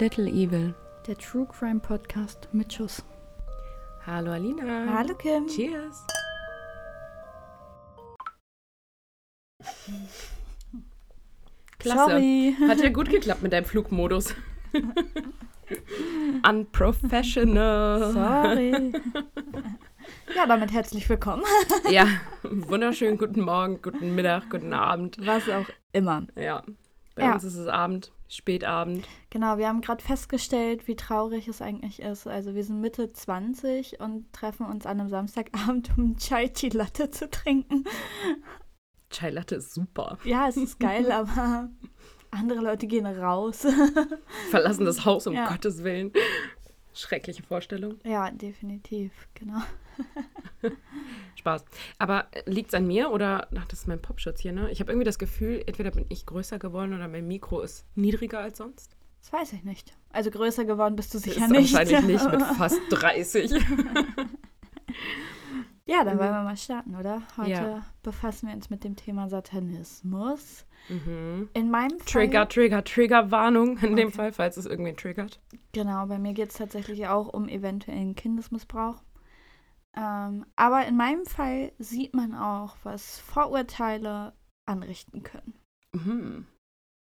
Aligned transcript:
Little 0.00 0.28
Evil. 0.28 0.74
Der 1.08 1.18
True 1.18 1.44
Crime 1.46 1.80
Podcast 1.80 2.48
mit 2.52 2.72
Schuss. 2.72 3.02
Hallo 4.06 4.30
Alina. 4.30 4.86
Hallo 4.94 5.12
Kim. 5.14 5.48
Cheers. 5.48 6.06
Klasse. 11.80 12.10
Sorry. 12.10 12.54
Hat 12.68 12.80
ja 12.80 12.90
gut 12.90 13.10
geklappt 13.10 13.42
mit 13.42 13.52
deinem 13.52 13.64
Flugmodus. 13.64 14.36
Unprofessional. 16.48 18.12
Sorry. 18.12 18.92
Ja, 20.36 20.46
damit 20.46 20.72
herzlich 20.72 21.08
willkommen. 21.08 21.42
Ja, 21.90 22.06
wunderschönen 22.44 23.18
guten 23.18 23.40
Morgen, 23.40 23.82
guten 23.82 24.14
Mittag, 24.14 24.48
guten 24.48 24.72
Abend. 24.72 25.16
Was 25.26 25.48
auch 25.48 25.66
immer. 25.92 26.26
Ja, 26.36 26.62
bei 27.18 27.24
Ja. 27.24 27.34
uns 27.34 27.44
ist 27.44 27.56
es 27.56 27.66
Abend, 27.66 28.12
Spätabend. 28.28 29.06
Genau, 29.30 29.56
wir 29.58 29.68
haben 29.68 29.80
gerade 29.80 30.02
festgestellt, 30.04 30.86
wie 30.86 30.96
traurig 30.96 31.48
es 31.48 31.60
eigentlich 31.62 32.00
ist. 32.00 32.26
Also 32.26 32.54
wir 32.54 32.62
sind 32.62 32.80
Mitte 32.80 33.10
20 33.12 34.00
und 34.00 34.32
treffen 34.32 34.66
uns 34.66 34.86
an 34.86 35.00
einem 35.00 35.08
Samstagabend, 35.08 35.90
um 35.98 36.16
Chai 36.16 36.48
Tea 36.48 36.68
Latte 36.68 37.10
zu 37.10 37.28
trinken. 37.30 37.84
Chai 39.10 39.30
Latte 39.30 39.56
ist 39.56 39.72
super. 39.74 40.18
Ja, 40.24 40.48
es 40.48 40.56
ist 40.56 40.78
geil, 40.78 41.10
aber 41.12 41.70
andere 42.30 42.60
Leute 42.60 42.86
gehen 42.86 43.06
raus. 43.06 43.66
Verlassen 44.50 44.84
das 44.84 45.04
Haus 45.06 45.26
um 45.26 45.34
Ja. 45.34 45.48
Gottes 45.48 45.82
Willen. 45.82 46.12
Schreckliche 46.92 47.42
Vorstellung. 47.42 47.98
Ja, 48.04 48.30
definitiv, 48.30 49.12
genau. 49.34 49.60
Spaß. 51.48 51.64
Aber 51.98 52.26
liegt 52.46 52.68
es 52.68 52.74
an 52.74 52.86
mir 52.86 53.10
oder, 53.10 53.48
ach, 53.56 53.66
das 53.68 53.80
ist 53.80 53.88
mein 53.88 54.00
Popschutz 54.02 54.40
hier, 54.40 54.52
ne? 54.52 54.70
Ich 54.70 54.80
habe 54.80 54.92
irgendwie 54.92 55.04
das 55.06 55.18
Gefühl, 55.18 55.62
entweder 55.66 55.90
bin 55.90 56.04
ich 56.08 56.26
größer 56.26 56.58
geworden 56.58 56.94
oder 56.94 57.08
mein 57.08 57.26
Mikro 57.26 57.60
ist 57.60 57.84
niedriger 57.94 58.40
als 58.40 58.58
sonst. 58.58 58.96
Das 59.20 59.32
weiß 59.32 59.52
ich 59.54 59.64
nicht. 59.64 59.96
Also 60.10 60.30
größer 60.30 60.64
geworden 60.64 60.96
bist 60.96 61.12
du 61.14 61.18
sicher 61.18 61.44
ist 61.44 61.50
nicht. 61.50 61.72
wahrscheinlich 61.74 62.02
nicht 62.02 62.30
mit 62.30 62.42
fast 62.56 62.80
30. 62.90 63.52
Ja, 65.86 66.04
dann 66.04 66.18
wollen 66.18 66.32
wir 66.32 66.42
mal 66.42 66.56
starten, 66.56 66.94
oder? 66.96 67.22
Heute 67.38 67.50
Ja. 67.50 67.86
befassen 68.02 68.48
wir 68.48 68.54
uns 68.54 68.68
mit 68.68 68.84
dem 68.84 68.94
Thema 68.94 69.30
Satanismus. 69.30 70.66
mhm. 70.90 71.48
In 71.54 71.70
meinem 71.70 71.98
Fall. 71.98 72.06
Trigger, 72.26 72.46
Trigger, 72.46 72.84
Trigger-Warnung 72.84 73.78
in 73.78 73.96
dem 73.96 74.08
Okay. 74.08 74.16
Fall, 74.16 74.32
falls 74.32 74.58
es 74.58 74.66
irgendwen 74.66 74.98
triggert. 74.98 75.40
Genau, 75.72 76.04
bei 76.06 76.18
mir 76.18 76.34
geht 76.34 76.50
es 76.50 76.56
tatsächlich 76.56 77.06
auch 77.06 77.28
um 77.32 77.48
eventuellen 77.48 78.14
Kindesmissbrauch. 78.14 78.96
Ähm, 79.96 80.46
aber 80.56 80.86
in 80.86 80.96
meinem 80.96 81.24
Fall 81.26 81.72
sieht 81.78 82.14
man 82.14 82.34
auch, 82.34 82.76
was 82.82 83.18
Vorurteile 83.18 84.32
anrichten 84.66 85.22
können. 85.22 85.54
Mhm. 85.92 86.46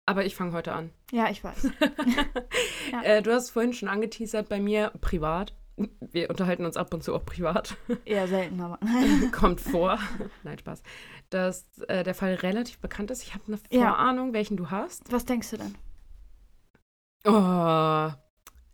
Aber 0.05 0.25
ich 0.25 0.35
fange 0.35 0.53
heute 0.53 0.73
an. 0.73 0.89
Ja, 1.11 1.29
ich 1.29 1.43
weiß. 1.43 1.69
Ja. 2.91 3.03
äh, 3.03 3.21
du 3.21 3.31
hast 3.31 3.51
vorhin 3.51 3.73
schon 3.73 3.87
angeteasert 3.89 4.49
bei 4.49 4.59
mir 4.59 4.91
privat. 5.01 5.53
Wir 6.01 6.29
unterhalten 6.31 6.65
uns 6.65 6.75
ab 6.75 6.91
und 6.93 7.03
zu 7.03 7.13
auch 7.15 7.23
privat. 7.23 7.77
Eher 8.05 8.27
selten, 8.27 8.59
aber. 8.59 8.79
Kommt 9.31 9.61
vor. 9.61 9.99
Nein, 10.43 10.57
Spaß. 10.57 10.81
Dass 11.29 11.67
äh, 11.87 12.03
der 12.03 12.15
Fall 12.15 12.33
relativ 12.35 12.79
bekannt 12.79 13.11
ist. 13.11 13.21
Ich 13.21 13.35
habe 13.35 13.43
eine 13.47 13.59
Ja. 13.69 13.91
Vorahnung, 13.91 14.33
welchen 14.33 14.57
du 14.57 14.71
hast. 14.71 15.11
Was 15.11 15.25
denkst 15.25 15.51
du 15.51 15.57
denn? 15.57 15.75
Oh. 17.25 18.11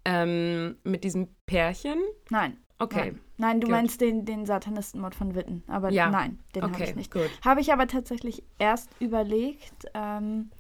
Ähm, 0.06 0.78
mit 0.84 1.04
diesem 1.04 1.36
Pärchen. 1.46 2.00
Nein. 2.30 2.58
Okay. 2.80 3.12
Nein, 3.12 3.20
nein 3.38 3.62
du 3.62 3.68
gut. 3.68 3.76
meinst 3.76 4.02
den, 4.02 4.26
den 4.26 4.46
Satanistenmord 4.46 5.16
von 5.16 5.34
Witten. 5.36 5.64
Aber 5.68 5.92
Ja. 5.92 6.10
nein, 6.10 6.40
den 6.56 6.64
habe 6.64 6.74
Okay, 6.76 6.90
ich 6.90 6.96
nicht. 6.96 7.12
gut. 7.14 7.30
Habe 7.44 7.62
ich 7.62 7.72
aber 7.72 7.88
tatsächlich 7.88 8.44
erst 8.60 8.90
überlegt. 9.00 9.86
Ähm, 9.94 10.52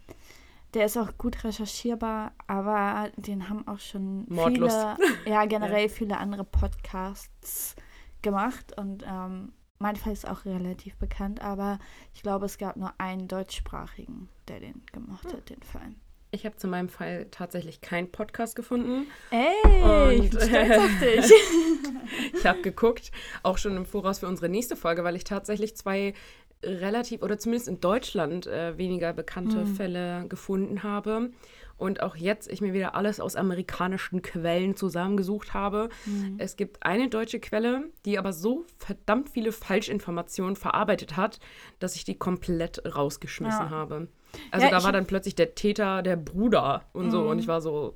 der 0.73 0.85
ist 0.85 0.97
auch 0.97 1.17
gut 1.17 1.44
recherchierbar, 1.45 2.33
aber 2.47 3.09
den 3.16 3.47
haben 3.49 3.67
auch 3.67 3.80
schon 3.80 4.25
Mordlust. 4.27 4.77
viele, 4.97 4.97
ja 5.25 5.45
generell 5.45 5.88
viele 5.89 6.17
andere 6.17 6.44
Podcasts 6.44 7.75
gemacht 8.22 8.78
und 8.78 9.03
ähm, 9.07 9.53
mein 9.79 9.95
Fall 9.95 10.13
ist 10.13 10.28
auch 10.28 10.45
relativ 10.45 10.95
bekannt, 10.97 11.41
aber 11.41 11.79
ich 12.13 12.23
glaube, 12.23 12.45
es 12.45 12.57
gab 12.57 12.75
nur 12.75 12.94
einen 12.97 13.28
deutschsprachigen, 13.28 14.29
der 14.47 14.59
den 14.59 14.81
gemacht 14.91 15.25
Hm. 15.25 15.34
hat, 15.34 15.50
den 15.50 15.62
Fall. 15.63 15.94
Ich 16.35 16.46
habe 16.46 16.57
zu 16.57 16.68
meinem 16.68 16.90
Fall 16.90 17.28
tatsächlich 17.31 17.79
keinen 17.79 18.12
Podcast 18.12 18.57
gefunden. 18.57 19.07
Ey, 19.31 20.16
ich 20.16 20.23
Und- 20.23 20.29
bin 20.31 20.50
stolz 20.50 20.78
auf 20.78 21.00
dich. 21.00 21.31
Ich 22.34 22.46
habe 22.46 22.62
geguckt, 22.62 23.12
auch 23.41 23.57
schon 23.57 23.78
im 23.78 23.85
Voraus 23.85 24.19
für 24.19 24.28
unsere 24.28 24.50
nächste 24.50 24.75
Folge, 24.75 25.03
weil 25.06 25.16
ich 25.16 25.24
tatsächlich 25.24 25.75
zwei 25.78 26.13
relativ 26.62 27.22
oder 27.22 27.38
zumindest 27.40 27.69
in 27.69 27.79
Deutschland 27.79 28.47
äh, 28.47 28.78
weniger 28.78 29.13
bekannte 29.13 29.62
Hm. 29.62 29.75
Fälle 29.75 30.25
gefunden 30.28 30.84
habe. 30.84 31.31
Und 31.78 32.01
auch 32.01 32.16
jetzt 32.16 32.50
ich 32.50 32.62
mir 32.62 32.74
wieder 32.74 32.95
alles 32.95 33.19
aus 33.19 33.35
amerikanischen 33.35 34.22
Quellen 34.22 34.75
zusammengesucht 34.78 35.53
habe. 35.53 35.90
Hm. 36.06 36.35
Es 36.38 36.56
gibt 36.56 36.84
eine 36.85 37.09
deutsche 37.09 37.40
Quelle, 37.40 37.90
die 38.06 38.18
aber 38.18 38.31
so 38.34 38.66
verdammt 38.78 39.29
viele 39.29 39.51
Falschinformationen 39.51 40.56
verarbeitet 40.56 41.16
hat, 41.18 41.40
dass 41.79 41.95
ich 41.95 42.03
die 42.06 42.18
komplett 42.18 42.81
rausgeschmissen 42.95 43.66
Ja. 43.66 43.69
habe. 43.69 44.07
Also 44.51 44.66
Ja, 44.66 44.72
da 44.72 44.84
war 44.84 44.91
dann 44.91 45.06
plötzlich 45.07 45.35
der 45.35 45.56
Täter 45.56 46.01
der 46.01 46.16
Bruder 46.16 46.85
und 46.94 47.12
so. 47.12 47.23
Mhm. 47.23 47.29
Und 47.29 47.40
ich 47.40 47.47
war 47.47 47.62
so, 47.62 47.96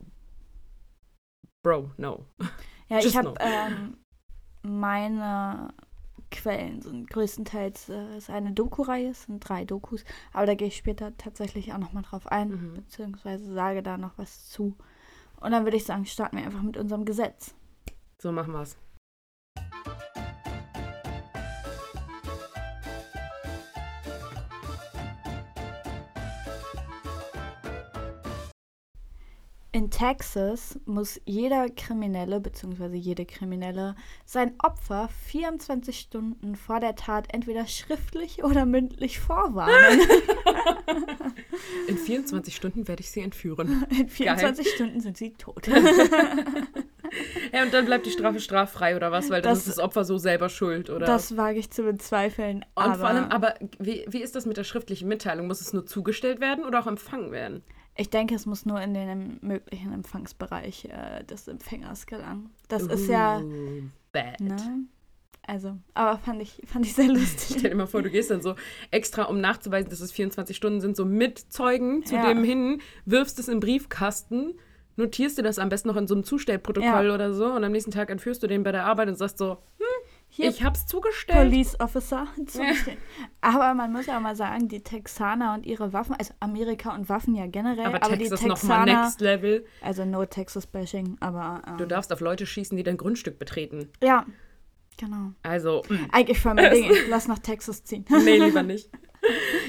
Bro, 1.64 1.92
no. 1.98 2.26
Ja, 2.88 3.00
ich 3.00 3.16
habe 3.18 3.30
no. 3.30 3.36
ähm, 3.40 3.98
meine 4.64 5.74
Quellen 6.32 6.82
sind 6.82 7.10
größtenteils 7.10 7.90
äh, 7.90 8.18
ist 8.18 8.30
eine 8.30 8.52
Doku-Reihe, 8.54 9.10
es 9.10 9.24
sind 9.24 9.40
drei 9.48 9.66
Dokus, 9.66 10.04
aber 10.32 10.46
da 10.46 10.54
gehe 10.56 10.68
ich 10.68 10.78
später 10.78 11.16
tatsächlich 11.18 11.74
auch 11.74 11.78
nochmal 11.80 12.04
drauf 12.04 12.28
ein, 12.28 12.50
Mhm. 12.50 12.74
beziehungsweise 12.76 13.54
sage 13.54 13.84
da 13.84 13.98
noch 13.98 14.18
was 14.18 14.48
zu. 14.50 14.76
Und 15.40 15.52
dann 15.52 15.64
würde 15.66 15.78
ich 15.78 15.86
sagen, 15.86 16.06
starten 16.06 16.38
wir 16.38 16.46
einfach 16.46 16.62
mit 16.62 16.78
unserem 16.78 17.06
Gesetz. 17.06 17.56
So 18.22 18.32
machen 18.32 18.54
wir's. 18.54 18.78
In 29.72 29.92
Texas 29.92 30.80
muss 30.86 31.22
jeder 31.26 31.70
Kriminelle 31.70 32.40
bzw. 32.40 32.96
jede 32.96 33.26
Kriminelle 33.26 33.96
sein 34.26 34.54
Opfer 34.64 35.10
24 35.28 36.00
Stunden 36.00 36.56
vor 36.56 36.80
der 36.80 36.96
Tat 36.96 37.28
entweder 37.32 37.68
schriftlich 37.68 38.44
oder 38.44 38.66
mündlich 38.66 39.20
vorwarnen. 39.20 40.02
In 41.88 41.98
24 41.98 42.56
Stunden 42.56 42.88
werde 42.88 43.02
ich 43.02 43.12
sie 43.12 43.22
entführen. 43.22 43.86
In 43.92 44.10
24 44.10 44.68
Stunden 44.72 45.02
sind 45.02 45.18
sie 45.18 45.34
tot. 45.34 45.68
Ja, 47.52 47.64
und 47.64 47.74
dann 47.74 47.86
bleibt 47.86 48.06
die 48.06 48.12
Strafe 48.12 48.40
straffrei 48.40 48.96
oder 48.96 49.12
was, 49.12 49.32
weil 49.32 49.42
dann 49.42 49.54
Das- 49.54 49.60
ist 49.66 49.68
das 49.68 49.80
Opfer 49.80 50.06
so 50.06 50.20
selber 50.20 50.48
schuld, 50.48 50.92
oder? 50.92 51.08
Das 51.08 51.36
wage 51.36 51.58
ich 51.58 51.72
zu 51.72 51.82
bezweifeln. 51.82 52.58
und 52.76 52.84
aber 52.84 52.96
vor 52.96 53.08
allem, 53.08 53.24
aber 53.32 53.56
wie, 53.80 54.06
wie 54.08 54.22
ist 54.22 54.36
das 54.36 54.46
mit 54.46 54.58
der 54.58 54.64
schriftlichen 54.64 55.08
Mitteilung? 55.08 55.48
Muss 55.48 55.60
es 55.60 55.74
nur 55.74 55.88
zugestellt 55.88 56.40
werden 56.40 56.66
oder 56.66 56.80
auch 56.80 56.86
empfangen 56.86 57.32
werden? 57.32 57.64
Ich 58.00 58.10
denke, 58.10 58.34
es 58.36 58.46
muss 58.46 58.66
nur 58.66 58.82
in 58.82 58.94
den 58.94 59.38
möglichen 59.42 59.94
Empfangsbereich 59.94 60.86
äh, 60.86 61.24
des 61.26 61.48
Empfängers 61.48 62.06
gelangen. 62.08 62.50
Das 62.68 62.84
ist 62.84 63.08
ja, 63.08 63.44
Bad. 64.12 64.40
ne? 64.40 64.86
Also, 65.46 65.78
aber 65.96 66.20
fand 66.20 66.42
ich, 66.42 66.62
fand 66.66 66.86
ich 66.86 66.94
sehr 66.94 67.06
Stell 67.10 67.18
lustig. 67.20 67.58
dir 67.64 67.76
mal 67.76 67.88
vor, 67.88 68.02
du 68.04 68.10
gehst 68.12 68.30
dann 68.30 68.42
so 68.42 68.56
extra, 68.92 69.24
um 69.24 69.42
nachzuweisen, 69.42 69.90
dass 69.90 70.00
es 70.00 70.12
24 70.12 70.56
Stunden 70.56 70.80
sind, 70.80 70.96
so 70.96 71.06
mit 71.06 71.40
Zeugen 71.40 72.06
zu 72.06 72.16
Ja. 72.16 72.22
dem 72.28 72.44
hin, 72.44 72.82
wirfst 73.06 73.40
es 73.40 73.48
in 73.48 73.56
den 73.56 73.60
Briefkasten, 73.60 74.54
notierst 74.96 75.38
dir 75.40 75.44
das 75.44 75.58
am 75.58 75.70
besten 75.70 75.88
noch 75.88 75.96
in 75.96 76.08
so 76.08 76.14
einem 76.14 76.24
Zustellprotokoll 76.24 77.08
Ja. 77.08 77.14
oder 77.16 77.34
so 77.34 77.46
und 77.52 77.64
am 77.64 77.72
nächsten 77.72 77.90
Tag 77.92 78.12
entführst 78.12 78.44
du 78.44 78.48
den 78.48 78.64
bei 78.64 78.72
der 78.72 78.86
Arbeit 78.86 79.08
und 79.08 79.18
sagst 79.18 79.38
so, 79.40 79.58
Hier, 80.40 80.50
ich 80.50 80.64
hab's 80.64 80.86
zugestellt. 80.86 81.38
Police 81.38 81.80
Officer 81.80 82.28
zustehen. 82.46 82.98
Aber 83.42 83.74
man 83.74 83.92
muss 83.92 84.08
auch 84.10 84.20
mal 84.20 84.36
sagen, 84.36 84.68
die 84.68 84.82
Texaner 84.82 85.54
und 85.54 85.66
ihre 85.66 85.92
Waffen, 85.94 86.16
also 86.18 86.34
Amerika 86.40 86.94
und 86.96 87.10
Waffen 87.10 87.36
ja 87.36 87.46
generell, 87.48 87.86
aber 87.86 88.04
aber, 88.04 88.18
Texas 88.18 88.40
die 88.40 88.48
nochmal 88.48 88.86
Texaner, 88.86 89.04
next 89.04 89.22
level. 89.22 89.66
also 89.82 90.06
no 90.06 90.26
Texas 90.26 90.66
Bashing, 90.68 91.18
aber 91.20 91.62
ähm, 91.68 91.78
Du 91.78 91.86
darfst 91.86 92.14
auf 92.14 92.22
Leute 92.22 92.46
schießen, 92.46 92.78
die 92.78 92.84
dein 92.84 92.98
Grundstück 92.98 93.38
betreten. 93.40 93.90
ja, 94.04 94.26
genau. 94.98 95.32
Also, 95.44 95.84
mm, 95.90 95.96
Eigentlich 96.12 96.40
voll 96.40 96.54
mein 96.54 96.72
Ding, 96.74 96.92
lass 97.10 97.28
nach 97.28 97.40
Texas 97.40 97.84
ziehen. 97.84 98.06
nee, 98.10 98.38
lieber 98.38 98.64
nicht. 98.64 98.90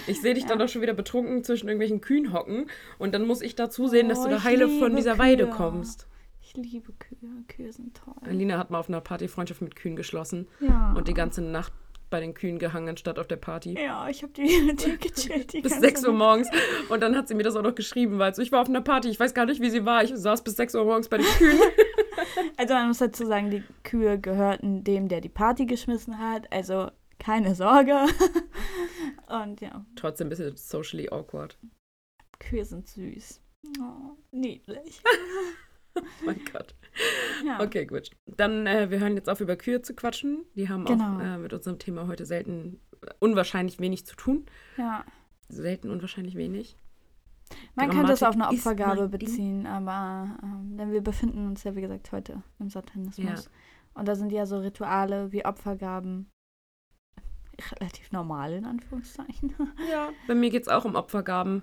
Ich 0.06 0.20
sehe 0.20 0.34
dich 0.34 0.46
dann 0.46 0.58
doch 0.60 0.68
schon 0.68 0.82
wieder 0.82 0.94
betrunken 0.94 1.42
zwischen 1.42 1.66
irgendwelchen 1.68 2.00
Kühen 2.00 2.32
hocken 2.32 2.66
und 2.98 3.12
dann 3.14 3.26
muss 3.26 3.42
ich 3.42 3.56
da 3.56 3.68
zusehen, 3.70 4.08
dass 4.08 4.20
Oh, 4.20 4.24
du 4.24 4.30
da 4.30 4.36
ich 4.36 4.44
heile 4.44 4.68
von 4.68 4.94
dieser 4.94 5.18
Weide 5.18 5.46
Kühe. 5.46 5.54
kommst. 5.56 6.06
Ich 6.52 6.56
liebe 6.56 6.92
Kühe, 6.94 7.44
Kühe 7.46 7.72
sind 7.72 7.96
toll. 7.96 8.14
Alina 8.22 8.58
hat 8.58 8.70
mal 8.70 8.80
auf 8.80 8.88
einer 8.88 9.00
Party 9.00 9.28
Freundschaft 9.28 9.60
mit 9.62 9.76
Kühen 9.76 9.94
geschlossen 9.94 10.48
Ja. 10.58 10.92
und 10.96 11.06
die 11.06 11.14
ganze 11.14 11.42
Nacht 11.42 11.72
bei 12.10 12.18
den 12.18 12.34
Kühen 12.34 12.58
gehangen, 12.58 12.88
anstatt 12.88 13.20
auf 13.20 13.28
der 13.28 13.36
Party. 13.36 13.74
Ja, 13.80 14.08
ich 14.08 14.24
habe 14.24 14.32
die 14.32 14.60
mit 14.66 14.84
dir 14.84 14.96
gechillt. 14.96 15.52
Die 15.52 15.60
Bis 15.60 15.70
ganze 15.72 15.86
6 15.86 16.06
Uhr 16.08 16.12
morgens. 16.12 16.48
Und 16.88 17.02
dann 17.04 17.16
hat 17.16 17.28
sie 17.28 17.34
mir 17.36 17.44
das 17.44 17.54
auch 17.54 17.62
noch 17.62 17.76
geschrieben, 17.76 18.18
weil 18.18 18.34
so, 18.34 18.42
ich 18.42 18.50
war 18.50 18.62
auf 18.62 18.68
einer 18.68 18.80
Party, 18.80 19.08
ich 19.08 19.20
weiß 19.20 19.32
gar 19.32 19.46
nicht, 19.46 19.60
wie 19.60 19.70
sie 19.70 19.84
war. 19.84 20.02
Ich 20.02 20.12
saß 20.12 20.42
bis 20.42 20.56
6 20.56 20.74
Uhr 20.74 20.84
morgens 20.84 21.08
bei 21.08 21.18
den 21.18 21.26
Kühen. 21.26 21.58
Also 22.56 22.74
man 22.74 22.88
muss 22.88 22.98
dazu 22.98 23.24
sagen, 23.26 23.50
die 23.50 23.62
Kühe 23.82 24.18
gehörten 24.18 24.84
dem, 24.84 25.08
der 25.08 25.20
die 25.22 25.28
Party 25.30 25.64
geschmissen 25.66 26.18
hat. 26.18 26.52
Also 26.52 26.90
keine 27.18 27.54
Sorge. 27.54 27.96
Und 29.28 29.60
ja, 29.62 29.84
Trotzdem 29.96 30.26
ein 30.26 30.30
bisschen 30.30 30.56
socially 30.56 31.08
awkward. 31.10 31.56
Kühe 32.38 32.64
sind 32.64 32.86
süß. 32.88 33.40
Oh, 33.80 34.16
niedlich. 34.32 35.02
mein 36.24 36.40
Gott. 36.52 36.74
Ja. 37.44 37.60
Okay, 37.60 37.86
gut. 37.86 38.10
Dann, 38.26 38.66
äh, 38.66 38.90
wir 38.90 39.00
hören 39.00 39.14
jetzt 39.14 39.28
auf, 39.28 39.40
über 39.40 39.56
Kühe 39.56 39.82
zu 39.82 39.94
quatschen. 39.94 40.44
Die 40.54 40.68
haben 40.68 40.84
genau. 40.84 41.16
auch 41.16 41.20
äh, 41.20 41.38
mit 41.38 41.52
unserem 41.52 41.78
Thema 41.78 42.06
heute 42.06 42.26
selten, 42.26 42.80
unwahrscheinlich 43.18 43.78
wenig 43.78 44.06
zu 44.06 44.16
tun. 44.16 44.46
Ja. 44.76 45.04
Selten 45.48 45.90
unwahrscheinlich 45.90 46.36
wenig. 46.36 46.76
Man 47.74 47.88
Dramatik 47.88 47.96
könnte 47.96 48.12
es 48.12 48.22
auf 48.22 48.34
eine 48.34 48.48
Opfergabe 48.48 49.08
beziehen, 49.08 49.66
aber 49.66 50.36
ähm, 50.42 50.76
denn 50.76 50.92
wir 50.92 51.00
befinden 51.00 51.46
uns 51.48 51.64
ja, 51.64 51.74
wie 51.74 51.80
gesagt, 51.80 52.12
heute 52.12 52.42
im 52.58 52.70
Satanismus. 52.70 53.44
Ja. 53.44 53.50
Und 53.94 54.06
da 54.06 54.14
sind 54.14 54.30
ja 54.30 54.46
so 54.46 54.58
Rituale 54.58 55.32
wie 55.32 55.44
Opfergaben 55.44 56.30
relativ 57.72 58.12
normal, 58.12 58.52
in 58.52 58.64
Anführungszeichen. 58.64 59.54
Ja, 59.90 60.10
bei 60.26 60.34
mir 60.34 60.50
geht 60.50 60.62
es 60.62 60.68
auch 60.68 60.84
um 60.84 60.94
Opfergaben 60.94 61.62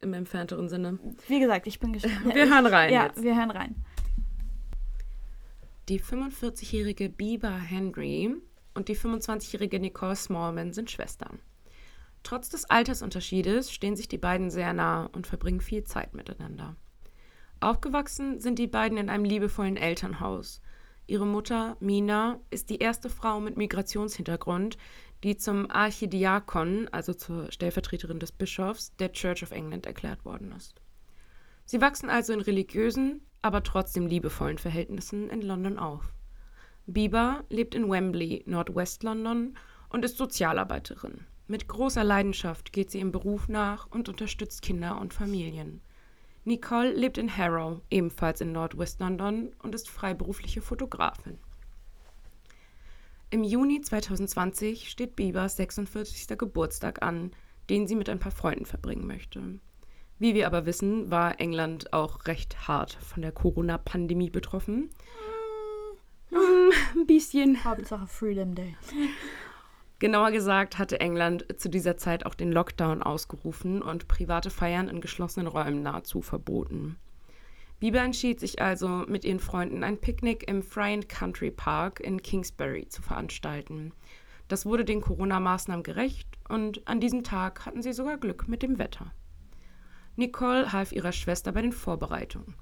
im 0.00 0.14
entfernteren 0.14 0.68
Sinne. 0.68 0.98
Wie 1.28 1.40
gesagt, 1.40 1.66
ich 1.66 1.78
bin 1.78 1.92
gespannt. 1.92 2.34
Wir 2.34 2.48
hören 2.48 2.66
rein. 2.66 2.92
Ja, 2.92 3.06
jetzt. 3.06 3.22
wir 3.22 3.36
hören 3.36 3.50
rein. 3.50 3.74
Die 5.88 6.00
45-jährige 6.00 7.08
Biba 7.08 7.56
Henry 7.56 8.34
und 8.74 8.88
die 8.88 8.96
25-jährige 8.96 9.80
Nicole 9.80 10.16
Smallman 10.16 10.72
sind 10.72 10.90
Schwestern. 10.90 11.40
Trotz 12.22 12.48
des 12.48 12.66
Altersunterschiedes 12.66 13.72
stehen 13.72 13.96
sich 13.96 14.06
die 14.06 14.18
beiden 14.18 14.50
sehr 14.50 14.72
nah 14.72 15.06
und 15.06 15.26
verbringen 15.26 15.60
viel 15.60 15.84
Zeit 15.84 16.14
miteinander. 16.14 16.76
Aufgewachsen 17.60 18.40
sind 18.40 18.58
die 18.58 18.66
beiden 18.66 18.98
in 18.98 19.10
einem 19.10 19.24
liebevollen 19.24 19.76
Elternhaus. 19.76 20.62
Ihre 21.06 21.26
Mutter, 21.26 21.76
Mina, 21.80 22.38
ist 22.50 22.70
die 22.70 22.78
erste 22.78 23.10
Frau 23.10 23.40
mit 23.40 23.56
Migrationshintergrund, 23.56 24.78
die 25.22 25.36
zum 25.36 25.70
Archidiakon, 25.70 26.88
also 26.88 27.14
zur 27.14 27.50
Stellvertreterin 27.52 28.18
des 28.18 28.32
Bischofs, 28.32 28.94
der 28.96 29.12
Church 29.12 29.42
of 29.42 29.50
England 29.50 29.86
erklärt 29.86 30.24
worden 30.24 30.52
ist. 30.52 30.80
Sie 31.64 31.80
wachsen 31.80 32.10
also 32.10 32.32
in 32.32 32.40
religiösen, 32.40 33.20
aber 33.42 33.62
trotzdem 33.62 34.06
liebevollen 34.06 34.58
Verhältnissen 34.58 35.30
in 35.30 35.42
London 35.42 35.78
auf. 35.78 36.12
Bieber 36.86 37.44
lebt 37.48 37.74
in 37.74 37.88
Wembley, 37.88 38.42
Nordwest-London, 38.46 39.56
und 39.90 40.04
ist 40.04 40.16
Sozialarbeiterin. 40.16 41.26
Mit 41.46 41.68
großer 41.68 42.04
Leidenschaft 42.04 42.72
geht 42.72 42.90
sie 42.90 43.00
im 43.00 43.12
Beruf 43.12 43.48
nach 43.48 43.88
und 43.90 44.08
unterstützt 44.08 44.62
Kinder 44.62 45.00
und 45.00 45.12
Familien. 45.12 45.80
Nicole 46.44 46.92
lebt 46.92 47.18
in 47.18 47.36
Harrow, 47.36 47.80
ebenfalls 47.90 48.40
in 48.40 48.52
Nordwest-London, 48.52 49.52
und 49.62 49.74
ist 49.74 49.90
freiberufliche 49.90 50.62
Fotografin. 50.62 51.38
Im 53.32 53.44
Juni 53.44 53.80
2020 53.80 54.90
steht 54.90 55.14
Biebers 55.14 55.56
46. 55.56 56.36
Geburtstag 56.36 57.00
an, 57.02 57.30
den 57.68 57.86
sie 57.86 57.94
mit 57.94 58.08
ein 58.08 58.18
paar 58.18 58.32
Freunden 58.32 58.66
verbringen 58.66 59.06
möchte. 59.06 59.60
Wie 60.18 60.34
wir 60.34 60.48
aber 60.48 60.66
wissen, 60.66 61.12
war 61.12 61.38
England 61.38 61.92
auch 61.92 62.26
recht 62.26 62.66
hart 62.66 62.92
von 62.94 63.22
der 63.22 63.30
Corona-Pandemie 63.30 64.30
betroffen. 64.30 64.90
Mm, 66.30 66.36
ein 66.96 67.06
bisschen. 67.06 67.62
Hauptsache 67.62 68.08
Freedom 68.08 68.56
Day. 68.56 68.76
Genauer 70.00 70.32
gesagt 70.32 70.78
hatte 70.78 70.98
England 70.98 71.46
zu 71.56 71.68
dieser 71.68 71.96
Zeit 71.96 72.26
auch 72.26 72.34
den 72.34 72.50
Lockdown 72.50 73.00
ausgerufen 73.00 73.80
und 73.80 74.08
private 74.08 74.50
Feiern 74.50 74.88
in 74.88 75.00
geschlossenen 75.00 75.46
Räumen 75.46 75.84
nahezu 75.84 76.20
verboten. 76.20 76.96
Bieber 77.80 78.00
entschied 78.00 78.38
sich 78.40 78.60
also, 78.60 78.88
mit 79.08 79.24
ihren 79.24 79.40
Freunden 79.40 79.82
ein 79.82 79.98
Picknick 79.98 80.46
im 80.46 80.62
Friant 80.62 81.08
Country 81.08 81.50
Park 81.50 82.00
in 82.00 82.22
Kingsbury 82.22 82.86
zu 82.88 83.00
veranstalten. 83.00 83.92
Das 84.48 84.66
wurde 84.66 84.84
den 84.84 85.00
Corona-Maßnahmen 85.00 85.82
gerecht 85.82 86.28
und 86.50 86.86
an 86.86 87.00
diesem 87.00 87.24
Tag 87.24 87.64
hatten 87.64 87.82
sie 87.82 87.94
sogar 87.94 88.18
Glück 88.18 88.48
mit 88.48 88.62
dem 88.62 88.78
Wetter. 88.78 89.12
Nicole 90.16 90.72
half 90.72 90.92
ihrer 90.92 91.12
Schwester 91.12 91.52
bei 91.52 91.62
den 91.62 91.72
Vorbereitungen. 91.72 92.54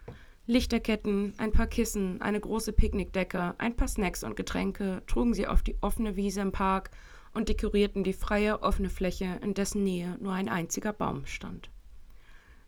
Lichterketten, 0.47 1.35
ein 1.38 1.50
paar 1.50 1.67
Kissen, 1.67 2.23
eine 2.23 2.38
große 2.38 2.73
Picknickdecke, 2.73 3.56
ein 3.59 3.75
paar 3.75 3.88
Snacks 3.88 4.23
und 4.23 4.37
Getränke 4.37 5.03
trugen 5.09 5.35
sie 5.35 5.49
auf 5.49 5.62
die 5.62 5.76
offene 5.81 6.14
Wiese 6.14 6.43
im 6.43 6.53
Park 6.53 6.91
und 7.35 7.49
dekorierten 7.49 8.05
die 8.05 8.12
freie, 8.12 8.62
offene 8.62 8.88
Fläche, 8.88 9.41
in 9.43 9.55
dessen 9.55 9.82
Nähe 9.82 10.17
nur 10.21 10.32
ein 10.32 10.49
einziger 10.49 10.93
Baum 10.93 11.26
stand. 11.26 11.71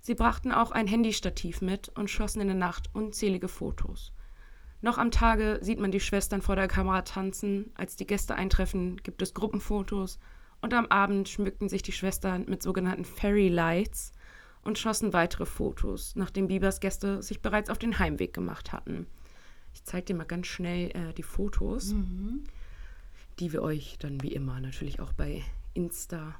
Sie 0.01 0.15
brachten 0.15 0.53
auch 0.53 0.71
ein 0.71 0.87
Handystativ 0.87 1.61
mit 1.61 1.91
und 1.91 2.09
schossen 2.09 2.41
in 2.41 2.49
der 2.49 2.57
Nacht 2.57 2.91
unzählige 2.95 3.49
Fotos. 3.49 4.13
Noch 4.83 4.97
am 4.97 5.11
Tage 5.11 5.59
sieht 5.61 5.79
man 5.79 5.91
die 5.91 6.01
Schwestern 6.01 6.41
vor 6.41 6.57
der 6.57 6.69
Kamera 6.69 7.03
tanzen, 7.03 7.71
als 7.75 7.97
die 7.97 8.07
Gäste 8.07 8.35
eintreffen, 8.35 8.97
gibt 9.03 9.21
es 9.21 9.35
Gruppenfotos 9.35 10.19
und 10.63 10.73
am 10.73 10.87
Abend 10.87 11.29
schmückten 11.29 11.69
sich 11.69 11.83
die 11.83 11.93
Schwestern 11.93 12.47
mit 12.49 12.63
sogenannten 12.63 13.05
Fairy 13.05 13.49
Lights 13.49 14.13
und 14.63 14.79
schossen 14.79 15.13
weitere 15.13 15.47
Fotos, 15.47 16.17
nachdem 16.17 16.49
Biebers 16.49 16.81
Gäste 16.81 17.23
sich 17.23 17.43
bereits 17.43 17.71
auf 17.71 17.79
den 17.79 17.99
Heimweg 17.99 18.33
gemacht 18.33 18.73
hatten. 18.73 19.07
Ich 19.75 19.85
zeige 19.85 20.07
dir 20.07 20.15
mal 20.15 20.25
ganz 20.25 20.47
schnell 20.47 20.91
äh, 20.91 21.13
die 21.15 21.23
Fotos, 21.23 21.93
mhm. 21.93 22.45
die 23.39 23.53
wir 23.53 23.63
euch 23.63 23.99
dann 23.99 24.23
wie 24.23 24.33
immer 24.33 24.61
natürlich 24.61 25.01
auch 25.01 25.13
bei 25.13 25.43
Insta, 25.75 26.35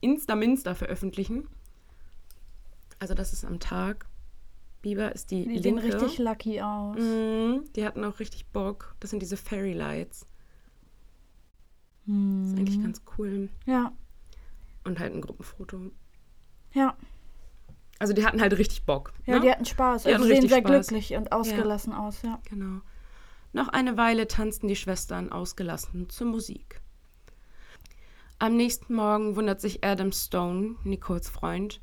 Insta 0.00 0.34
Minster 0.34 0.74
veröffentlichen. 0.74 1.48
Also 2.98 3.14
das 3.14 3.32
ist 3.32 3.44
am 3.44 3.60
Tag. 3.60 4.06
Biber 4.82 5.12
ist 5.14 5.30
die, 5.30 5.44
die 5.44 5.58
linke. 5.58 5.62
sehen 5.62 5.78
richtig 5.78 6.18
lucky 6.18 6.60
aus. 6.60 6.96
Mm, 6.96 7.64
die 7.74 7.84
hatten 7.84 8.04
auch 8.04 8.20
richtig 8.20 8.46
Bock. 8.46 8.94
Das 9.00 9.10
sind 9.10 9.20
diese 9.20 9.36
Fairy 9.36 9.72
Lights. 9.72 10.26
Das 12.06 12.50
ist 12.52 12.58
eigentlich 12.58 12.82
ganz 12.82 13.02
cool. 13.18 13.50
Ja. 13.66 13.92
Und 14.84 14.98
halt 14.98 15.14
ein 15.14 15.20
Gruppenfoto. 15.20 15.90
Ja. 16.72 16.96
Also 17.98 18.14
die 18.14 18.24
hatten 18.24 18.40
halt 18.40 18.56
richtig 18.56 18.86
Bock. 18.86 19.12
Ja, 19.26 19.34
ne? 19.34 19.40
die 19.40 19.50
hatten 19.50 19.64
Spaß. 19.64 20.04
Die 20.04 20.08
also 20.08 20.24
hatten 20.24 20.34
sehen 20.34 20.48
sehr 20.48 20.60
Spaß. 20.60 20.86
glücklich 20.86 21.14
und 21.16 21.32
ausgelassen 21.32 21.92
aus, 21.92 22.22
ja. 22.22 22.40
Genau. 22.48 22.80
Noch 23.52 23.68
eine 23.68 23.96
Weile 23.96 24.28
tanzten 24.28 24.68
die 24.68 24.76
Schwestern 24.76 25.32
ausgelassen 25.32 26.08
zur 26.08 26.28
Musik. 26.28 26.80
Am 28.38 28.56
nächsten 28.56 28.94
Morgen 28.94 29.36
wundert 29.36 29.60
sich 29.60 29.84
Adam 29.84 30.12
Stone, 30.12 30.76
Nicoles 30.84 31.28
Freund, 31.28 31.80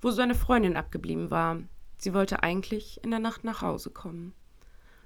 wo 0.00 0.10
seine 0.10 0.34
Freundin 0.34 0.76
abgeblieben 0.76 1.30
war. 1.30 1.58
Sie 1.96 2.14
wollte 2.14 2.42
eigentlich 2.42 3.02
in 3.02 3.10
der 3.10 3.20
Nacht 3.20 3.44
nach 3.44 3.62
Hause 3.62 3.90
kommen. 3.90 4.34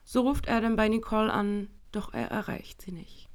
So 0.04 0.22
ruft 0.22 0.48
Adam 0.48 0.76
bei 0.76 0.88
Nicole 0.88 1.32
an, 1.32 1.68
doch 1.92 2.12
er 2.12 2.30
erreicht 2.30 2.82
sie 2.82 2.92
nicht. 2.92 3.28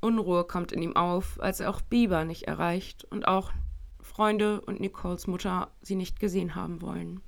Unruhe 0.00 0.44
kommt 0.44 0.72
in 0.72 0.82
ihm 0.82 0.96
auf, 0.96 1.40
als 1.40 1.60
er 1.60 1.70
auch 1.70 1.80
Bieber 1.80 2.24
nicht 2.24 2.44
erreicht 2.44 3.04
und 3.04 3.26
auch 3.26 3.52
Freunde 4.00 4.60
und 4.60 4.80
Nicoles 4.80 5.26
Mutter 5.26 5.70
sie 5.82 5.96
nicht 5.96 6.20
gesehen 6.20 6.54
haben 6.54 6.82
wollen. 6.82 7.20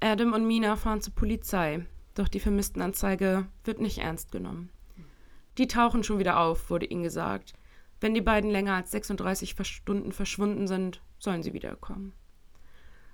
Adam 0.00 0.32
und 0.32 0.46
Mina 0.46 0.76
fahren 0.76 1.02
zur 1.02 1.14
Polizei, 1.14 1.86
doch 2.14 2.28
die 2.28 2.40
Vermisstenanzeige 2.40 3.46
wird 3.64 3.80
nicht 3.80 3.98
ernst 3.98 4.32
genommen. 4.32 4.70
Die 5.58 5.66
tauchen 5.66 6.02
schon 6.02 6.18
wieder 6.18 6.40
auf, 6.40 6.70
wurde 6.70 6.86
ihnen 6.86 7.02
gesagt. 7.02 7.52
Wenn 8.00 8.14
die 8.14 8.22
beiden 8.22 8.50
länger 8.50 8.74
als 8.74 8.90
36 8.92 9.54
Stunden 9.62 10.12
verschwunden 10.12 10.66
sind, 10.66 11.02
sollen 11.18 11.42
sie 11.42 11.52
wiederkommen. 11.52 12.14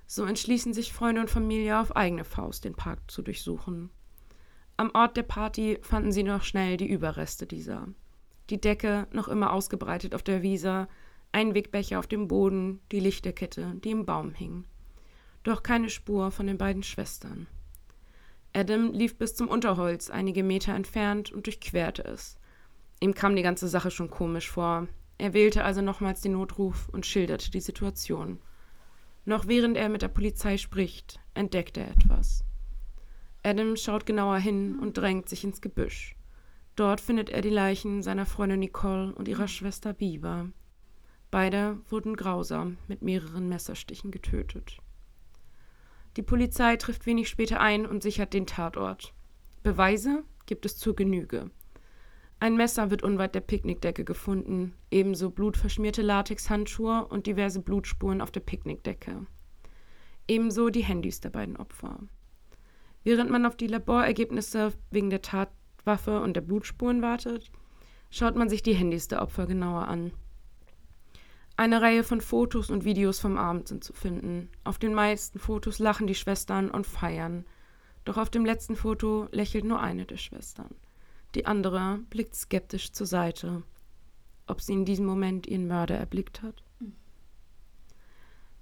So 0.07 0.25
entschließen 0.25 0.73
sich 0.73 0.93
Freunde 0.93 1.21
und 1.21 1.31
Familie 1.31 1.81
auf 1.81 1.97
eigene 1.97 2.25
Faust, 2.25 2.65
den 2.65 2.75
Park 2.75 3.11
zu 3.11 3.23
durchsuchen. 3.23 3.91
Am 4.77 4.91
Ort 4.95 5.17
der 5.17 5.25
Party 5.25 5.79
fanden 5.83 6.13
sie 6.13 6.23
noch 6.23 6.43
schnell 6.43 6.77
die 6.77 6.89
Überreste 6.89 7.47
dieser. 7.47 7.89
Die 8.51 8.61
Decke 8.61 9.09
noch 9.11 9.29
immer 9.29 9.53
ausgebreitet 9.53 10.15
auf 10.15 10.23
der 10.23 10.43
Wiese, 10.43 10.87
ein 11.33 11.55
Wegbecher 11.55 11.99
auf 11.99 12.07
dem 12.07 12.29
Boden, 12.29 12.81
die 12.93 13.01
Lichterkette, 13.01 13.75
die 13.83 13.91
im 13.91 14.07
Baum 14.07 14.33
hing. 14.33 14.65
Doch 15.43 15.63
keine 15.63 15.91
Spur 15.91 16.31
von 16.31 16.47
den 16.47 16.59
beiden 16.59 16.83
Schwestern. 16.83 17.47
Adam 18.53 18.93
lief 18.93 19.19
bis 19.19 19.35
zum 19.35 19.49
Unterholz, 19.49 20.09
einige 20.09 20.43
Meter 20.43 20.75
entfernt, 20.75 21.33
und 21.33 21.47
durchquerte 21.47 22.05
es. 22.05 22.39
Ihm 23.01 23.15
kam 23.15 23.37
die 23.37 23.43
ganze 23.43 23.69
Sache 23.69 23.91
schon 23.91 24.09
komisch 24.09 24.51
vor. 24.51 24.89
Er 25.19 25.35
wählte 25.35 25.65
also 25.65 25.83
nochmals 25.83 26.21
den 26.21 26.33
Notruf 26.33 26.89
und 26.91 27.07
schilderte 27.07 27.51
die 27.51 27.61
Situation. 27.61 28.39
Noch 29.27 29.49
während 29.49 29.77
er 29.77 29.89
mit 29.89 30.03
der 30.03 30.09
Polizei 30.09 30.57
spricht, 30.57 31.19
entdeckt 31.35 31.77
er 31.77 31.91
etwas. 31.91 32.45
Adam 33.43 33.77
schaut 33.77 34.07
genauer 34.07 34.39
hin 34.39 34.79
und 34.79 34.97
drängt 34.97 35.29
sich 35.29 35.43
ins 35.43 35.61
Gebüsch. 35.61 36.15
Dort 36.77 37.01
findet 37.01 37.31
er 37.31 37.41
die 37.41 37.51
Leichen 37.51 38.05
seiner 38.05 38.25
Freundin 38.25 38.61
Nicole 38.61 39.13
und 39.13 39.27
ihrer 39.27 39.49
Schwester 39.49 39.93
Biba. 39.93 40.47
Beide 41.33 41.79
wurden 41.89 42.15
grausam 42.15 42.79
mit 42.87 43.03
mehreren 43.03 43.49
Messerstichen 43.49 44.13
getötet. 44.13 44.79
Die 46.17 46.23
Polizei 46.23 46.77
trifft 46.77 47.05
wenig 47.05 47.29
später 47.29 47.61
ein 47.61 47.85
und 47.85 48.05
sichert 48.05 48.33
den 48.33 48.47
Tatort. 48.47 49.13
Beweise 49.65 50.23
gibt 50.47 50.65
es 50.67 50.77
zur 50.77 50.95
Genüge. 50.95 51.51
Ein 52.39 52.57
Messer 52.57 52.91
wird 52.91 53.03
unweit 53.03 53.35
der 53.35 53.41
Picknickdecke 53.41 54.05
gefunden, 54.05 54.75
ebenso 54.91 55.31
blutverschmierte 55.31 56.03
Latexhandschuhe 56.03 57.07
und 57.07 57.27
diverse 57.27 57.61
Blutspuren 57.61 58.21
auf 58.21 58.31
der 58.31 58.41
Picknickdecke. 58.41 59.27
Ebenso 60.29 60.69
die 60.69 60.85
Handys 60.85 61.21
der 61.21 61.31
beiden 61.31 61.57
Opfer. 61.57 61.99
Während 63.05 63.31
man 63.31 63.47
auf 63.47 63.57
die 63.57 63.69
Laborergebnisse 63.69 64.73
wegen 64.91 65.09
der 65.09 65.23
Tatwaffe 65.23 66.21
und 66.21 66.35
der 66.35 66.43
Blutspuren 66.43 67.01
wartet, 67.01 67.51
schaut 68.11 68.37
man 68.37 68.51
sich 68.51 68.63
die 68.63 68.75
Handys 68.75 69.09
der 69.09 69.23
Opfer 69.23 69.47
genauer 69.47 69.89
an. 69.89 70.13
Eine 71.57 71.81
Reihe 71.81 72.05
von 72.05 72.21
Fotos 72.21 72.69
und 72.69 72.85
Videos 72.85 73.19
vom 73.19 73.39
Abend 73.39 73.69
sind 73.69 73.83
zu 73.83 73.95
finden. 73.95 74.51
Auf 74.63 74.79
den 74.79 74.93
meisten 74.93 75.39
Fotos 75.39 75.79
lachen 75.79 76.07
die 76.07 76.15
Schwestern 76.15 76.71
und 76.71 76.87
feiern. 76.87 77.47
Doch 78.05 78.19
auf 78.19 78.29
dem 78.29 78.45
letzten 78.45 78.77
Foto 78.77 79.27
lächelt 79.33 79.65
nur 79.65 79.81
eine 79.81 80.05
der 80.05 80.19
Schwestern. 80.19 80.75
Die 81.37 81.45
andere 81.45 81.99
blickt 82.09 82.35
skeptisch 82.35 82.93
zur 82.93 83.07
Seite, 83.07 83.63
ob 84.47 84.63
sie 84.63 84.73
in 84.73 84.87
diesem 84.87 85.05
Moment 85.05 85.47
ihren 85.47 85.69
Mörder 85.69 85.95
erblickt 85.99 86.41
hat. 86.41 86.65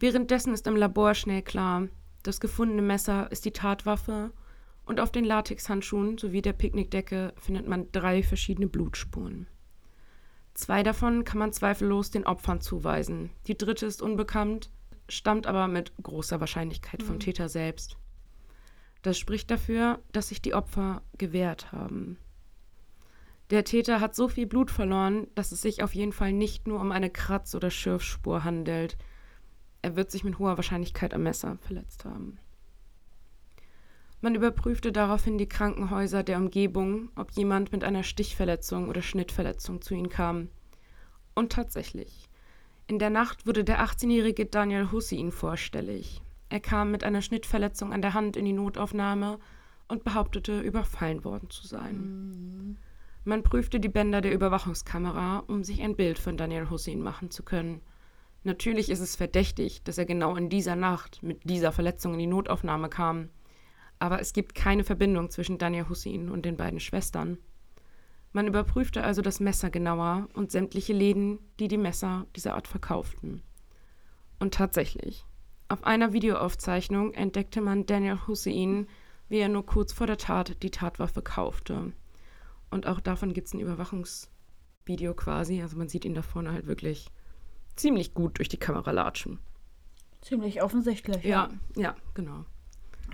Währenddessen 0.00 0.52
ist 0.52 0.66
im 0.66 0.74
Labor 0.74 1.14
schnell 1.14 1.42
klar, 1.42 1.86
das 2.24 2.40
gefundene 2.40 2.82
Messer 2.82 3.30
ist 3.30 3.44
die 3.44 3.52
Tatwaffe 3.52 4.32
und 4.86 4.98
auf 4.98 5.12
den 5.12 5.24
Latexhandschuhen 5.24 6.18
sowie 6.18 6.42
der 6.42 6.52
Picknickdecke 6.52 7.32
findet 7.36 7.68
man 7.68 7.92
drei 7.92 8.24
verschiedene 8.24 8.66
Blutspuren. 8.66 9.46
Zwei 10.54 10.82
davon 10.82 11.22
kann 11.22 11.38
man 11.38 11.52
zweifellos 11.52 12.10
den 12.10 12.26
Opfern 12.26 12.60
zuweisen. 12.60 13.30
Die 13.46 13.56
dritte 13.56 13.86
ist 13.86 14.02
unbekannt, 14.02 14.68
stammt 15.08 15.46
aber 15.46 15.68
mit 15.68 15.92
großer 16.02 16.40
Wahrscheinlichkeit 16.40 17.04
vom 17.04 17.14
Mhm. 17.14 17.20
Täter 17.20 17.48
selbst. 17.48 17.98
Das 19.02 19.16
spricht 19.16 19.52
dafür, 19.52 20.00
dass 20.10 20.30
sich 20.30 20.42
die 20.42 20.54
Opfer 20.54 21.02
gewehrt 21.18 21.70
haben. 21.70 22.18
Der 23.50 23.64
Täter 23.64 24.00
hat 24.00 24.14
so 24.14 24.28
viel 24.28 24.46
Blut 24.46 24.70
verloren, 24.70 25.26
dass 25.34 25.52
es 25.52 25.60
sich 25.60 25.82
auf 25.82 25.94
jeden 25.94 26.12
Fall 26.12 26.32
nicht 26.32 26.66
nur 26.66 26.80
um 26.80 26.92
eine 26.92 27.10
Kratz- 27.10 27.54
oder 27.54 27.70
Schürfspur 27.70 28.44
handelt. 28.44 28.96
Er 29.82 29.96
wird 29.96 30.10
sich 30.10 30.24
mit 30.24 30.38
hoher 30.38 30.56
Wahrscheinlichkeit 30.56 31.12
am 31.12 31.24
Messer 31.24 31.58
verletzt 31.60 32.04
haben. 32.04 32.38
Man 34.22 34.34
überprüfte 34.34 34.90
daraufhin 34.90 35.36
die 35.36 35.48
Krankenhäuser 35.48 36.22
der 36.22 36.38
Umgebung, 36.38 37.10
ob 37.14 37.32
jemand 37.32 37.72
mit 37.72 37.84
einer 37.84 38.02
Stichverletzung 38.02 38.88
oder 38.88 39.02
Schnittverletzung 39.02 39.82
zu 39.82 39.92
ihnen 39.92 40.08
kam. 40.08 40.48
Und 41.34 41.52
tatsächlich. 41.52 42.30
In 42.86 42.98
der 42.98 43.10
Nacht 43.10 43.46
wurde 43.46 43.64
der 43.64 43.84
18-jährige 43.84 44.46
Daniel 44.46 44.90
Hussein 44.90 45.30
vorstellig. 45.30 46.22
Er 46.48 46.60
kam 46.60 46.90
mit 46.90 47.04
einer 47.04 47.20
Schnittverletzung 47.20 47.92
an 47.92 48.00
der 48.00 48.14
Hand 48.14 48.38
in 48.38 48.46
die 48.46 48.54
Notaufnahme 48.54 49.38
und 49.88 50.04
behauptete, 50.04 50.60
überfallen 50.60 51.24
worden 51.24 51.50
zu 51.50 51.66
sein. 51.66 52.78
Man 53.24 53.42
prüfte 53.42 53.80
die 53.80 53.88
Bänder 53.88 54.20
der 54.20 54.34
Überwachungskamera, 54.34 55.44
um 55.46 55.64
sich 55.64 55.80
ein 55.80 55.96
Bild 55.96 56.18
von 56.18 56.36
Daniel 56.36 56.68
Hussein 56.68 57.00
machen 57.00 57.30
zu 57.30 57.42
können. 57.42 57.80
Natürlich 58.42 58.90
ist 58.90 59.00
es 59.00 59.16
verdächtig, 59.16 59.82
dass 59.82 59.96
er 59.96 60.04
genau 60.04 60.36
in 60.36 60.50
dieser 60.50 60.76
Nacht 60.76 61.22
mit 61.22 61.48
dieser 61.48 61.72
Verletzung 61.72 62.12
in 62.12 62.18
die 62.18 62.26
Notaufnahme 62.26 62.90
kam. 62.90 63.30
Aber 63.98 64.20
es 64.20 64.34
gibt 64.34 64.54
keine 64.54 64.84
Verbindung 64.84 65.30
zwischen 65.30 65.56
Daniel 65.56 65.88
Hussein 65.88 66.28
und 66.28 66.44
den 66.44 66.58
beiden 66.58 66.80
Schwestern. 66.80 67.38
Man 68.32 68.46
überprüfte 68.46 69.02
also 69.02 69.22
das 69.22 69.40
Messer 69.40 69.70
genauer 69.70 70.28
und 70.34 70.50
sämtliche 70.50 70.92
Läden, 70.92 71.38
die 71.58 71.68
die 71.68 71.78
Messer 71.78 72.26
dieser 72.36 72.54
Art 72.54 72.68
verkauften. 72.68 73.42
Und 74.38 74.52
tatsächlich, 74.52 75.24
auf 75.68 75.84
einer 75.84 76.12
Videoaufzeichnung 76.12 77.14
entdeckte 77.14 77.62
man 77.62 77.86
Daniel 77.86 78.18
Hussein, 78.26 78.86
wie 79.30 79.38
er 79.38 79.48
nur 79.48 79.64
kurz 79.64 79.94
vor 79.94 80.06
der 80.06 80.18
Tat 80.18 80.62
die 80.62 80.70
Tatwaffe 80.70 81.22
kaufte. 81.22 81.92
Und 82.74 82.88
auch 82.88 82.98
davon 82.98 83.32
gibt 83.32 83.46
es 83.46 83.54
ein 83.54 83.60
Überwachungsvideo 83.60 85.14
quasi. 85.14 85.62
Also 85.62 85.76
man 85.76 85.88
sieht 85.88 86.04
ihn 86.04 86.14
da 86.14 86.22
vorne 86.22 86.50
halt 86.50 86.66
wirklich 86.66 87.06
ziemlich 87.76 88.14
gut 88.14 88.38
durch 88.38 88.48
die 88.48 88.56
Kamera 88.56 88.90
latschen. 88.90 89.38
Ziemlich 90.22 90.60
offensichtlich. 90.60 91.22
Ja, 91.22 91.50
ja, 91.76 91.94
genau. 92.14 92.46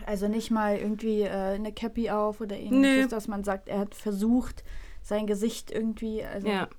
Also 0.06 0.28
nicht 0.28 0.50
mal 0.50 0.78
irgendwie 0.78 1.20
äh, 1.20 1.28
eine 1.28 1.74
Cappy 1.74 2.08
auf 2.08 2.40
oder 2.40 2.56
ähnliches, 2.56 3.04
Nee. 3.04 3.06
dass 3.08 3.28
man 3.28 3.44
sagt, 3.44 3.68
er 3.68 3.80
hat 3.80 3.94
versucht, 3.94 4.64
sein 5.02 5.26
Gesicht 5.26 5.70
irgendwie. 5.70 6.24
Also, 6.24 6.48
Ja. 6.48 6.70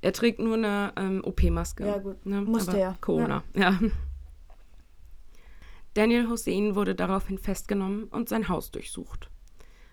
Er 0.00 0.14
trägt 0.14 0.38
nur 0.38 0.54
eine 0.54 0.94
ähm, 0.96 1.22
OP-Maske. 1.22 1.86
Ja, 1.86 1.98
gut. 1.98 2.24
Ne? 2.24 2.40
Musste 2.40 2.78
er. 2.78 2.96
Corona, 3.02 3.42
ja. 3.54 3.78
Daniel 5.92 6.30
Hussein 6.30 6.74
wurde 6.74 6.94
daraufhin 6.94 7.36
festgenommen 7.36 8.04
und 8.04 8.30
sein 8.30 8.48
Haus 8.48 8.70
durchsucht. 8.70 9.29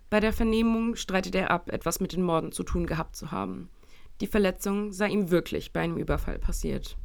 Bei 0.10 0.20
der 0.20 0.32
Vernehmung 0.32 0.96
streitet 0.96 1.36
er 1.36 1.52
ab, 1.52 1.70
etwas 1.70 2.00
mit 2.00 2.14
den 2.14 2.24
Morden 2.24 2.52
zu 2.52 2.64
tun 2.64 2.86
gehabt 2.86 3.16
zu 3.16 3.32
haben. 3.32 3.70
Die 4.22 4.28
Verletzung 4.28 4.94
sei 4.94 5.10
ihm 5.10 5.30
wirklich 5.30 5.74
bei 5.74 5.82
einem 5.82 5.98
Überfall 5.98 6.40
passiert. 6.40 6.98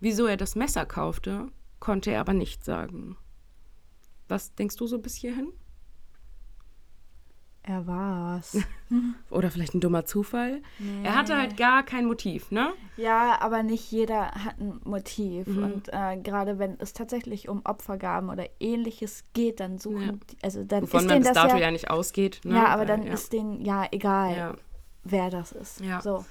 Wieso 0.00 0.26
er 0.26 0.36
das 0.36 0.56
Messer 0.56 0.84
kaufte, 0.84 1.48
konnte 1.78 2.10
er 2.10 2.20
aber 2.20 2.34
nicht 2.34 2.64
sagen. 2.64 3.16
Was 4.28 4.54
denkst 4.54 4.76
du 4.76 4.86
so 4.86 4.98
bis 4.98 5.14
hierhin? 5.14 5.52
Er 7.66 7.86
war's. 7.86 8.58
Oder 9.30 9.50
vielleicht 9.50 9.74
ein 9.74 9.80
dummer 9.80 10.04
Zufall? 10.04 10.60
Er 11.02 11.14
hatte 11.14 11.38
halt 11.38 11.56
gar 11.56 11.82
kein 11.82 12.04
Motiv, 12.04 12.50
ne? 12.50 12.74
Ja, 12.98 13.40
aber 13.40 13.62
nicht 13.62 13.90
jeder 13.90 14.32
hat 14.32 14.60
ein 14.60 14.80
Motiv. 14.84 15.46
Mhm. 15.46 15.64
Und 15.64 15.88
äh, 15.90 16.18
gerade 16.22 16.58
wenn 16.58 16.78
es 16.78 16.92
tatsächlich 16.92 17.48
um 17.48 17.62
Opfergaben 17.64 18.28
oder 18.28 18.44
ähnliches 18.60 19.24
geht, 19.32 19.60
dann 19.60 19.78
suchen, 19.78 20.02
Ja. 20.02 20.12
die, 20.12 20.36
also 20.42 20.62
dann 20.62 20.82
Wovon 20.82 21.00
ist 21.00 21.08
man 21.08 21.22
bis 21.22 21.32
dato 21.32 21.56
ja, 21.56 21.62
ja, 21.62 21.70
nicht 21.70 21.88
ausgeht. 21.88 22.42
Ne? 22.44 22.54
ja, 22.56 22.66
aber 22.66 22.80
Weil, 22.80 22.86
dann 22.88 23.02
ja. 23.04 23.14
ist 23.14 23.32
denen 23.32 23.64
ja 23.64 23.86
egal, 23.90 24.56
wer 25.02 25.30
das 25.30 25.52
ist. 25.52 25.80
Ja. 25.80 26.02
So. 26.02 26.22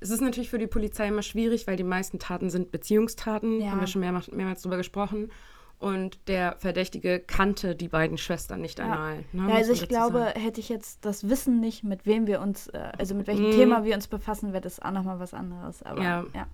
Es 0.00 0.10
ist 0.10 0.20
natürlich 0.20 0.50
für 0.50 0.58
die 0.58 0.66
Polizei 0.66 1.08
immer 1.08 1.22
schwierig, 1.22 1.66
weil 1.66 1.76
die 1.76 1.82
meisten 1.82 2.18
Taten 2.18 2.50
sind 2.50 2.70
Beziehungstaten. 2.72 3.70
Haben 3.70 3.80
wir 3.80 3.86
schon 3.86 4.02
mehrmals, 4.02 4.30
mehrmals 4.30 4.60
drüber 4.60 4.76
gesprochen. 4.76 5.30
Und 5.78 6.18
der 6.28 6.56
Verdächtige 6.58 7.20
kannte 7.20 7.74
die 7.74 7.88
beiden 7.88 8.16
Schwestern 8.16 8.60
nicht 8.62 8.78
Ja. 8.78 8.84
einmal. 8.86 9.24
Ne, 9.32 9.48
Ja, 9.50 9.54
also 9.56 9.72
ich 9.72 9.86
glaube, 9.88 10.18
sagen. 10.20 10.40
hätte 10.40 10.60
ich 10.60 10.68
jetzt 10.68 11.04
das 11.04 11.28
Wissen 11.28 11.60
nicht, 11.60 11.84
mit 11.84 12.06
wem 12.06 12.26
wir 12.26 12.40
uns, 12.40 12.68
äh, 12.68 12.92
also 12.96 13.14
mit 13.14 13.26
welchem 13.26 13.48
Mhm. 13.48 13.52
Thema 13.52 13.84
wir 13.84 13.94
uns 13.94 14.08
befassen, 14.08 14.52
wäre 14.52 14.62
das 14.62 14.80
auch 14.80 14.92
nochmal 14.92 15.18
was 15.18 15.34
anderes. 15.34 15.82
Aber 15.82 16.02
Ja. 16.02 16.24
ja. 16.34 16.46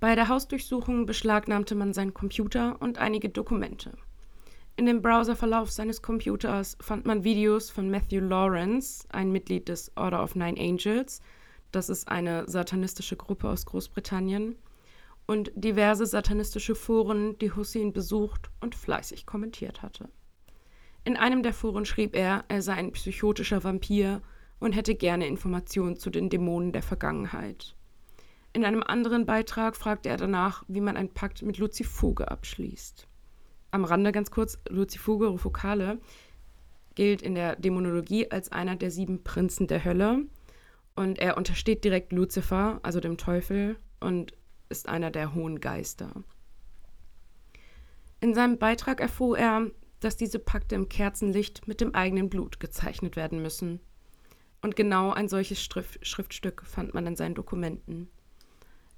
Bei 0.00 0.14
der 0.16 0.28
Hausdurchsuchung 0.28 1.06
beschlagnahmte 1.06 1.74
man 1.74 1.92
seinen 1.94 2.12
Computer 2.12 2.76
und 2.80 2.98
einige 2.98 3.28
Dokumente. 3.28 3.92
In 4.76 4.86
dem 4.86 5.00
Browserverlauf 5.00 5.70
seines 5.70 6.02
Computers 6.02 6.76
fand 6.80 7.06
man 7.06 7.24
Videos 7.24 7.70
von 7.70 7.90
Matthew 7.90 8.20
Lawrence, 8.20 9.06
ein 9.10 9.30
Mitglied 9.30 9.68
des 9.68 9.92
Order 9.96 10.22
of 10.24 10.34
Nine 10.34 10.58
Angels. 10.58 11.20
Das 11.70 11.88
ist 11.88 12.08
eine 12.08 12.48
satanistische 12.48 13.16
Gruppe 13.16 13.48
aus 13.48 13.64
Großbritannien. 13.64 14.56
Und 15.26 15.52
diverse 15.54 16.06
satanistische 16.06 16.74
Foren, 16.74 17.38
die 17.38 17.52
Hussein 17.52 17.92
besucht 17.92 18.50
und 18.60 18.74
fleißig 18.74 19.24
kommentiert 19.24 19.82
hatte. 19.82 20.08
In 21.04 21.16
einem 21.16 21.42
der 21.42 21.52
Foren 21.52 21.84
schrieb 21.84 22.14
er, 22.14 22.44
er 22.48 22.62
sei 22.62 22.74
ein 22.74 22.92
psychotischer 22.92 23.64
Vampir 23.64 24.22
und 24.60 24.72
hätte 24.72 24.94
gerne 24.94 25.26
Informationen 25.26 25.96
zu 25.96 26.10
den 26.10 26.28
Dämonen 26.28 26.72
der 26.72 26.82
Vergangenheit. 26.82 27.74
In 28.52 28.64
einem 28.64 28.82
anderen 28.82 29.26
Beitrag 29.26 29.76
fragte 29.76 30.10
er 30.10 30.16
danach, 30.16 30.64
wie 30.68 30.80
man 30.80 30.96
einen 30.96 31.14
Pakt 31.14 31.42
mit 31.42 31.58
Luzifuge 31.58 32.30
abschließt. 32.30 33.08
Am 33.70 33.84
Rande 33.84 34.12
ganz 34.12 34.30
kurz, 34.30 34.58
Luzifuge 34.68 35.26
Rufokale 35.28 35.98
gilt 36.94 37.22
in 37.22 37.34
der 37.34 37.56
Dämonologie 37.56 38.30
als 38.30 38.52
einer 38.52 38.76
der 38.76 38.90
sieben 38.90 39.24
Prinzen 39.24 39.66
der 39.66 39.84
Hölle 39.84 40.26
und 40.94 41.18
er 41.18 41.38
untersteht 41.38 41.82
direkt 41.84 42.12
Luzifer, 42.12 42.80
also 42.82 43.00
dem 43.00 43.16
Teufel, 43.16 43.76
und 44.00 44.34
ist 44.72 44.88
einer 44.88 45.12
der 45.12 45.34
hohen 45.34 45.60
Geister. 45.60 46.24
In 48.20 48.34
seinem 48.34 48.58
Beitrag 48.58 49.00
erfuhr 49.00 49.38
er, 49.38 49.70
dass 50.00 50.16
diese 50.16 50.40
Pakte 50.40 50.74
im 50.74 50.88
Kerzenlicht 50.88 51.68
mit 51.68 51.80
dem 51.80 51.94
eigenen 51.94 52.28
Blut 52.28 52.58
gezeichnet 52.58 53.14
werden 53.14 53.40
müssen. 53.40 53.78
Und 54.62 54.74
genau 54.74 55.12
ein 55.12 55.28
solches 55.28 55.62
Strif 55.62 55.98
Schriftstück 56.02 56.62
fand 56.64 56.94
man 56.94 57.06
in 57.06 57.16
seinen 57.16 57.34
Dokumenten. 57.34 58.08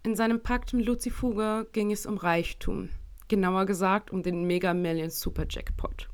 In 0.02 0.14
seinem 0.14 0.43
Pakt 0.43 0.73
mit 0.73 0.87
Lucifuge 0.87 1.66
ging 1.73 1.90
es 1.90 2.07
um 2.07 2.16
Reichtum. 2.16 2.90
Genauer 3.28 3.66
gesagt 3.66 4.11
um 4.11 4.23
den 4.23 4.45
Mega 4.45 4.75
Millions 4.75 5.21
Super 5.21 5.47
Jackpot. 5.49 6.09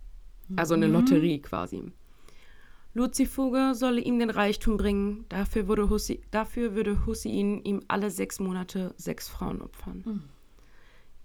Also 0.57 0.75
eine 0.75 0.87
Lotterie 0.87 1.41
quasi. 1.41 1.93
Lucifuge 2.93 3.75
solle 3.75 4.01
ihm 4.01 4.19
den 4.19 4.31
Reichtum 4.31 4.77
bringen, 4.77 5.25
dafür 5.29 5.69
würde, 5.69 5.91
Hussi, 5.91 6.23
dafür 6.31 6.75
würde 6.75 7.07
Hussein 7.07 7.63
ihm 7.63 7.83
alle 7.87 8.11
sechs 8.11 8.41
Monate 8.41 8.95
sechs 8.97 9.29
Frauen 9.29 9.63
opfern. 9.63 10.29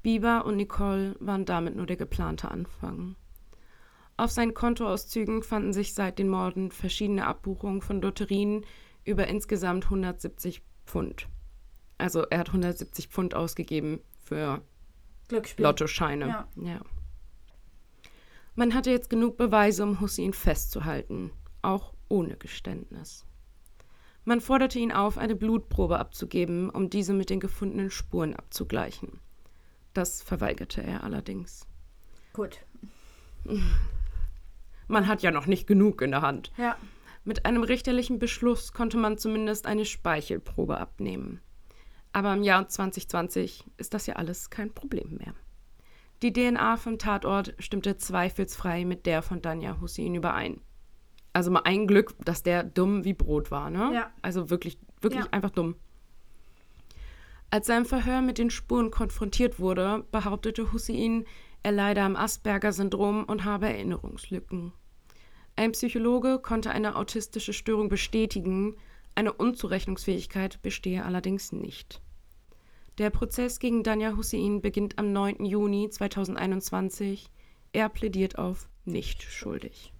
Bieber 0.03 0.45
und 0.45 0.57
Nicole 0.57 1.15
waren 1.19 1.45
damit 1.45 1.75
nur 1.75 1.87
der 1.87 1.97
geplante 1.97 2.51
Anfang. 2.51 3.15
Auf 4.17 4.31
seinen 4.31 4.53
Kontoauszügen 4.53 5.41
fanden 5.41 5.73
sich 5.73 5.93
seit 5.93 6.19
den 6.19 6.29
Morden 6.29 6.71
verschiedene 6.71 7.25
Abbuchungen 7.25 7.81
von 7.81 8.01
Lotterien 8.01 8.65
über 9.03 9.27
insgesamt 9.27 9.85
170 9.85 10.61
Pfund. 10.85 11.27
Also 11.97 12.21
er 12.29 12.39
hat 12.39 12.49
170 12.49 13.07
Pfund 13.07 13.33
ausgegeben 13.33 13.99
für 14.23 14.61
Glücksspiel. 15.27 15.65
Lottoscheine. 15.65 16.27
Ja. 16.27 16.47
ja. 16.55 16.81
Man 18.53 18.73
hatte 18.73 18.91
jetzt 18.91 19.09
genug 19.09 19.37
Beweise, 19.37 19.83
um 19.83 19.99
Hussein 19.99 20.33
festzuhalten, 20.33 21.31
auch 21.65 21.93
ohne 22.09 22.37
Geständnis. 22.37 23.25
Man 24.23 24.41
forderte 24.41 24.79
ihn 24.79 24.91
auf, 24.91 25.17
eine 25.17 25.35
Blutprobe 25.35 25.99
abzugeben, 25.99 26.69
um 26.69 26.89
diese 26.89 27.13
mit 27.13 27.29
den 27.29 27.39
gefundenen 27.39 27.91
Spuren 27.91 28.35
abzugleichen. 28.35 29.19
Das 29.93 30.23
verweigerte 30.23 30.81
er 30.83 31.03
allerdings. 31.03 31.67
Gut. 32.33 32.59
Man 34.87 35.07
hat 35.07 35.21
ja 35.23 35.31
noch 35.31 35.45
nicht 35.47 35.67
genug 35.67 36.01
in 36.01 36.11
der 36.11 36.21
Hand. 36.21 36.51
Ja. 36.57 36.77
Mit 37.23 37.45
einem 37.45 37.63
richterlichen 37.63 38.19
Beschluss 38.19 38.71
konnte 38.71 38.97
man 38.97 39.17
zumindest 39.17 39.65
eine 39.65 39.85
Speichelprobe 39.85 40.77
abnehmen. 40.77 41.41
Aber 42.13 42.33
im 42.33 42.43
Jahr 42.43 42.67
2020 42.67 43.65
ist 43.77 43.95
das 43.95 44.05
ja 44.05 44.15
alles 44.15 44.51
kein 44.51 44.71
Problem 44.71 45.17
mehr. 45.17 45.33
Die 46.21 46.31
DNA 46.31 46.77
vom 46.77 46.99
Tatort 46.99 47.55
stimmte 47.57 47.97
zweifelsfrei 47.97 48.85
mit 48.85 49.05
der 49.05 49.21
von 49.21 49.41
Danja 49.41 49.81
Hussein 49.81 50.13
überein. 50.13 50.61
Also 51.35 51.51
mal 51.51 51.63
ein 51.65 51.85
Glück, 51.85 52.15
dass 52.23 52.43
der 52.43 52.63
dumm 52.63 53.03
wie 53.03 53.13
Brot 53.13 53.51
war, 53.51 53.69
ne? 53.69 53.91
Ja. 53.93 54.11
Also 54.21 54.49
wirklich, 54.49 54.77
wirklich 55.01 55.25
Ja. 55.25 55.31
einfach 55.31 55.49
dumm. 55.49 55.75
Als 57.49 57.67
sein 57.67 57.83
Verhör 57.83 58.21
mit 58.21 58.37
den 58.37 58.49
Spuren 58.49 58.89
konfrontiert 58.89 59.59
wurde, 59.59 60.05
behauptete 60.13 60.71
Hussein, 60.71 61.25
er 61.61 61.73
leide 61.73 62.03
am 62.03 62.15
Asperger-Syndrom 62.15 63.25
und 63.25 63.43
habe 63.43 63.67
Erinnerungslücken. 63.67 64.71
Ein 65.57 65.73
Psychologe 65.73 66.39
konnte 66.39 66.71
eine 66.71 66.95
autistische 66.95 67.51
Störung 67.51 67.89
bestätigen, 67.89 68.77
eine 69.13 69.33
Unzurechnungsfähigkeit 69.33 70.61
bestehe 70.61 71.03
allerdings 71.03 71.51
nicht. 71.51 72.01
Der 72.97 73.09
Prozess 73.09 73.59
gegen 73.59 73.83
Danja 73.83 74.15
Hussein 74.15 74.61
beginnt 74.61 74.97
am 74.97 75.11
9. 75.11 75.43
Juni 75.43 75.89
2021. 75.89 77.29
Er 77.73 77.89
plädiert 77.89 78.37
auf 78.37 78.69
nicht 78.85 79.21
schuldig. 79.21 79.91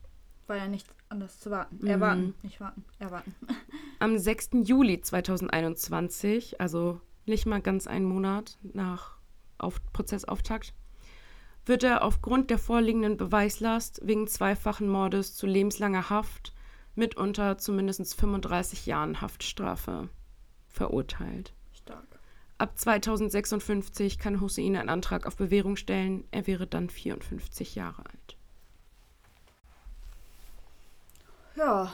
War 0.48 0.58
ja 0.58 0.68
nichts 0.70 0.96
anderes 1.15 1.39
zu 1.39 1.50
warten. 1.50 1.79
Mhm. 1.81 1.88
Erwarten, 1.88 2.36
nicht 2.43 2.60
warten, 2.60 2.86
erwarten. 3.00 3.36
Am 4.00 4.17
6. 4.17 4.50
Juli 4.63 5.01
2021, 5.01 6.62
also 6.62 7.01
nicht 7.25 7.45
mal 7.45 7.62
ganz 7.62 7.88
einen 7.88 8.05
Monat 8.05 8.57
nach 8.62 9.17
auf 9.57 9.81
Prozessauftakt, 9.93 10.74
wird 11.65 11.84
er 11.84 12.03
aufgrund 12.03 12.50
der 12.51 12.60
vorliegenden 12.60 13.17
Beweislast 13.17 14.01
wegen 14.03 14.27
zweifachen 14.27 14.88
Mordes 14.88 15.34
zu 15.34 15.48
lebenslanger 15.48 16.10
Haft 16.10 16.53
mit 16.93 17.17
unter 17.17 17.57
zumindest 17.57 18.15
35 18.15 18.86
Jahren 18.86 19.22
Haftstrafe 19.22 20.10
verurteilt. 20.67 21.53
Stark. 21.74 22.19
Ab 22.57 22.77
2056 22.77 24.19
kann 24.19 24.39
Hussein 24.39 24.75
einen 24.75 24.89
Antrag 24.89 25.25
auf 25.25 25.36
Bewährung 25.36 25.75
stellen. 25.75 26.25
Er 26.31 26.48
wäre 26.48 26.67
dann 26.67 26.89
54 26.89 27.75
Jahre 27.75 28.05
alt. 28.05 28.35
Ja. 31.55 31.91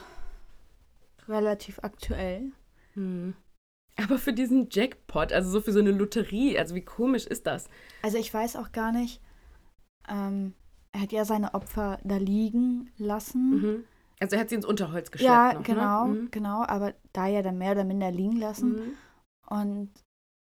Relativ 1.28 1.78
aktuell. 1.82 2.52
Hm. 2.94 3.34
Aber 3.96 4.18
für 4.18 4.32
diesen 4.32 4.68
Jackpot, 4.70 5.32
also 5.32 5.50
so 5.50 5.60
für 5.60 5.72
so 5.72 5.78
eine 5.78 5.92
Lotterie, 5.92 6.58
also 6.58 6.74
wie 6.74 6.84
komisch 6.84 7.26
ist 7.26 7.46
das? 7.46 7.68
Also 8.02 8.18
ich 8.18 8.32
weiß 8.32 8.56
auch 8.56 8.72
gar 8.72 8.90
nicht, 8.90 9.20
ähm, 10.08 10.54
er 10.92 11.02
hat 11.02 11.12
ja 11.12 11.24
seine 11.24 11.54
Opfer 11.54 11.98
da 12.02 12.16
liegen 12.16 12.90
lassen. 12.96 13.50
Mhm. 13.50 13.84
Also 14.20 14.36
er 14.36 14.40
hat 14.42 14.48
sie 14.48 14.54
ins 14.56 14.64
Unterholz 14.66 15.10
geschleppt. 15.10 15.30
Ja, 15.32 15.52
noch, 15.54 15.62
genau, 15.62 16.06
Ne? 16.08 16.28
genau, 16.30 16.62
aber 16.64 16.94
da 17.12 17.26
ja 17.26 17.42
dann 17.42 17.58
mehr 17.58 17.72
oder 17.72 17.84
minder 17.84 18.10
liegen 18.10 18.34
Mhm. 18.34 18.40
lassen. 18.40 18.72
Mhm. 18.74 18.96
Und 19.48 19.90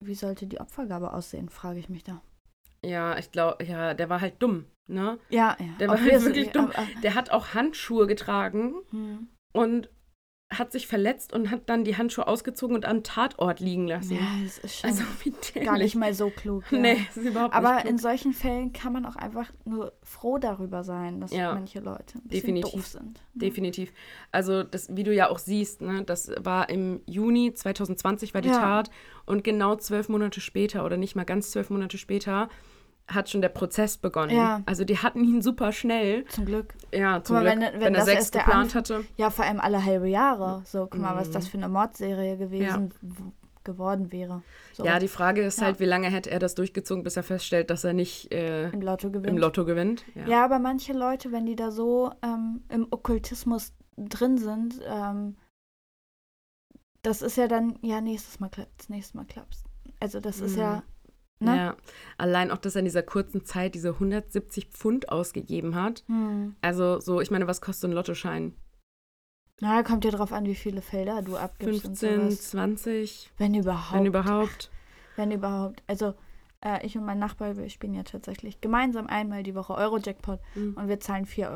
wie 0.04 0.14
sollte 0.14 0.46
die 0.46 0.60
Opfergabe 0.60 1.12
aussehen, 1.12 1.48
frage 1.48 1.78
ich 1.78 1.88
mich 1.88 2.04
da. 2.04 2.22
Ja, 2.84 3.18
ich 3.18 3.30
glaube, 3.30 3.64
ja, 3.64 3.94
der 3.94 4.08
war 4.08 4.20
halt 4.20 4.34
dumm, 4.40 4.64
ne? 4.86 5.18
Ja, 5.28 5.56
ja. 5.60 5.66
Der 5.78 5.88
war 5.88 6.00
halt 6.00 6.24
wirklich 6.24 6.50
dumm. 6.50 6.70
aber- 6.74 6.86
Der 7.02 7.14
hat 7.14 7.30
auch 7.30 7.54
Handschuhe 7.54 8.06
getragen 8.06 8.74
hm. 8.90 9.28
und 9.52 9.90
hat 10.52 10.72
sich 10.72 10.88
verletzt 10.88 11.32
und 11.32 11.48
hat 11.52 11.68
dann 11.68 11.84
die 11.84 11.96
Handschuhe 11.96 12.26
ausgezogen 12.26 12.74
und 12.74 12.84
am 12.84 13.04
Tatort 13.04 13.60
liegen 13.60 13.86
lassen. 13.86 14.14
Ja, 14.16 14.22
das 14.42 14.58
ist 14.58 14.80
schon 14.80 14.90
also 14.90 15.04
gar 15.64 15.78
nicht 15.78 15.94
mal 15.94 16.12
so 16.12 16.28
klug. 16.30 16.64
Ja. 16.72 16.78
Nee, 16.78 17.06
das 17.06 17.18
ist 17.18 17.26
überhaupt 17.26 17.54
Aber 17.54 17.74
nicht 17.76 17.84
in 17.84 17.88
klug. 17.90 18.00
solchen 18.00 18.32
Fällen 18.32 18.72
kann 18.72 18.92
man 18.92 19.06
auch 19.06 19.14
einfach 19.14 19.52
nur 19.64 19.92
froh 20.02 20.38
darüber 20.38 20.82
sein, 20.82 21.20
dass 21.20 21.30
Ja, 21.30 21.54
manche 21.54 21.78
Leute 21.78 22.18
ein 22.18 22.22
bisschen 22.26 22.56
definitiv. 22.56 22.72
doof 22.72 22.86
sind. 22.88 23.12
ne? 23.14 23.20
Definitiv. 23.34 23.92
Also, 24.32 24.64
das, 24.64 24.88
wie 24.96 25.04
du 25.04 25.14
ja 25.14 25.28
auch 25.30 25.38
siehst, 25.38 25.82
ne, 25.82 26.02
das 26.02 26.32
war 26.40 26.68
im 26.68 27.00
Juni 27.06 27.54
2020 27.54 28.34
war 28.34 28.40
die 28.40 28.48
Ja. 28.48 28.58
Tat 28.58 28.90
und 29.26 29.44
genau 29.44 29.76
zwölf 29.76 30.08
Monate 30.08 30.40
später 30.40 30.84
oder 30.84 30.96
nicht 30.96 31.14
mal 31.14 31.22
ganz 31.24 31.52
zwölf 31.52 31.70
Monate 31.70 31.96
später 31.96 32.48
hat 33.12 33.28
schon 33.28 33.42
der 33.42 33.48
Prozess 33.50 33.96
begonnen. 33.96 34.34
Ja. 34.36 34.62
Also 34.66 34.84
die 34.84 34.98
hatten 34.98 35.22
ihn 35.24 35.42
super 35.42 35.72
schnell. 35.72 36.24
Zum 36.26 36.44
Glück. 36.46 36.74
Ja, 36.94 37.22
zum 37.22 37.36
mal, 37.36 37.42
Glück, 37.42 37.52
wenn- 37.54 37.72
wenn, 37.74 37.80
wenn 37.80 37.94
er 37.94 38.00
das 38.00 38.04
sechs 38.06 38.30
geplant 38.30 38.74
hatte. 38.74 39.04
Ja, 39.16 39.30
vor 39.30 39.44
allem 39.44 39.60
alle 39.60 39.84
halbe 39.84 40.08
Jahre. 40.08 40.62
So, 40.64 40.86
guck 40.86 41.00
mal, 41.00 41.16
was 41.16 41.28
Mhm. 41.28 41.32
das 41.32 41.48
für 41.48 41.58
eine 41.58 41.68
Mordserie 41.68 42.36
gewesen 42.36 42.92
w- 43.02 43.32
geworden 43.64 44.10
wäre. 44.10 44.42
So, 44.72 44.84
Ja, 44.86 44.98
die 44.98 45.08
Frage 45.08 45.42
ist 45.42 45.58
Ja. 45.60 45.66
halt, 45.66 45.80
wie 45.80 45.84
lange 45.84 46.08
hätte 46.10 46.30
er 46.30 46.38
das 46.38 46.54
durchgezogen, 46.54 47.02
bis 47.04 47.16
er 47.16 47.22
feststellt, 47.22 47.68
dass 47.68 47.84
er 47.84 47.92
nicht 47.92 48.32
äh, 48.32 48.70
im 48.70 48.80
Lotto 48.80 49.10
gewinnt. 49.10 49.26
im 49.28 49.36
Lotto 49.38 49.64
gewinnt. 49.66 50.04
Ja. 50.14 50.26
Ja, 50.26 50.44
aber 50.44 50.58
manche 50.58 50.92
Leute, 50.94 51.30
wenn 51.30 51.44
die 51.44 51.56
da 51.56 51.70
so 51.70 52.10
ähm, 52.22 52.62
im 52.70 52.86
Okkultismus 52.90 53.74
drin 53.98 54.38
sind, 54.38 54.80
ähm, 54.86 55.36
das 57.02 57.22
ist 57.22 57.36
ja 57.36 57.48
dann, 57.48 57.78
ja, 57.82 58.00
nächstes 58.00 58.40
Mal 58.40 58.48
klappt's, 58.48 58.88
nächstes 58.88 59.14
Mal 59.14 59.24
klappt's. 59.24 59.64
Also 60.00 60.20
das 60.20 60.40
ist 60.40 60.54
Mhm. 60.56 60.60
ja, 60.62 60.82
ne? 61.40 61.56
Ja. 61.56 61.76
Allein 62.18 62.50
auch, 62.50 62.58
dass 62.58 62.74
er 62.76 62.80
in 62.80 62.84
dieser 62.84 63.02
kurzen 63.02 63.44
Zeit 63.44 63.74
diese 63.74 63.90
170 63.94 64.66
Pfund 64.66 65.08
ausgegeben 65.10 65.74
hat. 65.74 66.04
Hm. 66.06 66.54
Also 66.60 67.00
so, 67.00 67.20
ich 67.20 67.30
meine, 67.30 67.46
was 67.46 67.60
kostet 67.60 67.82
so 67.82 67.88
ein 67.88 67.92
Lottoschein? 67.92 68.54
Na, 69.60 69.82
kommt 69.82 70.04
ja 70.06 70.10
drauf 70.10 70.32
an, 70.32 70.46
wie 70.46 70.54
viele 70.54 70.80
Felder 70.80 71.20
du 71.22 71.36
abgibst 71.36 71.82
15, 71.82 72.20
und 72.20 72.30
sowas. 72.30 72.50
20, 72.50 73.30
Wenn 73.36 73.54
überhaupt. 73.54 73.94
wenn 73.94 74.06
überhaupt. 74.06 74.70
Wenn 75.16 75.30
überhaupt. 75.32 75.82
Also, 75.86 76.14
äh, 76.64 76.86
ich 76.86 76.96
und 76.96 77.04
mein 77.04 77.18
Nachbar, 77.18 77.56
wir 77.58 77.68
spielen 77.68 77.92
ja 77.92 78.02
tatsächlich 78.02 78.62
gemeinsam 78.62 79.06
einmal 79.06 79.42
die 79.42 79.54
Woche 79.54 79.74
Euro-Jackpot 79.74 80.40
Mhm. 80.54 80.74
und 80.78 80.88
wir 80.88 80.98
zahlen 81.00 81.26
4,60 81.26 81.50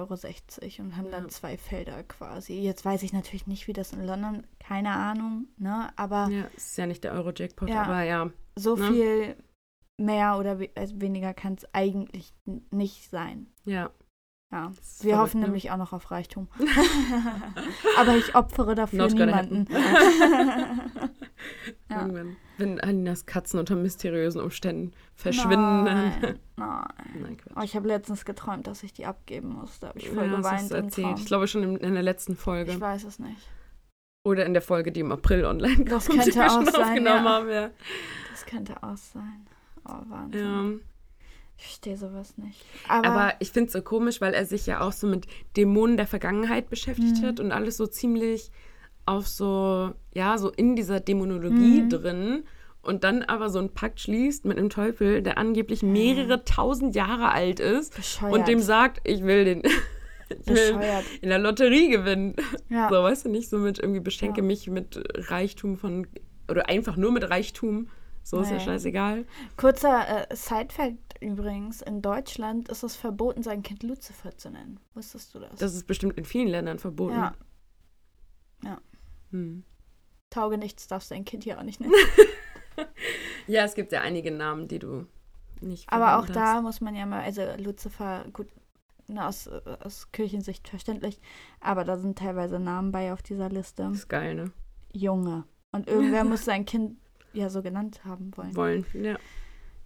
Euro 0.81 0.87
und 0.87 0.97
haben 0.99 1.11
dann 1.11 1.23
Ja. 1.25 1.29
zwei 1.31 1.57
Felder 1.57 2.03
quasi. 2.03 2.61
Jetzt 2.61 2.85
weiß 2.85 3.03
ich 3.05 3.15
natürlich 3.15 3.47
nicht, 3.47 3.69
wie 3.69 3.73
das 3.73 3.95
in 3.95 4.05
London, 4.05 4.47
keine 4.61 4.91
Ahnung, 4.91 5.47
ne? 5.57 5.89
Aber 5.97 6.29
Ja, 6.31 6.45
es 6.57 6.67
ist 6.73 6.77
ja 6.77 6.87
nicht 6.87 7.05
der 7.05 7.13
Euro-Jackpot, 7.13 7.71
Ja. 7.71 7.85
aber 7.85 8.03
ja. 8.03 8.29
so 8.55 8.77
Ne? 8.77 8.87
viel 8.89 9.37
mehr 9.99 10.39
oder 10.39 10.59
we 10.59 10.71
also 10.75 11.01
weniger 11.01 11.35
kann 11.35 11.55
es 11.55 11.67
eigentlich 11.73 12.33
nicht 12.71 13.11
sein. 13.11 13.47
Ja. 13.65 13.91
Ja. 14.53 14.71
Wir 15.01 15.19
hoffen 15.19 15.41
ne? 15.41 15.47
nämlich 15.47 15.73
auch 15.73 15.77
noch 15.77 15.93
auf 15.93 16.13
Reichtum. 16.13 16.47
Aber 17.99 18.17
ich 18.17 18.37
opfere 18.37 18.77
dafür 18.77 18.99
Not 18.99 19.15
niemanden. 19.15 19.67
Ja. 21.91 22.01
Irgendwann. 22.01 22.37
Wenn 22.57 22.81
Alinas 22.81 23.27
Katzen 23.27 23.61
unter 23.61 23.77
mysteriösen 23.77 24.41
Umständen 24.41 24.93
verschwinden. 25.15 25.85
Nein, 25.85 26.13
nein. 26.21 26.39
Nein. 26.57 27.37
Oh, 27.55 27.61
ich 27.63 27.77
habe 27.77 27.87
letztens 27.87 28.25
geträumt, 28.25 28.67
dass 28.67 28.83
ich 28.83 28.95
die 28.95 29.05
abgeben 29.05 29.49
muss. 29.49 29.79
Da 29.81 29.89
habe 29.89 29.99
ich 29.99 30.09
voll 30.09 30.27
ja, 30.27 30.37
geweint 30.37 30.71
erzählt. 30.71 31.19
Ich 31.19 31.27
glaube 31.27 31.47
schon 31.47 31.63
in, 31.63 31.77
in 31.77 31.95
der 31.95 32.03
letzten 32.03 32.37
Folge. 32.37 32.73
Ich 32.73 32.81
weiß 32.81 33.05
es 33.05 33.19
nicht. 33.19 33.49
Oder 34.27 34.47
in 34.47 34.55
der 34.55 34.63
Folge, 34.63 34.91
die 34.91 35.01
im 35.01 35.13
April 35.13 35.45
online 35.45 35.77
kommt, 35.77 35.93
Das 35.93 36.07
die 36.07 36.17
könnte 36.17 36.35
wir 36.35 36.47
auch 36.47 36.51
schon 36.51 36.67
sein, 36.67 36.83
aufgenommen 36.83 37.25
ja. 37.25 37.31
haben. 37.31 37.51
Ja. 37.51 37.71
Das 38.31 38.47
könnte 38.47 38.83
auch 38.83 38.97
sein. 38.97 39.47
Oh, 39.87 40.03
Wahnsinn. 40.09 40.41
Ja. 40.41 40.65
Ich 41.57 41.65
verstehe 41.65 41.97
sowas 41.97 42.37
nicht. 42.37 42.65
Aber, 42.89 43.07
Aber 43.09 43.35
ich 43.39 43.51
finde 43.53 43.69
es 43.69 43.73
so 43.75 43.83
komisch, 43.83 44.21
weil 44.21 44.35
er 44.35 44.45
sich 44.45 44.67
ja 44.67 44.81
auch 44.81 44.93
so 44.93 45.07
mit 45.07 45.27
Dämonen 45.57 45.97
der 45.97 46.07
Vergangenheit 46.09 46.69
beschäftigt 46.69 47.23
Mhm. 47.23 47.27
hat 47.27 47.41
und 47.41 47.53
alles 47.53 47.77
so 47.77 47.87
ziemlich 47.87 48.51
auf 49.07 49.29
so, 49.29 49.93
ja, 50.15 50.37
so 50.39 50.51
in 50.51 50.75
dieser 50.77 50.99
Dämonologie 51.01 51.83
Mhm. 51.83 51.89
drin 51.91 52.45
und 52.83 53.05
dann 53.05 53.23
aber 53.23 53.51
so 53.51 53.59
einen 53.61 53.73
Pakt 53.73 54.01
schließt 54.01 54.45
mit 54.47 54.59
einem 54.59 54.69
Teufel, 54.71 55.23
der 55.23 55.39
angeblich 55.39 55.83
mehrere 55.83 56.45
tausend 56.45 56.95
Jahre 56.97 57.31
alt 57.31 57.61
ist 57.61 57.95
bescheuert. 57.95 58.33
und 58.35 58.49
dem 58.49 58.61
sagt, 58.61 59.01
ich 59.05 59.23
will 59.23 59.45
den 59.45 59.63
ich 60.31 60.47
will 60.49 60.73
bescheuert. 60.73 61.05
in 61.21 61.29
der 61.29 61.39
Lotterie 61.39 61.89
gewinnen. 61.91 62.35
Ja. 62.69 62.89
So, 62.89 62.97
weißt 62.97 63.27
du, 63.27 63.29
nicht 63.29 63.49
so 63.49 63.59
mit 63.59 63.79
irgendwie 63.79 64.01
beschenke 64.01 64.41
Ja. 64.41 64.47
mich 64.47 64.69
mit 64.69 65.01
Reichtum 65.31 65.77
von, 65.77 66.07
oder 66.51 66.69
einfach 66.69 66.97
nur 66.97 67.13
mit 67.13 67.29
Reichtum. 67.31 67.89
So 68.25 68.41
ist 68.41 68.51
ja 68.51 68.59
scheißegal. 68.59 69.27
Kurzer 69.57 70.31
äh, 70.31 70.35
Side-Fact 70.35 71.23
übrigens: 71.23 71.83
In 71.83 72.01
Deutschland 72.03 72.69
ist 72.71 72.83
es 72.83 72.97
verboten, 72.97 73.43
sein 73.43 73.63
Kind 73.63 73.83
Lucifer 73.83 74.37
zu 74.37 74.51
nennen. 74.51 74.81
Wusstest 74.95 75.35
du 75.35 75.39
das? 75.41 75.55
Das 75.57 75.75
ist 75.75 75.87
bestimmt 75.87 76.17
in 76.19 76.25
vielen 76.25 76.49
Ländern 76.49 76.79
verboten. 76.79 77.15
ja. 77.17 78.79
Hm. 79.31 79.63
Tauge 80.31 80.59
nichts 80.59 80.89
darfst 80.89 81.11
dein 81.11 81.25
Kind 81.25 81.45
hier 81.45 81.59
auch 81.59 81.63
nicht 81.63 81.81
nennen. 81.81 81.93
Ja, 83.47 83.65
es 83.65 83.75
gibt 83.75 83.93
ja 83.93 84.01
einige 84.01 84.31
Namen, 84.31 84.69
die 84.69 84.79
du 84.79 85.07
nicht 85.61 85.93
Aber 85.93 86.17
auch 86.17 86.27
verwendet 86.27 86.37
da 86.37 86.55
hast. 86.55 86.63
muss 86.63 86.81
man 86.81 86.95
ja 86.95 87.07
mal, 87.07 87.23
also 87.23 87.43
Lucifer, 87.59 88.25
gut, 88.33 88.49
ne, 89.07 89.27
aus, 89.27 89.49
aus 89.49 90.11
Kirchensicht 90.13 90.67
verständlich, 90.69 91.21
aber 91.61 91.85
da 91.85 91.99
sind 91.99 92.19
teilweise 92.19 92.59
Namen 92.59 92.91
bei 92.91 93.13
auf 93.13 93.23
dieser 93.23 93.49
Liste. 93.51 93.91
Ist 93.93 94.09
geil, 94.09 94.35
ne? 94.35 94.51
Junge. 94.93 95.45
Und 95.73 95.89
irgendwer 95.89 96.25
muss 96.25 96.45
sein 96.45 96.65
Kind 96.65 96.97
ja 97.35 97.49
so 97.51 97.63
genannt 97.63 98.05
haben 98.05 98.31
wollen. 98.37 98.57
Wollen. 98.57 98.87
Ja. 98.95 99.17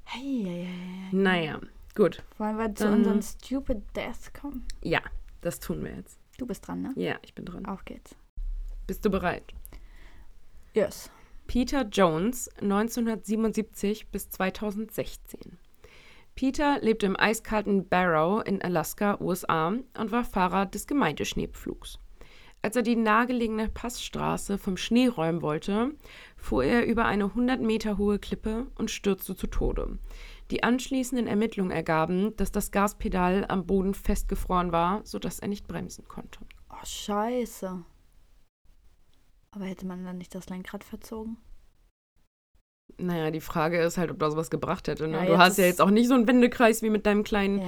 Hey, 0.05 0.43
hey, 0.45 0.65
hey. 0.67 1.09
Naja, 1.13 1.61
gut. 1.95 2.23
Wollen 2.39 2.57
wir 2.57 2.75
zu 2.75 2.85
Dann- 2.85 2.95
unseren 3.01 3.23
Stupid 3.23 3.83
Deaths 3.97 4.33
kommen? 4.33 4.65
Ja, 4.83 5.01
das 5.41 5.61
tun 5.61 5.85
wir 5.85 5.95
jetzt. 5.97 6.19
Du 6.39 6.47
bist 6.47 6.67
dran, 6.67 6.83
ne? 6.83 6.93
Ja, 6.97 7.17
ich 7.23 7.35
bin 7.35 7.45
dran. 7.45 7.67
Auf 7.67 7.85
geht's. 7.85 8.15
Bist 8.87 9.05
du 9.05 9.11
bereit? 9.11 9.53
Yes. 10.75 11.11
Peter 11.47 11.83
Jones, 11.83 12.49
1977 12.61 14.09
bis 14.09 14.31
2016. 14.31 15.59
Peter 16.35 16.79
lebte 16.81 17.07
im 17.07 17.19
eiskalten 17.19 17.89
Barrow 17.89 18.43
in 18.47 18.63
Alaska, 18.63 19.19
USA 19.21 19.69
und 19.69 20.13
war 20.13 20.25
Fahrer 20.25 20.67
des 20.67 20.87
Gemeindeschneepflugs. 20.87 21.99
Als 22.63 22.77
er 22.77 22.83
die 22.83 22.97
nahegelegene 22.97 23.69
Passstraße 23.69 24.59
vom 24.59 24.77
Schnee 24.77 25.09
räumen 25.09 25.43
wollte, 25.43 25.93
fuhr 26.39 26.65
er 26.65 26.87
über 26.87 27.05
eine 27.05 27.25
100 27.25 27.61
Meter 27.61 27.99
hohe 27.99 28.19
Klippe 28.19 28.67
und 28.77 28.91
stürzte 28.91 29.37
zu 29.37 29.47
Tode. 29.47 29.99
Die 30.51 30.63
anschließenden 30.63 31.27
Ermittlungen 31.27 31.71
ergaben, 31.71 32.35
dass 32.37 32.51
das 32.51 32.71
Gaspedal 32.71 33.45
am 33.49 33.67
Boden 33.67 33.93
festgefroren 33.93 34.73
war, 34.73 35.05
sodass 35.05 35.41
er 35.41 35.49
nicht 35.49 35.69
bremsen 35.69 36.09
konnte. 36.09 36.41
Oh, 36.71 36.85
scheiße. 36.85 37.85
Aber 39.51 39.65
hätte 39.65 39.87
man 39.87 40.05
dann 40.05 40.19
nicht 40.19 40.35
das 40.35 40.49
Lenkrad 40.49 40.85
verzogen? 40.85 41.37
Naja, 42.97 43.31
die 43.31 43.41
Frage 43.41 43.81
ist 43.81 43.99
halt, 43.99 44.11
ob 44.11 44.19
das 44.19 44.37
was 44.37 44.49
gebracht 44.49 44.89
hätte. 44.89 45.07
Ne? 45.07 45.19
Ja, 45.19 45.25
du 45.27 45.39
hast 45.39 45.59
ja 45.59 45.67
jetzt 45.67 45.83
auch 45.83 45.91
nicht 45.91 46.09
so 46.09 46.15
einen 46.15 46.27
Wendekreis 46.27 46.83
wie 46.83 46.91
mit 46.91 47.05
deinem 47.05 47.25
kleinen, 47.25 47.59
Ja. 47.61 47.67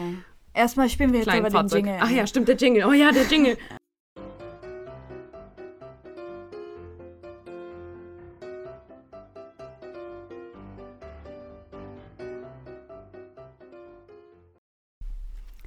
Erstmal 0.52 0.88
spielen 0.88 1.12
wir 1.12 1.20
jetzt 1.20 1.28
aber 1.28 1.48
den. 1.48 1.68
Jingle. 1.68 1.98
Ach 2.00 2.10
ja, 2.10 2.26
stimmt, 2.26 2.48
der 2.48 2.56
Jingle. 2.56 2.84
Oh 2.84 2.92
ja, 2.92 3.12
der 3.12 3.24
Jingle. 3.24 3.56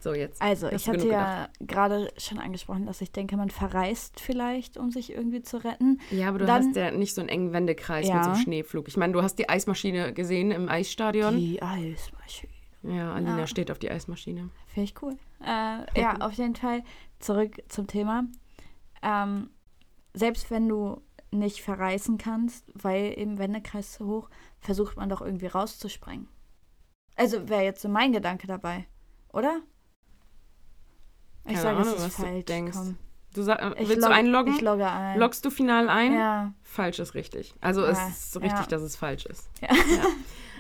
So, 0.03 0.13
jetzt. 0.13 0.41
Also, 0.41 0.67
Hast 0.67 0.73
ich 0.81 0.89
hatte 0.89 1.07
ja 1.07 1.47
gerade 1.61 2.11
schon 2.17 2.37
angesprochen, 2.37 2.85
dass 2.85 2.99
ich 2.99 3.11
denke, 3.13 3.37
man 3.37 3.49
verreist 3.49 4.19
vielleicht, 4.19 4.75
um 4.77 4.91
sich 4.91 5.13
irgendwie 5.13 5.41
zu 5.41 5.63
retten. 5.63 6.01
Ja, 6.11 6.27
aber 6.27 6.39
du 6.39 6.45
Dann- 6.45 6.67
hast 6.67 6.75
ja 6.75 6.91
nicht 6.91 7.15
so 7.15 7.21
einen 7.21 7.29
engen 7.29 7.53
Wendekreis 7.53 8.05
mit 8.07 8.13
so 8.23 8.29
einem 8.29 8.35
Ja. 8.37 8.43
Schneeflug. 8.43 8.87
Ich 8.89 8.97
meine, 8.97 9.13
du 9.13 9.21
hast 9.21 9.35
die 9.39 9.47
Eismaschine 9.47 10.11
gesehen 10.13 10.51
im 10.51 10.67
Eisstadion. 10.67 11.37
Die 11.37 11.61
Eismaschine. 11.61 12.51
Ja, 12.83 13.13
Alina 13.13 13.39
Ja. 13.39 13.47
steht 13.47 13.71
auf 13.71 13.79
die 13.79 13.89
Eismaschine. 13.89 14.49
Finde 14.67 14.83
ich 14.83 15.01
cool. 15.01 15.15
Äh, 15.41 15.99
ja, 16.01 16.17
auf 16.19 16.33
jeden 16.33 16.55
Fall 16.57 16.83
zurück 17.19 17.61
zum 17.69 17.87
Thema. 17.87 18.25
Ähm, 19.01 19.51
selbst 20.13 20.51
wenn 20.51 20.67
du 20.67 21.01
nicht 21.31 21.61
verreißen 21.61 22.17
kannst, 22.17 22.65
weil 22.75 23.17
eben 23.17 23.37
Wendekreis 23.39 23.93
zu 23.93 24.05
hoch, 24.05 24.29
versucht 24.59 24.97
man 24.97 25.07
doch 25.07 25.21
irgendwie 25.21 25.47
rauszuspringen. 25.47 26.27
Also 27.15 27.47
wäre 27.47 27.63
jetzt 27.63 27.81
so 27.81 27.87
mein 27.87 28.11
Gedanke 28.11 28.47
dabei, 28.47 28.85
oder? 29.31 29.61
Ich 31.45 31.51
Keine 31.53 31.61
sage, 31.61 31.77
Ahnung, 31.77 31.93
es 31.93 31.99
ist 31.99 32.05
was 32.05 32.15
du 32.15 32.21
falsch. 32.23 32.45
denkst. 32.45 32.77
Komm. 32.77 32.97
Du 33.33 33.41
sag, 33.41 33.61
äh, 33.61 33.81
Ich 33.81 33.89
willst 33.89 34.01
log- 34.03 34.09
du 34.11 34.15
einloggen? 34.15 34.53
Ich 34.55 34.61
logge 34.61 34.87
ein. 34.89 35.19
Loggst 35.19 35.43
du 35.43 35.49
final 35.49 35.89
ein? 35.89 36.13
Ja. 36.13 36.53
Falsch 36.61 36.99
ist 36.99 37.15
richtig. 37.15 37.53
Also 37.61 37.81
Ja, 37.81 37.89
es 37.91 37.99
ist 38.09 38.31
so 38.33 38.39
richtig, 38.39 38.59
ja. 38.61 38.67
dass 38.67 38.81
es 38.83 38.95
falsch 38.95 39.25
ist. 39.25 39.49
Ja. 39.61 39.69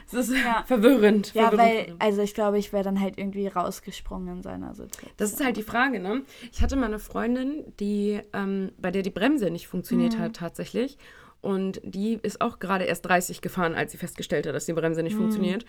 Es 0.07 0.13
ist 0.13 0.31
Ja. 0.45 0.63
verwirrend. 0.67 1.33
Ja, 1.33 1.49
verwirrend, 1.49 1.89
weil, 1.89 1.95
also 1.99 2.21
ich 2.21 2.33
glaube, 2.33 2.57
ich 2.59 2.73
wäre 2.73 2.83
dann 2.83 2.99
halt 2.99 3.17
irgendwie 3.17 3.47
rausgesprungen 3.47 4.37
in 4.37 4.43
seiner 4.43 4.73
Situation. 4.73 5.11
Das 5.17 5.31
ist 5.31 5.43
halt 5.43 5.55
die 5.55 5.63
Frage, 5.63 5.99
ne? 5.99 6.23
Ich 6.51 6.61
hatte 6.61 6.75
mal 6.75 6.87
eine 6.87 6.99
Freundin, 6.99 7.63
die, 7.79 8.19
ähm, 8.33 8.71
bei 8.77 8.91
der 8.91 9.03
die 9.03 9.11
Bremse 9.11 9.49
nicht 9.51 9.67
funktioniert 9.67 10.17
Mhm. 10.17 10.21
hat 10.21 10.35
tatsächlich. 10.35 10.97
Und 11.43 11.81
die 11.83 12.13
ist 12.23 12.39
auch 12.41 12.57
gerade 12.59 12.85
erst 12.85 13.05
30 13.05 13.41
gefahren, 13.41 13.75
als 13.75 13.91
sie 13.91 13.97
festgestellt 13.97 14.47
hat, 14.47 14.55
dass 14.55 14.65
die 14.65 14.71
Bremse 14.73 15.01
Mhm. 15.01 15.03
nicht 15.03 15.15
funktioniert. 15.17 15.65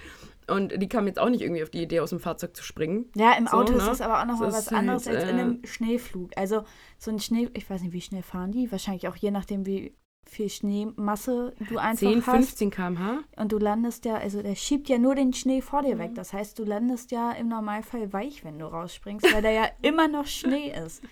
Und 0.46 0.80
die 0.80 0.88
kam 0.88 1.06
jetzt 1.08 1.18
auch 1.18 1.28
nicht 1.28 1.42
irgendwie 1.42 1.64
auf 1.64 1.70
die 1.70 1.82
Idee, 1.82 1.98
aus 2.00 2.10
dem 2.10 2.20
Fahrzeug 2.20 2.56
zu 2.56 2.62
springen. 2.62 3.10
Ja, 3.16 3.32
im 3.36 3.48
So, 3.48 3.56
Auto 3.56 3.72
ist 3.74 3.84
ne? 3.84 3.90
es 3.90 4.00
aber 4.00 4.20
auch 4.22 4.24
noch 4.26 4.38
mal 4.38 4.46
Das 4.46 4.54
was 4.54 4.60
ist 4.66 4.70
halt, 4.70 4.78
anderes 4.80 5.08
als 5.08 5.22
in 5.24 5.28
äh, 5.28 5.32
einem 5.32 5.60
Schneeflug. 5.64 6.30
Also 6.36 6.62
so 6.98 7.10
ein 7.10 7.18
Schnee, 7.18 7.48
ich 7.54 7.68
weiß 7.68 7.82
nicht, 7.82 7.92
wie 7.92 8.00
schnell 8.00 8.22
fahren 8.22 8.52
die? 8.52 8.70
Wahrscheinlich 8.70 9.08
auch 9.08 9.16
je 9.16 9.32
nachdem, 9.32 9.66
wie 9.66 9.92
viel 10.26 10.48
Schneemasse 10.48 11.54
du 11.68 11.78
einfach 11.78 11.98
10, 11.98 12.26
hast. 12.26 12.34
15 12.34 12.70
km/h. 12.70 13.18
Und 13.36 13.52
du 13.52 13.58
landest 13.58 14.04
ja, 14.04 14.14
also 14.16 14.42
der 14.42 14.54
schiebt 14.54 14.88
ja 14.88 14.98
nur 14.98 15.14
den 15.14 15.32
Schnee 15.32 15.60
vor 15.60 15.82
dir 15.82 15.94
Mhm. 15.94 15.98
weg. 16.00 16.14
Das 16.14 16.32
heißt, 16.32 16.58
du 16.58 16.64
landest 16.64 17.10
ja 17.10 17.32
im 17.32 17.48
Normalfall 17.48 18.12
weich, 18.12 18.44
wenn 18.44 18.58
du 18.58 18.66
rausspringst, 18.66 19.32
weil 19.32 19.42
da 19.42 19.50
ja 19.50 19.68
immer 19.82 20.08
noch 20.08 20.26
Schnee 20.26 20.72
ist. 20.84 21.02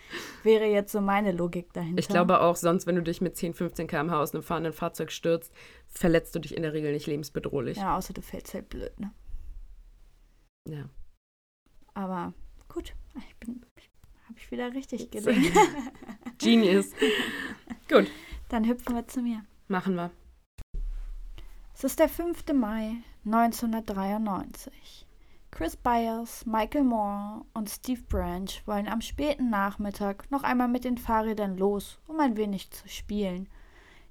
Wäre 0.42 0.64
jetzt 0.66 0.92
so 0.92 1.00
meine 1.00 1.32
Logik 1.32 1.72
dahinter. 1.72 1.98
Ich 1.98 2.08
glaube 2.08 2.40
auch, 2.40 2.56
sonst, 2.56 2.86
wenn 2.86 2.96
du 2.96 3.02
dich 3.02 3.20
mit 3.20 3.36
10, 3.36 3.54
15 3.54 3.86
km/h 3.86 4.20
aus 4.20 4.34
einem 4.34 4.42
fahrenden 4.42 4.72
Fahrzeug 4.72 5.12
stürzt, 5.12 5.52
verletzt 5.88 6.34
du 6.34 6.38
dich 6.38 6.56
in 6.56 6.62
der 6.62 6.72
Regel 6.72 6.92
nicht 6.92 7.06
lebensbedrohlich. 7.06 7.76
Ja, 7.78 7.96
außer 7.96 8.12
du 8.12 8.22
fällst 8.22 8.54
halt 8.54 8.68
blöd, 8.68 8.98
ne? 8.98 9.10
Ja. 10.68 10.84
Aber 11.94 12.32
gut, 12.68 12.94
ich 13.28 13.36
bin, 13.36 13.60
habe 14.28 14.38
ich 14.38 14.50
wieder 14.50 14.72
richtig 14.72 15.10
gelegen. 15.10 15.52
Genius. 16.38 16.90
Gut, 17.90 18.06
Dann 18.52 18.66
hüpfen 18.66 18.94
wir 18.94 19.08
zu 19.08 19.22
mir. 19.22 19.46
machen 19.66 19.94
wir. 19.94 20.10
Es 21.72 21.84
ist 21.84 21.98
der 21.98 22.10
5. 22.10 22.52
Mai 22.52 22.96
1993. 23.24 25.06
Chris 25.50 25.74
Byers, 25.74 26.44
Michael 26.44 26.84
Moore 26.84 27.46
und 27.54 27.70
Steve 27.70 28.02
Branch 28.02 28.50
wollen 28.66 28.88
am 28.88 29.00
späten 29.00 29.48
Nachmittag 29.48 30.30
noch 30.30 30.42
einmal 30.42 30.68
mit 30.68 30.84
den 30.84 30.98
Fahrrädern 30.98 31.56
los, 31.56 31.98
um 32.06 32.20
ein 32.20 32.36
wenig 32.36 32.70
zu 32.70 32.86
spielen. 32.90 33.48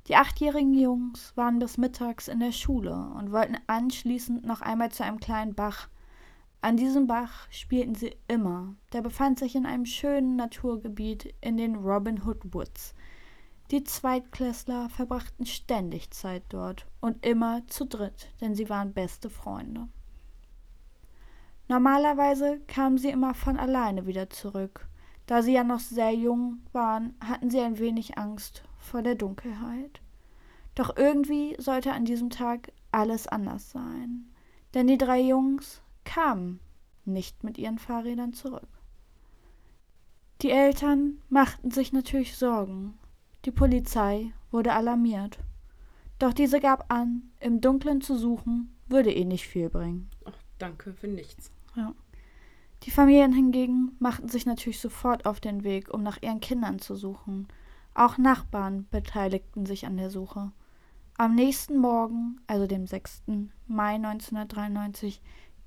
Die 0.08 0.16
achtjährigen 0.16 0.74
Jungs 0.74 1.38
waren 1.38 1.60
bis 1.60 1.78
mittags 1.78 2.28
in 2.28 2.40
der 2.40 2.52
Schule 2.52 3.12
und 3.16 3.32
wollten 3.32 3.60
anschließend 3.68 4.44
noch 4.44 4.62
einmal 4.62 4.92
zu 4.92 5.04
einem 5.04 5.20
kleinen 5.20 5.54
Bach. 5.54 5.88
An 6.62 6.78
diesem 6.78 7.06
Bach 7.06 7.48
spielten 7.52 7.94
sie 7.94 8.16
immer. 8.28 8.74
Der 8.92 9.04
befand 9.04 9.38
sich 9.38 9.56
in 9.56 9.68
einem 9.68 9.86
schönen 9.86 10.36
Naturgebiet 10.36 11.32
in 11.42 11.58
den 11.58 11.76
Robin 11.76 12.26
Hood 12.26 12.56
Woods. 12.56 12.96
Die 13.72 13.86
Zweitklässler 13.86 14.90
verbrachten 14.90 15.46
ständig 15.46 16.12
Zeit 16.12 16.44
dort 16.50 16.88
und 17.00 17.26
immer 17.26 17.66
zu 17.68 17.86
dritt, 17.86 18.30
denn 18.42 18.54
sie 18.54 18.70
waren 18.70 18.92
beste 18.92 19.30
Freunde. 19.30 19.88
Normalerweise 21.70 22.60
kamen 22.68 22.98
sie 22.98 23.10
immer 23.10 23.34
von 23.34 23.58
alleine 23.58 24.06
wieder 24.06 24.30
zurück. 24.30 24.90
Da 25.26 25.42
sie 25.42 25.54
ja 25.54 25.64
noch 25.64 25.80
sehr 25.80 26.14
jung 26.14 26.60
waren, 26.74 27.16
hatten 27.22 27.50
sie 27.50 27.62
ein 27.62 27.80
wenig 27.80 28.18
Angst 28.18 28.64
vor 28.78 29.04
der 29.04 29.16
Dunkelheit. 29.16 30.02
Doch 30.76 30.98
irgendwie 30.98 31.56
sollte 31.58 31.94
an 31.94 32.04
diesem 32.04 32.30
Tag 32.30 32.74
alles 32.92 33.30
anders 33.30 33.72
sein, 33.72 34.30
denn 34.74 34.88
die 34.88 34.98
drei 34.98 35.22
Jungs 35.22 35.82
kamen 36.04 36.60
nicht 37.06 37.46
mit 37.46 37.58
ihren 37.58 37.80
Fahrrädern 37.80 38.34
zurück. 38.34 38.68
Die 40.42 40.52
Eltern 40.52 41.22
machten 41.30 41.72
sich 41.72 41.94
natürlich 41.94 42.36
Sorgen. 42.36 42.98
Die 43.46 43.52
Polizei 43.52 44.34
wurde 44.52 44.74
alarmiert. 44.74 45.40
Doch 46.20 46.34
diese 46.34 46.60
gab 46.60 46.92
an, 46.94 47.24
im 47.40 47.62
Dunkeln 47.62 48.02
zu 48.02 48.16
suchen, 48.16 48.76
würde 48.88 49.12
eh 49.12 49.26
nicht 49.26 49.48
viel 49.48 49.70
bringen. 49.70 50.10
Ach, 50.26 50.38
danke 50.60 50.94
für 50.94 51.08
nichts. 51.08 51.52
Die 52.84 52.92
Familien 52.92 53.34
hingegen 53.34 53.96
machten 54.00 54.30
sich 54.30 54.46
natürlich 54.46 54.80
sofort 54.80 55.26
auf 55.26 55.40
den 55.40 55.64
Weg, 55.64 55.94
um 55.94 56.04
nach 56.04 56.22
ihren 56.22 56.40
Kindern 56.40 56.80
zu 56.80 56.96
suchen. 56.96 57.48
Auch 57.94 58.18
Nachbarn 58.18 58.88
beteiligten 58.90 59.66
sich 59.66 59.86
an 59.86 59.98
der 59.98 60.10
Suche. 60.10 60.52
Am 61.18 61.36
nächsten 61.36 61.78
Morgen, 61.78 62.40
also 62.48 62.68
dem 62.68 62.88
6. 62.88 63.24
Mai 63.68 63.96
1993, 63.96 65.22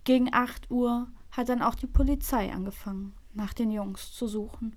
gegen 0.05 0.33
8 0.33 0.71
Uhr 0.71 1.09
hat 1.31 1.49
dann 1.49 1.63
auch 1.63 1.75
die 1.75 1.87
Polizei 1.87 2.53
angefangen, 2.53 3.15
nach 3.33 3.55
den 3.55 3.71
Jungs 3.71 4.13
zu 4.13 4.27
suchen. 4.27 4.77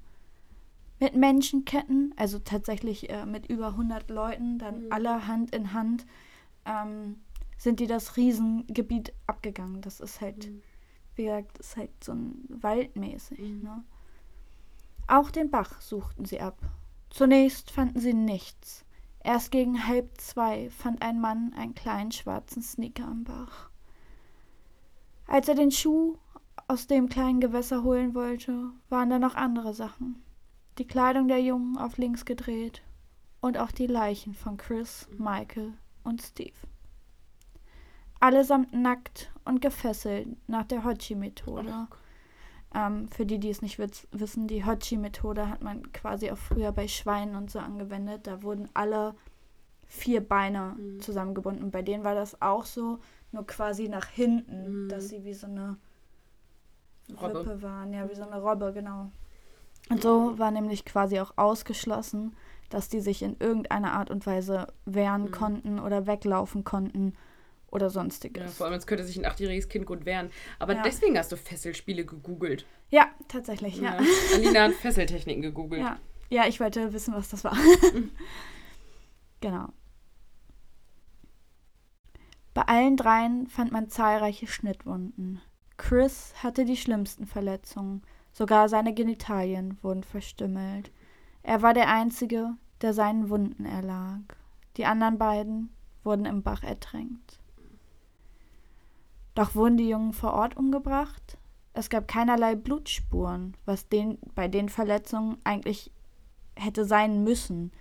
Mit 1.00 1.16
Menschenketten, 1.16 2.14
also 2.18 2.40
tatsächlich 2.40 3.10
äh, 3.10 3.26
mit 3.26 3.48
über 3.48 3.68
100 3.68 4.10
Leuten, 4.10 4.58
dann 4.58 4.86
Mhm. 4.86 4.92
alle 4.92 5.28
Hand 5.28 5.56
in 5.56 5.74
Hand, 5.74 6.06
ähm, 6.66 7.18
sind 7.58 7.80
die 7.80 7.88
das 7.88 8.18
Riesengebiet 8.18 9.14
abgegangen. 9.28 9.82
Das 9.82 10.00
ist 10.00 10.22
halt 10.22 10.50
wie 11.18 11.26
gesagt, 11.26 11.58
ist 11.58 11.76
halt 11.78 12.04
so 12.04 12.14
ein 12.14 12.46
waldmäßig. 12.48 13.40
Mhm. 13.40 13.64
Ne? 13.64 13.84
Auch 15.08 15.32
den 15.32 15.50
Bach 15.50 15.82
suchten 15.82 16.26
sie 16.26 16.40
ab. 16.40 16.58
Zunächst 17.10 17.72
fanden 17.72 18.00
sie 18.00 18.14
nichts. 18.14 18.86
Erst 19.24 19.52
gegen 19.52 19.88
halb 19.88 20.22
zwei 20.22 20.70
fand 20.70 21.02
ein 21.02 21.20
Mann 21.20 21.54
einen 21.58 21.76
kleinen 21.76 22.12
schwarzen 22.12 22.62
Sneaker 22.62 23.06
am 23.08 23.24
Bach. 23.24 23.70
Als 25.26 25.48
er 25.48 25.56
den 25.56 25.72
Schuh 25.72 26.18
aus 26.68 26.88
dem 26.88 27.10
kleinen 27.10 27.40
Gewässer 27.40 27.84
holen 27.84 28.14
wollte, 28.14 28.70
waren 28.90 29.10
da 29.10 29.20
noch 29.20 29.36
andere 29.36 29.74
Sachen. 29.74 30.22
Die 30.78 30.86
Kleidung 30.88 31.28
der 31.28 31.42
Jungen 31.42 31.78
auf 31.78 31.98
links 31.98 32.26
gedreht 32.26 32.82
und 33.42 33.58
auch 33.58 33.72
die 33.72 33.88
Leichen 33.88 34.34
von 34.34 34.58
Chris, 34.58 35.08
Michael 35.18 35.74
und 36.04 36.22
Steve. 36.22 36.54
Allesamt 38.20 38.74
nackt 38.74 39.32
und 39.46 39.62
gefesselt 39.62 40.28
nach 40.48 40.66
der 40.66 40.84
Hochi-Methode. 40.84 41.88
Ähm, 42.74 43.08
für 43.10 43.26
die, 43.26 43.40
die 43.40 43.50
es 43.50 43.62
nicht 43.62 43.80
wissen, 43.80 44.48
die 44.48 44.66
Hochi-Methode 44.66 45.50
hat 45.50 45.62
man 45.64 45.92
quasi 45.94 46.32
auch 46.32 46.38
früher 46.38 46.72
bei 46.72 46.88
Schweinen 46.88 47.36
und 47.36 47.50
so 47.52 47.60
angewendet. 47.60 48.28
Da 48.28 48.42
wurden 48.44 48.70
alle 48.74 49.16
vier 49.86 50.28
Beine 50.28 50.76
Mhm. 50.78 51.00
zusammengebunden. 51.00 51.72
Bei 51.72 51.82
denen 51.82 52.04
war 52.04 52.16
das 52.16 52.42
auch 52.42 52.66
so, 52.66 53.00
nur 53.32 53.46
quasi 53.48 53.88
nach 53.88 54.08
hinten, 54.08 54.86
Mhm. 54.86 54.90
dass 54.90 55.10
sie 55.10 55.24
wie 55.24 55.34
so 55.34 55.48
eine 55.48 55.78
Robbe. 57.22 57.40
Wippe 57.46 57.62
waren. 57.62 57.94
Ja, 57.94 58.10
wie 58.10 58.16
so 58.16 58.24
eine 58.24 58.42
Robbe, 58.42 58.74
genau. 58.74 59.12
Und 59.90 60.02
so 60.02 60.38
war 60.38 60.52
nämlich 60.52 60.86
quasi 60.86 61.20
auch 61.20 61.34
ausgeschlossen, 61.38 62.36
dass 62.70 62.90
die 62.90 63.00
sich 63.00 63.22
in 63.22 63.38
irgendeiner 63.40 63.94
Art 63.94 64.10
und 64.12 64.26
Weise 64.26 64.68
wehren 64.86 65.24
Mhm. 65.26 65.32
konnten 65.32 65.80
oder 65.80 66.06
weglaufen 66.08 66.64
konnten 66.66 67.14
oder 67.72 67.86
Ja, 67.88 67.90
sonstiges. 67.92 68.58
vor 68.58 68.66
allem, 68.66 68.74
jetzt 68.74 68.88
könnte 68.88 69.04
sich 69.06 69.18
ein 69.18 69.26
achtjähriges 69.26 69.70
Kind 69.70 69.86
gut 69.86 70.06
wehren. 70.06 70.30
Aber 70.60 70.76
Ja. 70.76 70.82
deswegen 70.84 71.18
hast 71.18 71.32
du 71.32 71.38
Fesselspiele 71.38 72.06
gegoogelt. 72.06 72.66
Ja, 72.90 73.08
tatsächlich, 73.28 73.78
ja. 73.78 74.02
Ja. 74.02 74.06
Alina 74.34 74.64
hat 74.64 74.74
Fesseltechniken 74.74 75.42
gegoogelt. 75.42 75.82
Ja, 75.82 75.98
ja 76.30 76.48
ich 76.48 76.60
wollte 76.60 76.92
wissen, 76.94 77.14
was 77.14 77.30
das 77.30 77.44
war. 77.44 77.56
genau. 79.42 79.70
Bei 82.54 82.64
allen 82.64 82.98
dreien 82.98 83.48
fand 83.48 83.72
man 83.72 83.90
zahlreiche 83.90 84.48
Schnittwunden. 84.48 85.42
Chris 85.78 86.34
hatte 86.42 86.66
die 86.66 86.78
schlimmsten 86.78 87.28
Verletzungen, 87.28 88.02
sogar 88.38 88.70
seine 88.70 88.94
Genitalien 88.94 89.80
wurden 89.82 90.04
verstümmelt. 90.04 90.92
Er 91.42 91.64
war 91.64 91.74
der 91.74 91.90
Einzige, 91.90 92.54
der 92.82 92.94
seinen 92.94 93.32
Wunden 93.32 93.66
erlag. 93.66 94.22
Die 94.78 94.86
anderen 94.86 95.18
beiden 95.18 95.70
wurden 96.04 96.26
im 96.26 96.44
Bach 96.44 96.62
ertränkt. 96.62 97.40
Doch 99.34 99.56
wurden 99.56 99.78
die 99.78 99.90
Jungen 99.90 100.14
vor 100.14 100.34
Ort 100.34 100.56
umgebracht? 100.56 101.40
Es 101.74 101.90
gab 101.90 102.08
keinerlei 102.08 102.56
Blutspuren, 102.56 103.58
was 103.66 103.90
den, 103.90 104.20
bei 104.36 104.48
den 104.48 104.70
Verletzungen 104.70 105.38
eigentlich 105.44 105.92
hätte 106.56 106.86
sein 106.86 107.24
müssen. 107.24 107.72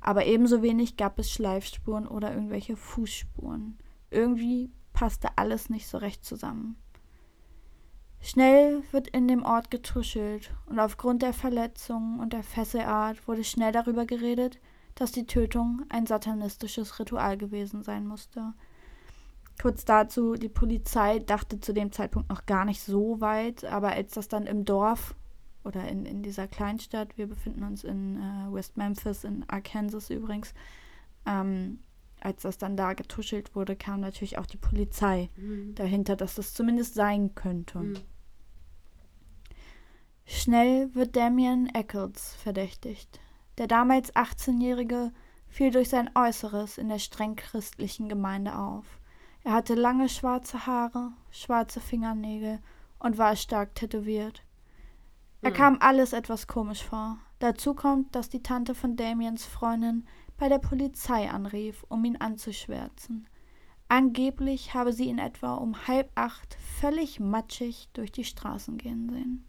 Aber 0.00 0.26
ebenso 0.26 0.62
wenig 0.62 0.96
gab 0.96 1.18
es 1.18 1.28
Schleifspuren 1.32 2.06
oder 2.06 2.32
irgendwelche 2.32 2.76
Fußspuren. 2.76 3.78
Irgendwie 4.10 4.70
passte 4.92 5.36
alles 5.38 5.70
nicht 5.70 5.88
so 5.88 5.98
recht 5.98 6.24
zusammen. 6.24 6.76
Schnell 8.24 8.82
wird 8.90 9.08
in 9.08 9.28
dem 9.28 9.44
Ort 9.44 9.70
getuschelt 9.70 10.50
und 10.66 10.80
aufgrund 10.80 11.22
der 11.22 11.32
Verletzungen 11.32 12.20
und 12.20 12.32
der 12.32 12.42
Fesselart 12.42 13.28
wurde 13.28 13.44
schnell 13.44 13.72
darüber 13.72 14.06
geredet, 14.06 14.58
dass 14.94 15.12
die 15.12 15.26
Tötung 15.26 15.82
ein 15.90 16.06
satanistisches 16.06 16.98
Ritual 16.98 17.36
gewesen 17.36 17.82
sein 17.82 18.06
musste 18.06 18.54
Kurz 19.62 19.84
dazu, 19.84 20.34
die 20.34 20.48
Polizei 20.48 21.20
dachte 21.20 21.60
zu 21.60 21.72
dem 21.72 21.92
Zeitpunkt 21.92 22.28
noch 22.28 22.46
gar 22.46 22.64
nicht 22.64 22.82
so 22.82 23.20
weit, 23.20 23.64
aber 23.64 23.92
als 23.92 24.12
das 24.12 24.28
dann 24.28 24.46
im 24.46 24.64
Dorf 24.64 25.14
oder 25.64 25.86
in, 25.88 26.04
in 26.04 26.22
dieser 26.22 26.48
Kleinstadt, 26.48 27.16
wir 27.16 27.26
befinden 27.26 27.62
uns 27.62 27.84
in 27.84 28.16
äh, 28.16 28.52
West 28.52 28.76
Memphis, 28.76 29.24
in 29.24 29.44
Arkansas 29.48 30.10
übrigens, 30.10 30.52
ähm, 31.24 31.78
als 32.20 32.42
das 32.42 32.58
dann 32.58 32.76
da 32.76 32.94
getuschelt 32.94 33.54
wurde, 33.54 33.76
kam 33.76 34.00
natürlich 34.00 34.38
auch 34.38 34.46
die 34.46 34.56
Polizei 34.56 35.30
mhm. 35.36 35.74
dahinter, 35.74 36.16
dass 36.16 36.34
das 36.34 36.52
zumindest 36.52 36.94
sein 36.94 37.34
könnte. 37.34 37.78
Mhm. 37.78 37.96
Schnell 40.26 40.94
wird 40.94 41.16
Damien 41.16 41.68
Eccles 41.74 42.34
verdächtigt. 42.34 43.20
Der 43.58 43.66
damals 43.66 44.14
18-Jährige 44.14 45.12
fiel 45.48 45.70
durch 45.70 45.90
sein 45.90 46.10
Äußeres 46.14 46.78
in 46.78 46.88
der 46.88 46.98
streng 46.98 47.36
christlichen 47.36 48.08
Gemeinde 48.08 48.56
auf. 48.58 48.84
Er 49.44 49.52
hatte 49.52 49.74
lange 49.74 50.08
schwarze 50.08 50.66
Haare, 50.66 51.12
schwarze 51.30 51.80
Fingernägel 51.80 52.60
und 52.98 53.18
war 53.18 53.36
stark 53.36 53.74
tätowiert. 53.74 54.42
Er 55.42 55.50
hm. 55.50 55.56
kam 55.56 55.76
alles 55.80 56.14
etwas 56.14 56.46
komisch 56.46 56.82
vor. 56.82 57.18
Dazu 57.38 57.74
kommt, 57.74 58.14
dass 58.14 58.30
die 58.30 58.42
Tante 58.42 58.74
von 58.74 58.96
Damiens 58.96 59.44
Freundin 59.44 60.06
bei 60.38 60.48
der 60.48 60.58
Polizei 60.58 61.30
anrief, 61.30 61.84
um 61.88 62.04
ihn 62.04 62.16
anzuschwärzen. 62.16 63.28
Angeblich 63.88 64.72
habe 64.72 64.94
sie 64.94 65.04
ihn 65.04 65.18
etwa 65.18 65.54
um 65.54 65.86
halb 65.86 66.10
acht 66.14 66.56
völlig 66.80 67.20
matschig 67.20 67.90
durch 67.92 68.10
die 68.10 68.24
Straßen 68.24 68.78
gehen 68.78 69.10
sehen. 69.10 69.44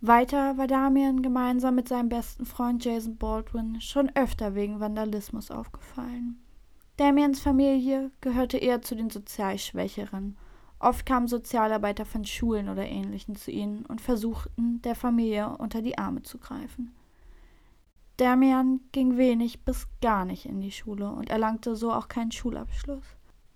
Weiter 0.00 0.56
war 0.56 0.68
Damian 0.68 1.22
gemeinsam 1.22 1.74
mit 1.74 1.88
seinem 1.88 2.08
besten 2.08 2.46
Freund 2.46 2.84
Jason 2.84 3.16
Baldwin 3.16 3.80
schon 3.80 4.10
öfter 4.14 4.54
wegen 4.54 4.78
Vandalismus 4.78 5.50
aufgefallen. 5.50 6.40
Damians 6.96 7.40
Familie 7.40 8.12
gehörte 8.20 8.58
eher 8.58 8.80
zu 8.80 8.94
den 8.94 9.10
sozial 9.10 9.58
Schwächeren. 9.58 10.36
Oft 10.78 11.04
kamen 11.04 11.26
Sozialarbeiter 11.26 12.04
von 12.04 12.24
Schulen 12.24 12.68
oder 12.68 12.86
Ähnlichem 12.86 13.34
zu 13.34 13.50
ihnen 13.50 13.84
und 13.86 14.00
versuchten, 14.00 14.80
der 14.82 14.94
Familie 14.94 15.48
unter 15.58 15.82
die 15.82 15.98
Arme 15.98 16.22
zu 16.22 16.38
greifen. 16.38 16.94
Damian 18.18 18.80
ging 18.92 19.16
wenig 19.16 19.64
bis 19.64 19.88
gar 20.00 20.24
nicht 20.24 20.46
in 20.46 20.60
die 20.60 20.72
Schule 20.72 21.10
und 21.10 21.30
erlangte 21.30 21.74
so 21.74 21.92
auch 21.92 22.06
keinen 22.06 22.32
Schulabschluss. 22.32 23.04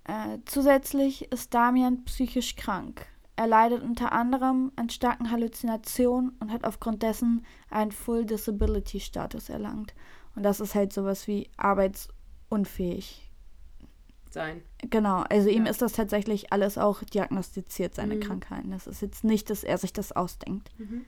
Äh, 0.05 0.39
zusätzlich 0.45 1.31
ist 1.31 1.55
Damian 1.55 2.05
psychisch 2.05 2.57
krank. 2.57 3.07
Er 3.37 3.47
leidet 3.47 3.83
unter 3.83 4.13
anderem 4.13 4.73
an 4.77 4.91
starken 4.91 5.31
Halluzinationen 5.31 6.37
und 6.41 6.53
hat 6.53 6.65
aufgrund 6.65 7.03
dessen 7.03 7.45
einen 7.71 7.93
Full 7.93 8.27
Disability 8.27 9.01
Status 9.01 9.49
erlangt. 9.49 9.95
Und 10.37 10.43
das 10.43 10.61
ist 10.61 10.75
halt 10.75 10.93
sowas 10.93 11.27
wie 11.27 11.49
arbeitsunfähig 11.57 13.31
sein. 14.31 14.63
Genau, 14.79 15.25
also 15.29 15.49
ja. 15.49 15.57
ihm 15.57 15.67
ist 15.67 15.83
das 15.83 15.93
tatsächlich 15.93 16.53
alles 16.53 16.79
auch 16.79 17.03
diagnostiziert, 17.03 17.95
seine 17.95 18.17
mhm. 18.17 18.21
Krankheiten. 18.21 18.71
Das 18.71 18.87
ist 18.87 19.03
jetzt 19.03 19.25
nicht, 19.25 19.51
dass 19.51 19.65
er 19.65 19.79
sich 19.79 19.93
das 19.93 20.13
ausdenkt. 20.13 20.71
Mhm. 20.79 21.05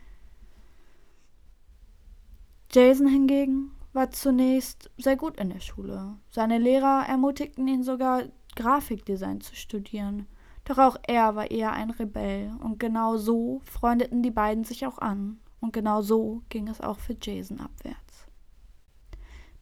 Jason 2.71 3.07
hingegen 3.07 3.71
war 3.93 4.11
zunächst 4.11 4.91
sehr 4.99 5.17
gut 5.17 5.39
in 5.39 5.51
der 5.51 5.61
Schule. 5.61 6.17
Seine 6.31 6.59
Lehrer 6.59 7.05
ermutigten 7.09 7.69
ihn 7.69 7.85
sogar, 7.85 8.25
Grafikdesign 8.57 9.41
zu 9.41 9.55
studieren. 9.55 10.27
Doch 10.65 10.79
auch 10.79 10.97
er 11.07 11.37
war 11.37 11.51
eher 11.51 11.73
ein 11.73 11.91
Rebell 11.91 12.53
und 12.61 12.79
genau 12.79 13.17
so 13.17 13.61
freundeten 13.65 14.23
die 14.23 14.31
beiden 14.31 14.65
sich 14.65 14.87
auch 14.87 14.99
an. 14.99 15.39
Und 15.61 15.73
genau 15.73 16.03
so 16.03 16.43
ging 16.49 16.69
es 16.69 16.81
auch 16.81 16.99
für 16.99 17.17
Jason 17.21 17.61
abwärts. 17.61 18.27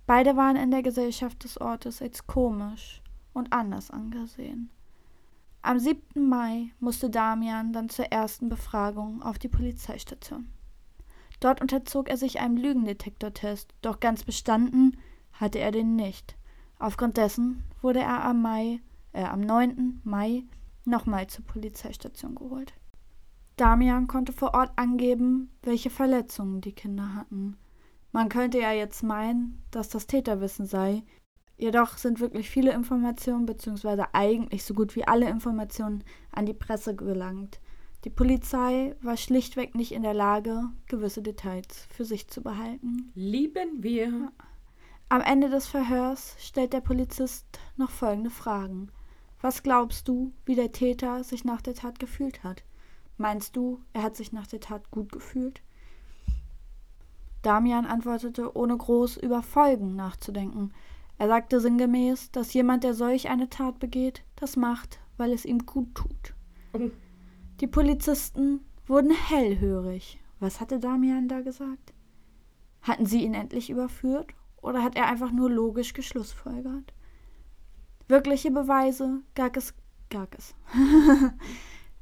Beide 0.06 0.36
waren 0.36 0.56
in 0.56 0.70
der 0.70 0.82
Gesellschaft 0.82 1.44
des 1.44 1.60
Ortes 1.60 2.02
als 2.02 2.26
komisch, 2.26 3.02
und 3.32 3.52
anders 3.52 3.90
angesehen. 3.90 4.70
Am 5.62 5.78
7. 5.78 6.28
Mai 6.28 6.70
musste 6.80 7.08
Damian 7.08 7.72
dann 7.72 7.88
zur 7.88 8.06
ersten 8.06 8.48
Befragung 8.48 9.22
auf 9.22 9.38
die 9.38 9.48
Polizeistation. 9.48 10.48
Dort 11.40 11.60
unterzog 11.60 12.08
er 12.08 12.16
sich 12.16 12.40
einem 12.40 12.56
Lügendetektortest, 12.56 13.74
doch 13.80 14.00
ganz 14.00 14.24
bestanden 14.24 14.96
hatte 15.32 15.58
er 15.58 15.72
den 15.72 15.96
nicht. 15.96 16.36
Aufgrund 16.78 17.16
dessen 17.16 17.64
wurde 17.80 18.00
er 18.00 18.24
am, 18.24 18.42
Mai, 18.42 18.80
äh, 19.12 19.24
am 19.24 19.40
9. 19.40 20.00
Mai 20.04 20.44
nochmal 20.84 21.26
zur 21.26 21.44
Polizeistation 21.44 22.34
geholt. 22.34 22.72
Damian 23.56 24.06
konnte 24.06 24.32
vor 24.32 24.54
Ort 24.54 24.72
angeben, 24.76 25.50
welche 25.62 25.90
Verletzungen 25.90 26.60
die 26.60 26.72
Kinder 26.72 27.14
hatten. 27.14 27.56
Man 28.12 28.28
könnte 28.28 28.58
ja 28.58 28.72
jetzt 28.72 29.02
meinen, 29.02 29.62
dass 29.70 29.88
das 29.88 30.06
Täterwissen 30.06 30.66
sei, 30.66 31.02
Jedoch 31.62 31.96
sind 31.96 32.18
wirklich 32.18 32.50
viele 32.50 32.72
Informationen, 32.72 33.46
beziehungsweise 33.46 34.12
eigentlich 34.14 34.64
so 34.64 34.74
gut 34.74 34.96
wie 34.96 35.06
alle 35.06 35.28
Informationen, 35.28 36.02
an 36.32 36.44
die 36.44 36.54
Presse 36.54 36.96
gelangt. 36.96 37.60
Die 38.04 38.10
Polizei 38.10 38.96
war 39.00 39.16
schlichtweg 39.16 39.76
nicht 39.76 39.92
in 39.92 40.02
der 40.02 40.12
Lage, 40.12 40.64
gewisse 40.88 41.22
Details 41.22 41.86
für 41.94 42.04
sich 42.04 42.26
zu 42.26 42.42
behalten. 42.42 43.12
Lieben 43.14 43.80
wir. 43.80 44.32
Am 45.08 45.20
Ende 45.20 45.50
des 45.50 45.68
Verhörs 45.68 46.34
stellt 46.40 46.72
der 46.72 46.80
Polizist 46.80 47.46
noch 47.76 47.90
folgende 47.90 48.30
Fragen. 48.30 48.90
Was 49.42 49.64
glaubst 49.64 50.06
du, 50.06 50.32
wie 50.46 50.54
der 50.54 50.70
Täter 50.70 51.24
sich 51.24 51.44
nach 51.44 51.60
der 51.60 51.74
Tat 51.74 51.98
gefühlt 51.98 52.44
hat? 52.44 52.62
Meinst 53.18 53.56
du, 53.56 53.80
er 53.92 54.04
hat 54.04 54.16
sich 54.16 54.32
nach 54.32 54.46
der 54.46 54.60
Tat 54.60 54.90
gut 54.92 55.10
gefühlt? 55.10 55.62
Damian 57.42 57.84
antwortete, 57.84 58.56
ohne 58.56 58.76
groß 58.76 59.16
über 59.16 59.42
Folgen 59.42 59.96
nachzudenken. 59.96 60.72
Er 61.18 61.26
sagte 61.26 61.60
sinngemäß, 61.60 62.30
dass 62.30 62.54
jemand, 62.54 62.84
der 62.84 62.94
solch 62.94 63.28
eine 63.28 63.50
Tat 63.50 63.80
begeht, 63.80 64.22
das 64.36 64.56
macht, 64.56 65.00
weil 65.16 65.32
es 65.32 65.44
ihm 65.44 65.66
gut 65.66 65.92
tut. 65.96 66.34
Mhm. 66.72 66.92
Die 67.60 67.66
Polizisten 67.66 68.60
wurden 68.86 69.10
hellhörig. 69.10 70.20
Was 70.38 70.60
hatte 70.60 70.78
Damian 70.78 71.26
da 71.26 71.40
gesagt? 71.40 71.92
Hatten 72.80 73.06
sie 73.06 73.24
ihn 73.24 73.34
endlich 73.34 73.70
überführt 73.70 74.34
oder 74.60 74.84
hat 74.84 74.94
er 74.96 75.06
einfach 75.06 75.32
nur 75.32 75.50
logisch 75.50 75.94
geschlussfolgert? 75.94 76.92
Wirkliche 78.12 78.50
Beweise 78.50 79.22
gab 79.34 79.56
es, 79.56 79.72
gab 80.10 80.34
es. 80.36 80.54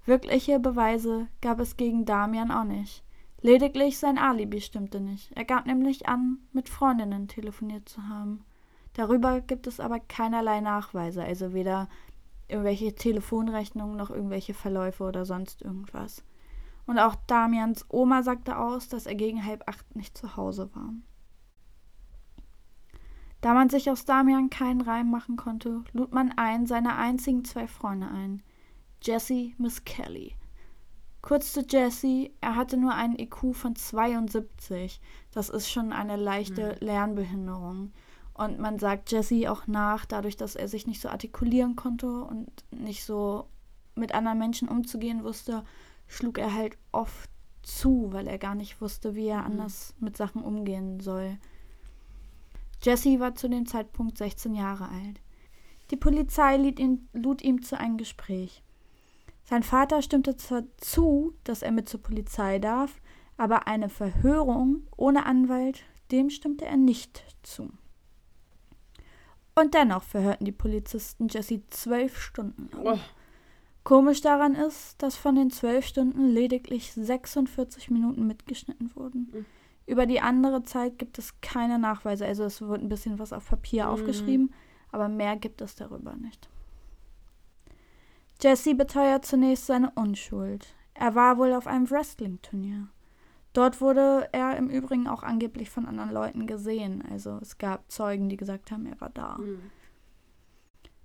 Wirkliche 0.07 0.59
Beweise 0.59 1.29
gab 1.40 1.61
es 1.61 1.77
gegen 1.77 2.05
Damian 2.05 2.51
auch 2.51 2.64
nicht. 2.64 3.05
Lediglich 3.42 3.96
sein 3.96 4.18
Alibi 4.18 4.61
stimmte 4.61 4.99
nicht. 4.99 5.31
Er 5.37 5.44
gab 5.44 5.66
nämlich 5.66 6.09
an, 6.09 6.38
mit 6.53 6.68
Freundinnen 6.68 7.29
telefoniert 7.29 7.88
zu 7.88 8.09
haben. 8.09 8.44
Darüber 8.94 9.40
gibt 9.40 9.68
es 9.68 9.79
aber 9.79 10.01
keinerlei 10.01 10.61
Nachweise, 10.61 11.23
also 11.23 11.53
weder 11.53 11.88
irgendwelche 12.49 12.92
Telefonrechnungen 12.92 13.96
noch 13.96 14.11
irgendwelche 14.11 14.53
Verläufe 14.53 15.05
oder 15.05 15.25
sonst 15.25 15.62
irgendwas. 15.62 16.25
Und 16.87 16.99
auch 16.99 17.14
Damians 17.29 17.87
Oma 17.88 18.25
sagte 18.25 18.59
aus, 18.59 18.88
dass 18.88 19.07
er 19.07 19.14
gegen 19.14 19.46
halb 19.46 19.62
acht 19.68 19.94
nicht 19.94 20.18
zu 20.18 20.37
Hause 20.37 20.75
war. 20.75 20.92
Da 23.40 23.55
man 23.55 23.70
sich 23.70 23.90
aus 23.90 24.05
Damian 24.05 24.50
keinen 24.50 24.83
Reim 24.83 25.11
machen 25.11 25.37
konnte, 25.37 25.83
lud 25.92 26.12
man 26.12 26.33
einen 26.37 26.66
seiner 26.66 26.96
einzigen 26.96 27.44
zwei 27.44 27.66
Freunde 27.66 28.09
ein, 28.09 28.42
Jesse 29.03 29.53
Miss 29.57 29.85
Kelly. 29.85 30.35
Kurz 31.22 31.53
zu 31.53 31.62
Jesse, 31.62 32.31
er 32.40 32.57
hatte 32.57 32.76
nur 32.76 32.94
einen 32.94 33.18
IQ 33.18 33.55
von 33.55 33.76
72. 33.76 35.00
Das 35.33 35.48
ist 35.48 35.70
schon 35.70 35.92
eine 35.92 36.16
leichte 36.16 36.72
hm. 36.72 36.76
Lernbehinderung. 36.81 37.92
Und 38.35 38.59
man 38.59 38.79
sagt 38.79 39.12
Jesse 39.12 39.50
auch 39.50 39.66
nach, 39.66 40.07
dadurch, 40.07 40.37
dass 40.37 40.57
er 40.57 40.68
sich 40.68 40.87
nicht 40.87 41.00
so 41.00 41.11
artikulieren 41.11 41.76
konnte 41.76 42.24
und 42.24 42.50
nicht 42.70 43.05
so 43.05 43.46
mit 43.94 44.14
anderen 44.14 44.38
Menschen 44.38 44.68
umzugehen 44.68 45.24
wusste, 45.24 45.62
schlug 46.07 46.38
er 46.38 46.55
halt 46.55 46.79
oft 46.90 47.31
zu, 47.62 48.09
weil 48.12 48.26
er 48.26 48.38
gar 48.38 48.55
nicht 48.55 48.81
wusste, 48.81 49.14
wie 49.14 49.26
er 49.26 49.40
mhm. 49.40 49.46
anders 49.46 49.94
mit 49.98 50.16
Sachen 50.16 50.42
umgehen 50.42 51.00
soll. 51.00 51.38
Jesse 52.82 53.20
war 53.20 53.34
zu 53.34 53.48
dem 53.48 53.66
Zeitpunkt 53.66 54.18
16 54.18 54.54
Jahre 54.54 54.88
alt. 54.88 55.20
Die 55.90 55.96
Polizei 55.96 56.56
lud 56.56 56.78
ihn, 56.78 57.08
lud 57.12 57.42
ihm 57.42 57.62
zu 57.62 57.78
einem 57.78 57.98
Gespräch. 57.98 58.62
Sein 59.44 59.62
Vater 59.62 60.02
stimmte 60.02 60.36
zwar 60.36 60.62
zu, 60.76 61.34
dass 61.44 61.62
er 61.62 61.72
mit 61.72 61.88
zur 61.88 62.00
Polizei 62.00 62.58
darf, 62.58 63.00
aber 63.36 63.66
eine 63.66 63.88
Verhörung 63.88 64.86
ohne 64.96 65.26
Anwalt, 65.26 65.82
dem 66.10 66.30
stimmte 66.30 66.66
er 66.66 66.76
nicht 66.76 67.24
zu. 67.42 67.70
Und 69.54 69.74
dennoch 69.74 70.02
verhörten 70.02 70.44
die 70.44 70.52
Polizisten 70.52 71.28
Jesse 71.28 71.62
zwölf 71.70 72.20
Stunden 72.20 72.70
lang. 72.72 72.96
Oh. 72.96 72.98
Komisch 73.82 74.20
daran 74.20 74.54
ist, 74.54 75.02
dass 75.02 75.16
von 75.16 75.34
den 75.34 75.50
zwölf 75.50 75.86
Stunden 75.86 76.28
lediglich 76.28 76.92
46 76.92 77.90
Minuten 77.90 78.26
mitgeschnitten 78.26 78.94
wurden. 78.94 79.46
Über 79.90 80.07
die 80.07 80.20
andere 80.20 80.62
Zeit 80.62 81.00
gibt 81.00 81.18
es 81.18 81.40
keine 81.40 81.76
Nachweise. 81.76 82.24
Also 82.24 82.44
es 82.44 82.62
wird 82.62 82.81
ein 82.81 82.88
bisschen 82.88 83.18
was 83.18 83.33
auf 83.33 83.48
Papier 83.48 83.87
mhm. 83.87 83.90
aufgeschrieben, 83.90 84.55
aber 84.92 85.09
mehr 85.09 85.35
gibt 85.35 85.61
es 85.62 85.74
darüber 85.74 86.14
nicht. 86.14 86.48
Jesse 88.40 88.76
beteuert 88.76 89.26
zunächst 89.26 89.66
seine 89.66 89.90
Unschuld. 89.96 90.76
Er 90.94 91.16
war 91.16 91.38
wohl 91.38 91.53
auf 91.53 91.66
einem 91.66 91.90
Wrestling-Turnier. 91.90 92.87
Dort 93.53 93.81
wurde 93.81 94.29
er 94.31 94.57
im 94.57 94.70
Übrigen 94.70 95.09
auch 95.09 95.24
angeblich 95.24 95.70
von 95.70 95.87
anderen 95.87 96.12
Leuten 96.12 96.46
gesehen. 96.46 97.03
Also 97.11 97.40
es 97.42 97.59
gab 97.59 97.90
Zeugen, 97.90 98.29
die 98.29 98.37
gesagt 98.37 98.70
haben, 98.70 98.87
er 98.87 99.00
war 99.00 99.11
da. 99.11 99.38
Mhm. 99.38 99.72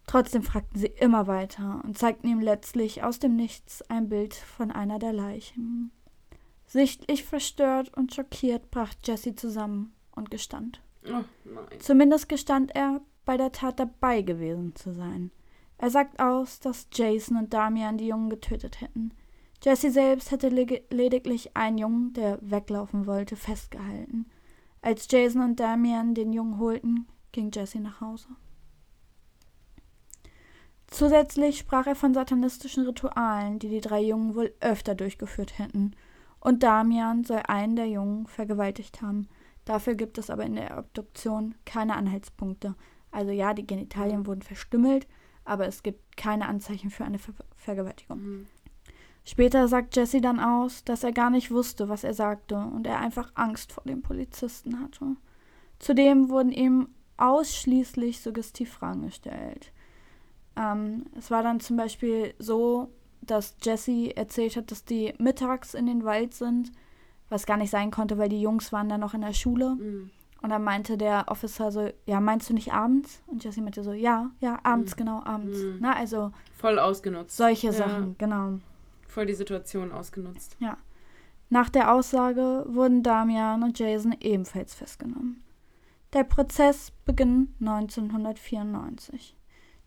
Trotzdem 0.06 0.44
fragten 0.44 0.80
sie 0.80 0.94
immer 1.00 1.26
weiter 1.26 1.82
und 1.84 1.98
zeigten 1.98 2.28
ihm 2.28 2.40
letztlich 2.40 3.02
aus 3.02 3.18
dem 3.18 3.36
Nichts 3.36 3.82
ein 3.90 4.10
Bild 4.10 4.36
von 4.36 4.70
einer 4.70 5.00
der 5.00 5.12
Leichen. 5.12 5.92
Sichtlich 6.68 7.24
verstört 7.24 7.96
und 7.96 8.14
schockiert 8.14 8.72
brach 8.72 8.94
Jesse 9.04 9.36
zusammen 9.36 9.94
und 10.16 10.32
gestand. 10.32 10.82
Oh, 11.08 11.24
Zumindest 11.80 12.30
gestand 12.30 12.76
er, 12.76 13.02
bei 13.26 13.38
der 13.38 13.52
Tat 13.52 13.80
dabei 13.80 14.22
gewesen 14.22 14.76
zu 14.76 14.94
sein. 14.94 15.32
Er 15.78 15.90
sagt 15.90 16.20
aus, 16.20 16.60
dass 16.60 16.88
Jason 16.94 17.38
und 17.38 17.54
Damian 17.54 17.98
die 17.98 18.08
Jungen 18.08 18.30
getötet 18.30 18.82
hätten. 18.82 19.12
Jesse 19.64 19.92
selbst 19.92 20.32
hätte 20.32 20.50
lediglich 20.50 21.56
einen 21.58 21.78
Jungen, 21.78 22.14
der 22.14 22.38
weglaufen 22.42 23.08
wollte, 23.08 23.36
festgehalten. 23.36 24.28
Als 24.82 25.08
Jason 25.10 25.42
und 25.42 25.60
Damian 25.60 26.14
den 26.14 26.34
Jungen 26.34 26.60
holten, 26.60 27.08
ging 27.32 27.52
Jesse 27.52 27.80
nach 27.80 28.00
Hause. 28.00 28.28
Zusätzlich 30.88 31.58
sprach 31.58 31.88
er 31.88 31.96
von 31.96 32.14
satanistischen 32.14 32.86
Ritualen, 32.86 33.60
die 33.60 33.70
die 33.70 33.82
drei 33.82 34.02
Jungen 34.02 34.36
wohl 34.36 34.54
öfter 34.60 34.94
durchgeführt 34.94 35.58
hätten. 35.58 35.96
Und 36.46 36.62
Damian 36.62 37.24
soll 37.24 37.42
einen 37.48 37.76
der 37.76 37.88
Jungen 37.88 38.28
vergewaltigt 38.28 39.02
haben. 39.02 39.28
Dafür 39.66 39.96
gibt 39.96 40.20
es 40.20 40.30
aber 40.30 40.44
in 40.44 40.54
der 40.54 40.78
Obduktion 40.78 41.56
keine 41.66 41.96
Anhaltspunkte. 41.96 42.76
Also 43.10 43.32
ja, 43.32 43.56
die 43.56 43.66
Genitalien 43.66 44.28
wurden 44.28 44.44
verstümmelt, 44.44 45.08
aber 45.44 45.66
es 45.66 45.82
gibt 45.82 46.18
keine 46.18 46.48
Anzeichen 46.48 46.92
für 46.92 47.04
eine 47.04 47.18
Ver 47.18 47.34
Vergewaltigung. 47.56 48.22
Mhm. 48.22 48.48
Später 49.24 49.68
sagt 49.68 49.96
Jesse 49.96 50.22
dann 50.22 50.40
aus, 50.40 50.84
dass 50.84 51.04
er 51.04 51.14
gar 51.14 51.32
nicht 51.32 51.50
wusste, 51.50 51.90
was 51.90 52.04
er 52.04 52.14
sagte 52.14 52.58
und 52.58 52.86
er 52.86 53.00
einfach 53.00 53.32
Angst 53.34 53.72
vor 53.72 53.84
den 53.84 54.04
Polizisten 54.04 54.80
hatte. 54.80 55.16
Zudem 55.80 56.30
wurden 56.30 56.52
ihm 56.52 56.90
ausschließlich 57.18 58.22
Suggestivfragen 58.22 59.02
gestellt. 59.02 59.72
Ähm, 60.56 61.08
es 61.18 61.32
war 61.32 61.42
dann 61.42 61.60
zum 61.60 61.76
Beispiel 61.76 62.36
so, 62.38 62.92
dass 63.26 63.56
Jesse 63.62 64.16
erzählt 64.16 64.56
hat, 64.56 64.72
dass 64.72 64.86
die 64.86 65.14
mittags 65.18 65.74
in 65.74 65.86
den 65.86 66.04
Wald 66.04 66.34
sind, 66.34 66.72
was 67.30 67.46
gar 67.46 67.58
nicht 67.58 67.72
sein 67.72 67.92
konnte, 67.92 68.18
weil 68.18 68.30
die 68.30 68.42
Jungs 68.42 68.72
waren 68.72 68.90
dann 68.90 69.02
noch 69.02 69.14
in 69.14 69.22
der 69.22 69.34
Schule. 69.34 69.76
Mhm. 69.76 70.12
Und 70.42 70.50
dann 70.50 70.64
meinte 70.64 70.98
der 70.98 71.26
Officer 71.28 71.72
so, 71.72 71.90
ja, 72.06 72.20
meinst 72.20 72.50
du 72.50 72.54
nicht 72.54 72.72
abends? 72.72 73.24
Und 73.26 73.44
Jesse 73.44 73.62
meinte 73.62 73.84
so, 73.84 73.94
ja, 73.94 74.30
ja, 74.42 74.60
abends, 74.64 74.94
mhm. 74.94 74.98
genau, 74.98 75.24
abends. 75.24 75.60
Mhm. 75.60 75.78
Na, 75.80 75.96
also. 75.96 76.32
Voll 76.56 76.78
ausgenutzt. 76.78 77.36
Solche 77.36 77.68
ja. 77.68 77.74
Sachen, 77.74 78.16
genau. 78.18 78.60
Voll 79.08 79.26
die 79.26 79.34
Situation 79.34 79.92
ausgenutzt. 79.92 80.56
Ja. 80.60 80.78
Nach 81.50 81.70
der 81.70 81.94
Aussage 81.94 82.66
wurden 82.68 83.02
Damian 83.02 83.64
und 83.64 83.80
Jason 83.80 84.16
ebenfalls 84.20 84.76
festgenommen. 84.76 85.44
Der 86.14 86.24
Prozess 86.24 86.92
begann 87.06 87.50
1994. 87.60 89.36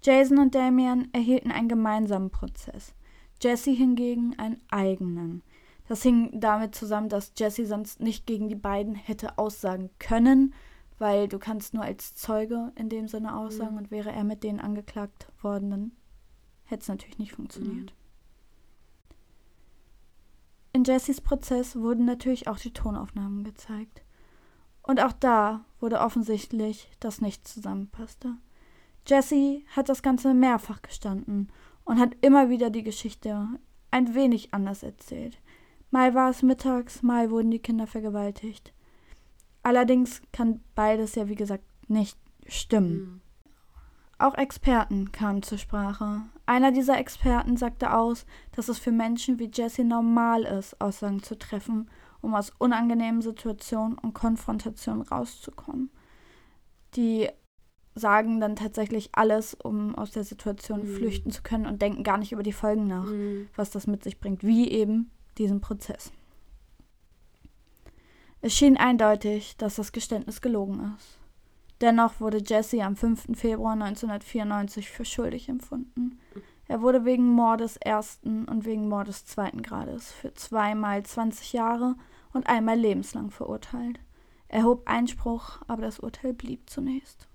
Jason 0.02 0.38
und 0.38 0.54
Damian 0.54 1.08
erhielten 1.12 1.50
einen 1.50 1.68
gemeinsamen 1.68 2.30
Prozess, 2.30 2.94
Jesse 3.40 3.70
hingegen 3.70 4.38
einen 4.38 4.60
eigenen. 4.70 5.42
Das 5.88 6.02
hing 6.02 6.38
damit 6.38 6.74
zusammen, 6.74 7.08
dass 7.08 7.32
Jesse 7.36 7.66
sonst 7.66 8.00
nicht 8.00 8.26
gegen 8.26 8.48
die 8.48 8.54
beiden 8.54 8.94
hätte 8.94 9.38
aussagen 9.38 9.90
können, 9.98 10.54
weil 10.98 11.28
du 11.28 11.38
kannst 11.38 11.74
nur 11.74 11.82
als 11.82 12.14
Zeuge 12.14 12.72
in 12.74 12.88
dem 12.88 13.08
Sinne 13.08 13.36
aussagen 13.36 13.72
mhm. 13.72 13.78
und 13.78 13.90
wäre 13.90 14.12
er 14.12 14.24
mit 14.24 14.42
denen 14.42 14.60
angeklagt 14.60 15.28
worden, 15.40 15.70
dann 15.70 15.92
hätte 16.64 16.82
es 16.82 16.88
natürlich 16.88 17.18
nicht 17.18 17.32
funktioniert. 17.32 17.92
Mhm. 17.92 17.98
In 20.74 20.84
Jessys 20.84 21.20
Prozess 21.20 21.76
wurden 21.76 22.04
natürlich 22.04 22.46
auch 22.48 22.58
die 22.58 22.72
Tonaufnahmen 22.72 23.42
gezeigt. 23.42 24.02
Und 24.82 25.02
auch 25.02 25.12
da 25.12 25.64
wurde 25.80 26.00
offensichtlich, 26.00 26.90
dass 27.00 27.20
nichts 27.20 27.54
zusammenpasste. 27.54 28.36
Jesse 29.06 29.62
hat 29.74 29.88
das 29.88 30.02
Ganze 30.02 30.34
mehrfach 30.34 30.82
gestanden 30.82 31.48
und 31.88 31.98
hat 31.98 32.16
immer 32.20 32.50
wieder 32.50 32.68
die 32.68 32.82
Geschichte 32.82 33.48
ein 33.90 34.14
wenig 34.14 34.52
anders 34.52 34.82
erzählt. 34.82 35.38
Mal 35.90 36.14
war 36.14 36.28
es 36.28 36.42
mittags, 36.42 37.02
mal 37.02 37.30
wurden 37.30 37.50
die 37.50 37.60
Kinder 37.60 37.86
vergewaltigt. 37.86 38.74
Allerdings 39.62 40.20
kann 40.30 40.60
beides 40.74 41.14
ja, 41.14 41.28
wie 41.28 41.34
gesagt, 41.34 41.64
nicht 41.88 42.18
stimmen. 42.46 42.92
Mhm. 42.92 43.20
Auch 44.18 44.34
Experten 44.34 45.12
kamen 45.12 45.42
zur 45.42 45.56
Sprache. 45.56 46.22
Einer 46.44 46.72
dieser 46.72 46.98
Experten 46.98 47.56
sagte 47.56 47.94
aus, 47.94 48.26
dass 48.52 48.68
es 48.68 48.78
für 48.78 48.92
Menschen 48.92 49.38
wie 49.38 49.50
Jesse 49.50 49.84
normal 49.84 50.42
ist, 50.42 50.78
Aussagen 50.82 51.22
zu 51.22 51.38
treffen, 51.38 51.88
um 52.20 52.34
aus 52.34 52.52
unangenehmen 52.58 53.22
Situationen 53.22 53.96
und 53.96 54.12
Konfrontationen 54.12 55.02
rauszukommen. 55.02 55.90
Die 56.96 57.30
sagen 57.98 58.40
dann 58.40 58.56
tatsächlich 58.56 59.10
alles, 59.12 59.54
um 59.54 59.94
aus 59.94 60.10
der 60.10 60.24
Situation 60.24 60.82
mhm. 60.82 60.96
flüchten 60.96 61.30
zu 61.30 61.42
können 61.42 61.66
und 61.66 61.82
denken 61.82 62.02
gar 62.02 62.18
nicht 62.18 62.32
über 62.32 62.42
die 62.42 62.52
Folgen 62.52 62.86
nach, 62.86 63.06
mhm. 63.06 63.48
was 63.56 63.70
das 63.70 63.86
mit 63.86 64.02
sich 64.04 64.18
bringt, 64.18 64.44
wie 64.44 64.70
eben 64.70 65.10
diesen 65.38 65.60
Prozess. 65.60 66.12
Es 68.40 68.54
schien 68.54 68.76
eindeutig, 68.76 69.56
dass 69.56 69.76
das 69.76 69.92
Geständnis 69.92 70.40
gelogen 70.40 70.94
ist. 70.96 71.18
Dennoch 71.80 72.20
wurde 72.20 72.42
Jesse 72.44 72.82
am 72.82 72.96
5. 72.96 73.38
Februar 73.38 73.72
1994 73.72 74.90
für 74.90 75.04
schuldig 75.04 75.48
empfunden. 75.48 76.18
Er 76.66 76.82
wurde 76.82 77.04
wegen 77.04 77.30
Mordes 77.30 77.76
ersten 77.76 78.44
und 78.44 78.64
wegen 78.64 78.88
Mordes 78.88 79.24
zweiten 79.24 79.62
Grades 79.62 80.12
für 80.12 80.34
zweimal 80.34 81.02
20 81.02 81.52
Jahre 81.52 81.94
und 82.32 82.48
einmal 82.48 82.78
lebenslang 82.78 83.30
verurteilt. 83.30 84.00
Er 84.48 84.64
hob 84.64 84.82
Einspruch, 84.86 85.60
aber 85.66 85.82
das 85.82 85.98
Urteil 85.98 86.34
blieb 86.34 86.68
zunächst. 86.68 87.27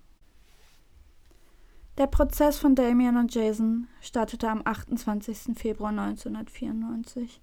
Der 2.00 2.08
Prozess 2.08 2.58
von 2.58 2.74
Damien 2.74 3.18
und 3.18 3.36
Jason 3.36 3.88
startete 4.02 4.50
am 4.50 4.64
28. 4.66 5.56
Februar 5.56 5.92
1994. 5.92 7.40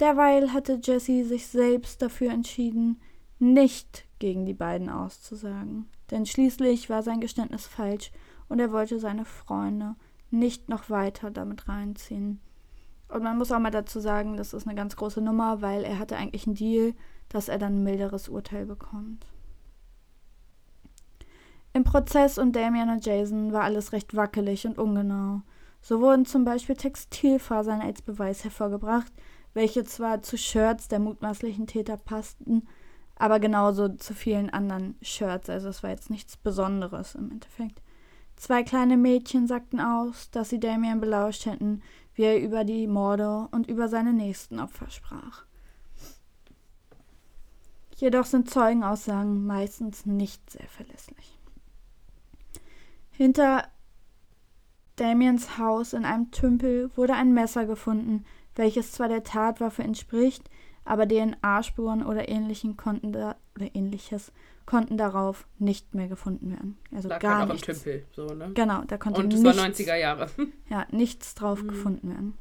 Derweil 0.00 0.54
hatte 0.54 0.80
Jesse 0.82 1.22
sich 1.26 1.48
selbst 1.48 2.00
dafür 2.00 2.30
entschieden, 2.30 2.98
nicht 3.38 4.06
gegen 4.20 4.46
die 4.46 4.54
beiden 4.54 4.88
auszusagen. 4.88 5.86
Denn 6.10 6.24
schließlich 6.24 6.88
war 6.88 7.02
sein 7.02 7.20
Geständnis 7.20 7.66
falsch 7.66 8.10
und 8.48 8.58
er 8.58 8.72
wollte 8.72 8.98
seine 8.98 9.26
Freunde 9.26 9.96
nicht 10.30 10.70
noch 10.70 10.88
weiter 10.88 11.30
damit 11.30 11.68
reinziehen. 11.68 12.40
Und 13.08 13.22
man 13.22 13.36
muss 13.36 13.52
auch 13.52 13.58
mal 13.58 13.70
dazu 13.70 14.00
sagen, 14.00 14.38
das 14.38 14.54
ist 14.54 14.66
eine 14.66 14.76
ganz 14.76 14.96
große 14.96 15.20
Nummer, 15.20 15.60
weil 15.60 15.84
er 15.84 15.98
hatte 15.98 16.16
eigentlich 16.16 16.46
einen 16.46 16.56
Deal, 16.56 16.94
dass 17.28 17.48
er 17.48 17.58
dann 17.58 17.80
ein 17.80 17.84
milderes 17.84 18.30
Urteil 18.30 18.64
bekommt. 18.64 19.26
Im 21.78 21.84
Prozess 21.84 22.38
und 22.38 22.56
Damien 22.56 22.90
und 22.90 23.06
Jason 23.06 23.52
war 23.52 23.62
alles 23.62 23.92
recht 23.92 24.16
wackelig 24.16 24.66
und 24.66 24.78
ungenau. 24.78 25.42
So 25.80 26.00
wurden 26.00 26.26
zum 26.26 26.44
Beispiel 26.44 26.74
Textilfasern 26.74 27.80
als 27.80 28.02
Beweis 28.02 28.42
hervorgebracht, 28.42 29.12
welche 29.54 29.84
zwar 29.84 30.20
zu 30.20 30.36
Shirts 30.36 30.88
der 30.88 30.98
mutmaßlichen 30.98 31.68
Täter 31.68 31.96
passten, 31.96 32.66
aber 33.14 33.38
genauso 33.38 33.90
zu 33.90 34.12
vielen 34.12 34.50
anderen 34.50 34.96
Shirts. 35.02 35.48
Also 35.48 35.68
es 35.68 35.84
war 35.84 35.90
jetzt 35.90 36.10
nichts 36.10 36.36
Besonderes 36.36 37.14
im 37.14 37.30
Endeffekt. 37.30 37.80
Zwei 38.34 38.64
kleine 38.64 38.96
Mädchen 38.96 39.46
sagten 39.46 39.78
aus, 39.78 40.32
dass 40.32 40.48
sie 40.48 40.58
Damien 40.58 41.00
belauscht 41.00 41.46
hätten, 41.46 41.82
wie 42.14 42.24
er 42.24 42.40
über 42.40 42.64
die 42.64 42.88
Morde 42.88 43.46
und 43.52 43.68
über 43.68 43.86
seine 43.86 44.12
nächsten 44.12 44.58
Opfer 44.58 44.90
sprach. 44.90 45.44
Jedoch 47.94 48.24
sind 48.24 48.50
Zeugenaussagen 48.50 49.46
meistens 49.46 50.06
nicht 50.06 50.50
sehr 50.50 50.66
verlässlich. 50.66 51.37
Hinter 53.18 53.64
Damiens 54.94 55.58
Haus 55.58 55.92
in 55.92 56.04
einem 56.04 56.30
Tümpel 56.30 56.88
wurde 56.96 57.14
ein 57.14 57.34
Messer 57.34 57.66
gefunden, 57.66 58.24
welches 58.54 58.92
zwar 58.92 59.08
der 59.08 59.24
Tatwaffe 59.24 59.82
entspricht, 59.82 60.48
aber 60.84 61.04
DNA-Spuren 61.08 62.06
oder 62.06 62.28
ähnlichen 62.28 62.76
konnten 62.76 63.08
oder 63.08 63.36
ähnliches, 63.74 64.30
konnten 64.66 64.96
darauf 64.96 65.48
nicht 65.58 65.96
mehr 65.96 66.06
gefunden 66.06 66.50
werden. 66.50 66.78
Also 66.94 67.08
Lag 67.08 67.18
gar 67.18 67.38
halt 67.38 67.50
auch 67.50 67.54
nichts. 67.54 67.66
im 67.68 67.74
Tümpel, 67.74 68.06
so, 68.12 68.26
ne? 68.34 68.52
Genau, 68.54 68.82
da 68.86 68.96
konnte 68.98 69.20
Und 69.20 69.32
es 69.34 69.42
nichts, 69.42 69.58
war 69.58 69.66
90er 69.66 69.96
Jahre. 69.96 70.30
ja, 70.70 70.86
nichts 70.92 71.34
drauf 71.34 71.60
Mhm. 71.64 71.68
gefunden 71.68 72.08
werden. 72.10 72.38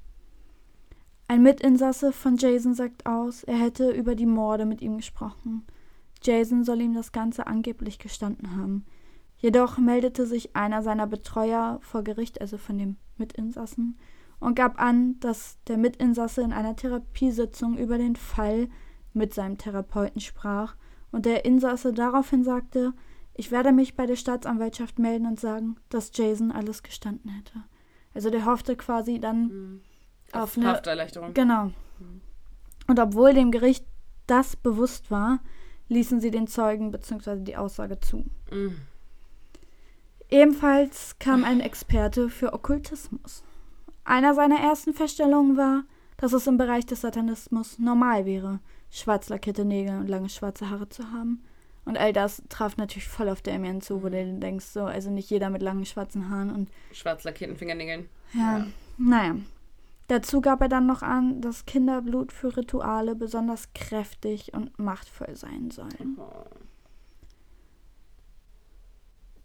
Ein 1.28 1.42
Mitinsasse 1.42 2.14
von 2.14 2.38
Jason 2.38 2.76
sagt 2.76 3.08
aus, 3.08 3.44
er 3.44 3.58
hätte 3.58 3.90
über 3.90 4.14
die 4.14 4.28
Morde 4.28 4.66
mit 4.68 4.84
ihm 4.84 4.98
gesprochen. 4.98 5.66
Jason 6.22 6.64
soll 6.64 6.82
ihm 6.82 6.94
das 6.94 7.12
Ganze 7.12 7.48
angeblich 7.48 7.98
gestanden 7.98 8.56
haben. 8.56 8.86
Jedoch 9.38 9.78
meldete 9.78 10.26
sich 10.26 10.56
einer 10.56 10.82
seiner 10.82 11.08
Betreuer 11.08 11.80
vor 11.82 12.04
Gericht, 12.04 12.42
also 12.42 12.58
von 12.58 12.78
dem 12.78 12.98
Mitinsassen, 13.18 13.98
und 14.40 14.56
gab 14.56 14.80
an, 14.80 15.20
dass 15.20 15.58
der 15.68 15.78
Mitinsasse 15.78 16.42
in 16.42 16.54
einer 16.54 16.76
Therapiesitzung 16.76 17.78
über 17.78 17.98
den 17.98 18.16
Fall 18.16 18.68
mit 19.14 19.34
seinem 19.34 19.58
Therapeuten 19.58 20.22
sprach 20.22 20.76
und 21.12 21.26
der 21.26 21.46
Insasse 21.46 21.94
daraufhin 21.94 22.44
sagte, 22.44 22.94
ich 23.34 23.52
werde 23.52 23.72
mich 23.72 23.96
bei 23.96 24.06
der 24.06 24.16
Staatsanwaltschaft 24.16 25.00
melden 25.00 25.26
und 25.28 25.40
sagen, 25.40 25.76
dass 25.90 26.12
Jason 26.14 26.52
alles 26.52 26.84
gestanden 26.84 27.32
hätte. 27.32 27.64
Also 28.14 28.30
der 28.32 28.46
hoffte 28.46 28.76
quasi 28.76 29.20
dann 29.20 29.44
Mhm. 29.48 29.82
auf 30.34 30.58
eine 30.58 30.68
Hafterleichterung. 30.68 31.34
Genau. 31.34 31.72
Und 32.88 33.00
obwohl 33.00 33.34
dem 33.34 33.52
Gericht 33.52 33.86
das 34.26 34.56
bewusst 34.56 35.12
war, 35.12 35.40
ließen 35.88 36.20
sie 36.20 36.32
den 36.32 36.48
Zeugen 36.48 36.92
bzw. 36.92 37.42
die 37.42 37.58
Aussage 37.58 38.00
zu. 38.00 38.26
Mhm. 38.52 38.78
Ebenfalls 40.30 41.18
kam 41.20 41.44
ein 41.44 41.62
Experte 41.62 42.30
für 42.30 42.54
Okkultismus. 42.54 43.44
Einer 44.04 44.34
seiner 44.34 44.60
ersten 44.60 44.94
Feststellungen 44.94 45.58
war, 45.58 45.84
dass 46.18 46.34
es 46.34 46.48
im 46.48 46.58
Bereich 46.58 46.86
des 46.86 47.02
Satanismus 47.02 47.80
normal 47.80 48.26
wäre, 48.26 48.60
schwarz 48.90 49.30
lackierte 49.30 49.66
Nägel 49.66 49.98
und 50.00 50.08
lange 50.08 50.30
schwarze 50.30 50.70
Haare 50.70 50.90
zu 50.90 51.12
haben. 51.12 51.44
Und 51.86 51.98
all 51.98 52.12
das 52.12 52.44
traf 52.50 52.76
natürlich 52.76 53.08
voll 53.08 53.30
auf 53.30 53.42
Damien 53.42 53.80
zu, 53.82 54.04
wo 54.04 54.10
du 54.10 54.24
dir 54.24 54.34
denkst, 54.40 54.66
so, 54.66 54.84
also 54.84 55.10
nicht 55.10 55.30
jeder 55.30 55.50
mit 55.50 55.62
langen 55.62 55.86
schwarzen 55.86 56.30
Haaren 56.30 56.52
und 56.54 56.70
Schwarz 56.92 57.24
lackierten 57.24 57.56
Fingernägeln. 57.56 58.10
ja, 58.34 58.58
Ja. 58.58 58.68
naja. 58.98 59.36
Dazu 60.10 60.40
gab 60.42 60.62
er 60.62 60.70
dann 60.70 60.86
noch 60.86 61.02
an, 61.02 61.42
dass 61.42 61.66
Kinderblut 61.66 62.32
für 62.32 62.56
Rituale 62.56 63.14
besonders 63.16 63.74
kräftig 63.74 64.54
und 64.54 64.78
machtvoll 64.80 65.36
sein 65.36 65.70
soll. 65.70 65.90
Oh. 66.18 66.46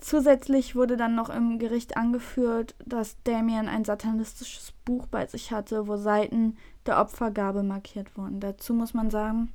Zusätzlich 0.03 0.75
wurde 0.75 0.97
dann 0.97 1.15
noch 1.15 1.31
im 1.31 1.61
Gericht 1.61 1.97
angeführt, 1.97 2.75
dass 2.85 3.23
Damien 3.23 3.69
ein 3.69 3.85
satanistisches 3.85 4.73
Buch 4.85 5.07
bei 5.07 5.27
sich 5.27 5.53
hatte, 5.53 5.87
wo 5.87 5.97
Seiten 5.97 6.57
der 6.87 7.01
Opfergabe 7.01 7.63
markiert 7.63 8.17
wurden. 8.17 8.41
Dazu 8.41 8.75
muss 8.75 8.95
man 8.95 9.11
sagen, 9.11 9.53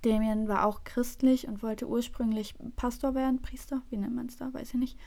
Damien 0.00 0.48
war 0.48 0.64
auch 0.64 0.82
christlich 0.84 1.46
und 1.46 1.62
wollte 1.62 1.86
ursprünglich 1.86 2.54
Pastor 2.76 3.14
werden, 3.14 3.42
Priester, 3.42 3.82
wie 3.90 3.98
nennt 3.98 4.14
man 4.14 4.28
es 4.28 4.38
da, 4.38 4.50
weiß 4.50 4.68
ich 4.70 4.80
nicht. 4.80 4.98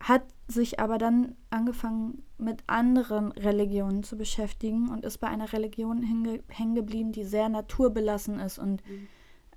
Hat 0.00 0.22
sich 0.48 0.80
aber 0.80 0.96
dann 0.96 1.36
angefangen 1.50 2.22
mit 2.38 2.64
anderen 2.66 3.32
Religionen 3.32 4.02
zu 4.02 4.16
beschäftigen 4.16 4.88
und 4.88 5.04
ist 5.04 5.18
bei 5.18 5.26
einer 5.28 5.52
Religion 5.52 6.02
hängen 6.48 6.74
geblieben, 6.74 7.12
die 7.12 7.24
sehr 7.24 7.50
naturbelassen 7.50 8.40
ist 8.40 8.58
und 8.58 8.82
Mhm. 8.88 9.08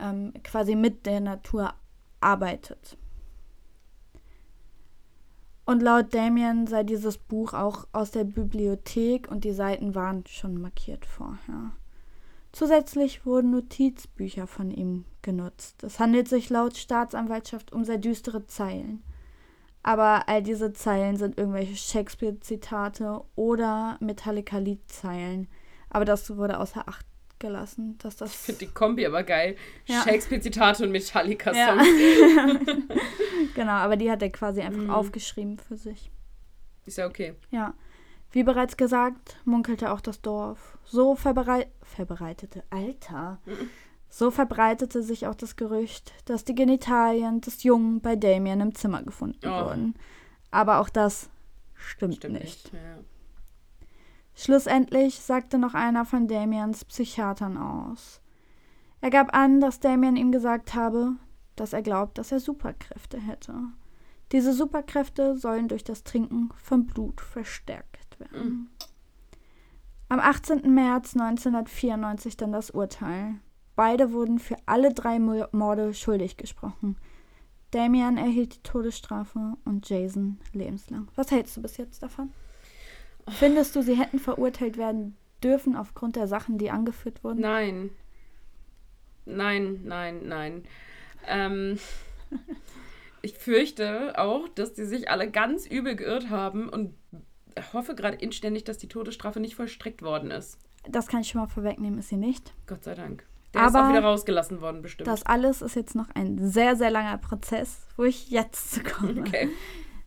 ähm, 0.01 0.34
quasi 0.43 0.76
mit 0.76 1.05
der 1.05 1.22
Natur 1.22 1.74
arbeitet. 2.20 2.97
Und 5.70 5.84
laut 5.84 6.15
Damien 6.15 6.65
sei 6.65 6.82
dieses 6.82 7.20
Buch 7.20 7.53
auch 7.53 7.86
aus 7.91 8.09
der 8.09 8.24
Bibliothek 8.24 9.30
und 9.30 9.43
die 9.43 9.53
Seiten 9.53 9.93
waren 9.93 10.24
schon 10.26 10.59
markiert 10.59 11.05
vorher. 11.05 11.74
Zusätzlich 12.51 13.24
wurden 13.24 13.51
Notizbücher 13.51 14.47
von 14.47 14.72
ihm 14.72 15.05
genutzt. 15.22 15.84
Es 15.84 15.99
handelt 15.99 16.28
sich 16.28 16.49
laut 16.49 16.76
Staatsanwaltschaft 16.76 17.72
um 17.72 17.84
sehr 17.84 17.99
düstere 17.99 18.47
Zeilen. 18.47 19.03
Aber 19.84 20.28
all 20.28 20.41
diese 20.41 20.74
Zeilen 20.74 21.17
sind 21.17 21.38
irgendwelche 21.38 21.76
Shakespeare-Zitate 21.76 23.22
oder 23.36 23.97
Metallica-Liedzeilen. 23.99 25.47
Aber 25.91 26.03
das 26.03 26.36
wurde 26.36 26.59
außer 26.59 26.89
Acht 26.89 27.05
gelassen, 27.40 27.98
dass 28.00 28.16
das. 28.18 28.32
Ich 28.32 28.38
finde 28.38 28.60
die 28.66 28.72
Kombi 28.72 29.06
aber 29.06 29.24
geil. 29.24 29.56
Ja. 29.86 30.02
Shakespeare-Zitate 30.04 30.84
und 30.84 30.90
Ja. 30.90 31.00
Metallica-Songs. 31.00 31.88
genau, 33.56 33.72
aber 33.72 33.96
die 33.98 34.10
hat 34.12 34.22
er 34.22 34.30
quasi 34.30 34.62
einfach 34.62 34.82
Mhm. 34.84 34.90
aufgeschrieben 34.90 35.58
für 35.58 35.78
sich. 35.78 36.12
Ist 36.86 36.98
ja 36.98 37.08
okay. 37.08 37.36
Ja. 37.52 37.74
Wie 38.32 38.44
bereits 38.44 38.78
gesagt, 38.78 39.38
munkelte 39.46 39.92
auch 39.92 40.02
das 40.02 40.22
Dorf. 40.22 40.78
So 40.86 41.16
verberei 41.16 41.68
verbreitete, 41.82 42.64
Alter. 42.70 43.40
So 44.12 44.32
verbreitete 44.32 45.04
sich 45.04 45.28
auch 45.28 45.36
das 45.36 45.56
Gerücht, 45.56 46.14
dass 46.26 46.44
die 46.44 46.56
Genitalien 46.56 47.42
des 47.42 47.62
Jungen 47.62 48.02
bei 48.02 48.16
Damien 48.16 48.60
im 48.60 48.74
Zimmer 48.74 49.04
gefunden 49.04 49.46
Oh. 49.48 49.66
wurden. 49.66 49.94
Aber 50.50 50.80
auch 50.80 50.90
das 50.90 51.30
stimmt, 51.76 52.16
Stimmt 52.16 52.34
nicht. 52.42 52.44
nicht. 52.44 52.74
Ja. 52.74 52.80
Schlussendlich 54.40 55.20
sagte 55.20 55.58
noch 55.58 55.74
einer 55.74 56.06
von 56.06 56.30
Damians 56.30 56.86
Psychiatern 56.86 57.58
aus. 57.58 58.22
Er 59.02 59.10
gab 59.10 59.36
an, 59.36 59.60
dass 59.60 59.82
Damien 59.82 60.16
ihm 60.16 60.32
gesagt 60.32 60.74
habe, 60.76 61.18
dass 61.58 61.74
er 61.74 61.82
glaubt, 61.82 62.18
dass 62.18 62.32
er 62.32 62.40
Superkräfte 62.40 63.20
hätte. 63.20 63.54
Diese 64.32 64.54
Superkräfte 64.54 65.36
sollen 65.36 65.68
durch 65.68 65.84
das 65.84 66.06
Trinken 66.06 66.52
von 66.56 66.86
Blut 66.86 67.20
verstärkt 67.20 68.18
werden. 68.18 68.70
Am 70.08 70.22
18. 70.22 70.74
März 70.74 71.18
1994 71.18 72.38
dann 72.38 72.54
das 72.54 72.72
Urteil. 72.72 73.36
Beide 73.76 74.14
wurden 74.14 74.40
für 74.40 74.56
alle 74.66 74.94
drei 74.94 75.20
Mo- 75.20 75.48
Morde 75.52 75.94
schuldig 75.94 76.38
gesprochen. 76.38 76.96
Damian 77.72 78.16
erhielt 78.16 78.56
die 78.56 78.64
Todesstrafe 78.64 79.58
und 79.66 79.90
Jason 79.90 80.40
lebenslang. 80.54 81.10
Was 81.16 81.30
hältst 81.30 81.58
du 81.58 81.62
bis 81.62 81.76
jetzt 81.76 82.02
davon? 82.02 82.32
Findest 83.32 83.76
du, 83.76 83.82
sie 83.82 83.98
hätten 83.98 84.20
verurteilt 84.20 84.78
werden 84.78 85.16
dürfen 85.44 85.76
aufgrund 85.76 86.16
der 86.16 86.28
Sachen, 86.28 86.58
die 86.58 86.72
angeführt 86.72 87.24
wurden? 87.24 87.42
Nein. 87.42 87.92
Nein, 89.26 89.82
nein, 89.84 90.28
nein. 90.28 90.64
Ähm, 91.28 91.80
ich 93.22 93.38
fürchte 93.38 94.18
auch, 94.18 94.48
dass 94.50 94.74
die 94.74 94.86
sich 94.86 95.10
alle 95.10 95.30
ganz 95.30 95.66
übel 95.66 95.96
geirrt 95.96 96.30
haben 96.30 96.70
und 96.70 96.94
hoffe 97.74 97.96
gerade 97.96 98.18
inständig, 98.18 98.64
dass 98.64 98.78
die 98.78 98.88
Todesstrafe 98.88 99.40
nicht 99.40 99.56
vollstreckt 99.56 100.02
worden 100.02 100.32
ist. 100.32 100.58
Das 100.88 101.08
kann 101.08 101.22
ich 101.22 101.30
schon 101.30 101.42
mal 101.42 101.48
vorwegnehmen, 101.48 102.00
ist 102.00 102.10
sie 102.10 102.18
nicht. 102.18 102.54
Gott 102.68 102.84
sei 102.84 102.96
Dank. 102.96 103.26
Der 103.54 103.66
ist 103.66 103.76
Aber 103.76 103.88
auch 103.88 103.92
wieder 103.92 104.04
rausgelassen 104.04 104.62
worden, 104.62 104.82
bestimmt. 104.82 105.08
Das 105.08 105.26
alles 105.26 105.62
ist 105.62 105.76
jetzt 105.76 105.96
noch 105.96 106.10
ein 106.14 106.48
sehr, 106.50 106.76
sehr 106.76 106.92
langer 106.92 107.18
Prozess, 107.18 107.88
wo 107.98 108.04
ich 108.04 108.30
jetzt 108.30 108.72
zu 108.72 108.84
komme. 108.84 109.20
okay. 109.20 109.50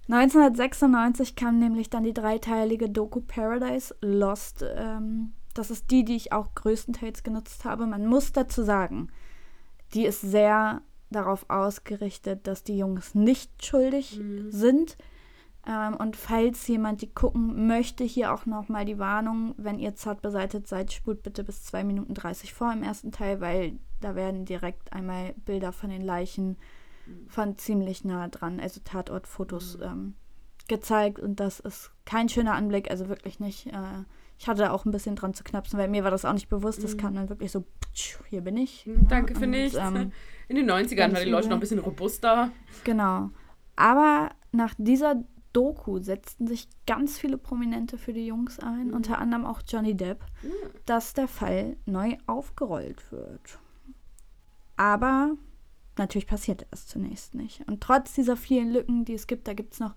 1996 0.08 1.36
kam 1.36 1.58
nämlich 1.58 1.90
dann 1.90 2.02
die 2.02 2.12
dreiteilige 2.14 2.88
Doku 2.90 3.20
Paradise 3.20 3.94
Lost. 4.00 4.64
Ähm, 4.76 5.32
das 5.54 5.70
ist 5.70 5.90
die, 5.90 6.04
die 6.04 6.16
ich 6.16 6.32
auch 6.32 6.54
größtenteils 6.54 7.22
genutzt 7.22 7.64
habe. 7.64 7.86
Man 7.86 8.06
muss 8.06 8.32
dazu 8.32 8.62
sagen, 8.62 9.08
die 9.94 10.04
ist 10.06 10.20
sehr 10.20 10.82
darauf 11.10 11.48
ausgerichtet, 11.50 12.46
dass 12.46 12.64
die 12.64 12.78
Jungs 12.78 13.14
nicht 13.14 13.64
schuldig 13.64 14.18
Mhm. 14.18 14.50
sind. 14.50 14.96
Ähm, 15.66 15.94
und 15.96 16.16
falls 16.16 16.66
jemand 16.66 17.02
die 17.02 17.12
gucken 17.12 17.66
möchte, 17.68 18.02
hier 18.02 18.32
auch 18.34 18.46
nochmal 18.46 18.84
die 18.84 18.98
Warnung, 18.98 19.54
wenn 19.58 19.78
ihr 19.78 19.94
zart 19.94 20.20
beseitigt 20.22 20.66
seid, 20.66 20.92
spult 20.92 21.22
bitte 21.22 21.44
bis 21.44 21.62
2 21.64 21.84
Minuten 21.84 22.14
30 22.14 22.52
vor 22.52 22.72
im 22.72 22.82
ersten 22.82 23.12
Teil, 23.12 23.40
weil 23.40 23.78
da 24.00 24.16
werden 24.16 24.44
direkt 24.44 24.92
einmal 24.92 25.34
Bilder 25.44 25.70
von 25.72 25.90
den 25.90 26.02
Leichen 26.02 26.56
von 27.28 27.56
ziemlich 27.58 28.04
nah 28.04 28.28
dran, 28.28 28.60
also 28.60 28.80
Tatortfotos 28.84 29.78
ähm, 29.82 30.14
gezeigt 30.68 31.18
und 31.18 31.40
das 31.40 31.60
ist 31.60 31.90
kein 32.04 32.28
schöner 32.28 32.54
Anblick, 32.54 32.90
also 32.90 33.08
wirklich 33.08 33.40
nicht. 33.40 33.66
Äh, 33.66 34.04
ich 34.38 34.48
hatte 34.48 34.72
auch 34.72 34.84
ein 34.84 34.90
bisschen 34.90 35.14
dran 35.14 35.34
zu 35.34 35.44
knapsen, 35.44 35.78
weil 35.78 35.88
mir 35.88 36.02
war 36.04 36.10
das 36.10 36.24
auch 36.24 36.32
nicht 36.32 36.48
bewusst, 36.48 36.82
das 36.82 36.96
kam 36.96 37.14
dann 37.14 37.28
wirklich 37.28 37.52
so, 37.52 37.64
hier 38.28 38.40
bin 38.40 38.56
ich. 38.56 38.86
Mhm. 38.86 39.06
Danke 39.08 39.34
für 39.34 39.44
Und, 39.44 39.50
nichts. 39.50 39.76
ähm, 39.78 40.10
In 40.48 40.56
den 40.56 40.68
90ern 40.70 40.96
ganz 40.96 41.14
waren 41.14 41.24
die 41.24 41.30
Leute 41.30 41.48
noch 41.48 41.56
ein 41.56 41.60
bisschen 41.60 41.78
robuster. 41.78 42.50
Genau. 42.84 43.30
Aber 43.76 44.30
nach 44.50 44.74
dieser 44.78 45.22
Doku 45.52 45.98
setzten 46.00 46.46
sich 46.46 46.68
ganz 46.86 47.18
viele 47.18 47.38
Prominente 47.38 47.98
für 47.98 48.12
die 48.12 48.26
Jungs 48.26 48.58
ein, 48.58 48.88
Mhm. 48.88 48.94
unter 48.94 49.18
anderem 49.18 49.44
auch 49.46 49.60
Johnny 49.66 49.94
Depp, 49.96 50.24
dass 50.86 51.14
der 51.14 51.28
Fall 51.28 51.76
neu 51.86 52.16
aufgerollt 52.26 53.12
wird. 53.12 53.58
Aber 54.76 55.36
natürlich 56.02 56.26
passierte 56.26 56.66
das 56.70 56.86
zunächst 56.86 57.34
nicht. 57.34 57.62
Und 57.68 57.80
trotz 57.80 58.14
dieser 58.14 58.36
vielen 58.36 58.70
Lücken, 58.72 59.04
die 59.04 59.14
es 59.14 59.26
gibt, 59.26 59.48
da 59.48 59.54
gibt 59.54 59.72
es 59.74 59.80
noch 59.80 59.94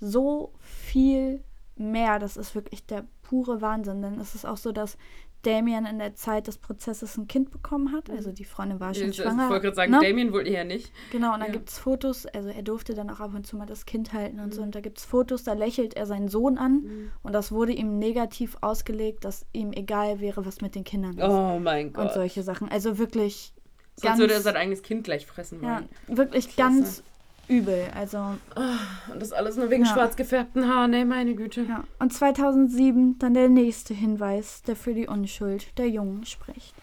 so 0.00 0.52
viel 0.60 1.42
mehr. 1.76 2.18
Das 2.18 2.36
ist 2.36 2.54
wirklich 2.54 2.86
der 2.86 3.04
pure 3.22 3.60
Wahnsinn. 3.60 4.02
Denn 4.02 4.20
es 4.20 4.34
ist 4.34 4.44
auch 4.46 4.56
so, 4.56 4.72
dass 4.72 4.96
Damien 5.42 5.86
in 5.86 6.00
der 6.00 6.16
Zeit 6.16 6.48
des 6.48 6.58
Prozesses 6.58 7.16
ein 7.16 7.28
Kind 7.28 7.52
bekommen 7.52 7.92
hat. 7.92 8.10
Also 8.10 8.32
die 8.32 8.44
Freundin 8.44 8.80
war 8.80 8.92
schon 8.92 9.04
Ich, 9.04 9.10
ich 9.10 9.16
schwanger. 9.24 9.48
wollte 9.48 9.66
gerade 9.66 9.76
sagen, 9.76 9.92
ne? 9.92 10.00
Damien 10.02 10.32
wohl 10.32 10.46
eher 10.48 10.64
nicht. 10.64 10.92
Genau, 11.12 11.32
und 11.34 11.38
dann 11.40 11.48
Ja. 11.50 11.52
gibt 11.52 11.68
es 11.70 11.78
Fotos, 11.78 12.26
also 12.26 12.48
er 12.48 12.62
durfte 12.62 12.92
dann 12.94 13.08
auch 13.08 13.20
ab 13.20 13.32
und 13.34 13.46
zu 13.46 13.56
mal 13.56 13.64
das 13.66 13.86
Kind 13.86 14.12
halten 14.12 14.40
und 14.40 14.52
so, 14.52 14.60
Mhm. 14.62 14.66
und 14.66 14.74
da 14.74 14.80
gibt 14.80 14.98
es 14.98 15.04
Fotos, 15.04 15.44
da 15.44 15.52
lächelt 15.52 15.94
er 15.94 16.06
seinen 16.06 16.26
Sohn 16.26 16.58
an 16.58 16.72
Mhm. 16.82 17.12
und 17.22 17.32
das 17.34 17.52
wurde 17.52 17.72
ihm 17.72 18.00
negativ 18.00 18.56
ausgelegt, 18.62 19.24
dass 19.24 19.46
ihm 19.52 19.70
egal 19.72 20.18
wäre, 20.18 20.44
was 20.44 20.60
mit 20.60 20.74
den 20.74 20.82
Kindern 20.82 21.16
ist. 21.16 21.24
Oh 21.24 21.60
mein 21.60 21.92
Gott. 21.92 22.06
und 22.06 22.12
solche 22.14 22.42
Sachen. 22.42 22.68
Also 22.68 22.98
wirklich 22.98 23.54
Sonst 24.00 24.02
ganz, 24.02 24.18
würde 24.20 24.34
er 24.34 24.40
sein 24.40 24.56
eigenes 24.56 24.82
Kind 24.82 25.04
gleich 25.04 25.26
fressen 25.26 25.62
ja, 25.62 25.76
wollen. 25.76 25.88
wirklich 26.18 26.48
Klasse. 26.54 26.78
ganz 26.80 27.02
übel. 27.48 27.88
Also 27.94 28.18
Und 29.12 29.20
das 29.22 29.32
alles 29.32 29.56
nur 29.56 29.70
wegen 29.70 29.84
Ja. 29.84 29.92
schwarz 29.92 30.16
gefärbten 30.16 30.68
Haaren, 30.68 30.92
ey, 30.94 31.04
meine 31.04 31.34
Güte. 31.34 31.62
Ja, 31.62 31.84
und 31.98 32.12
2007 32.12 33.18
dann 33.18 33.34
der 33.34 33.48
nächste 33.48 33.94
Hinweis, 33.94 34.62
der 34.62 34.76
für 34.76 34.94
die 34.94 35.06
Unschuld 35.06 35.76
der 35.78 35.88
Jungen 35.88 36.24
spricht. 36.26 36.74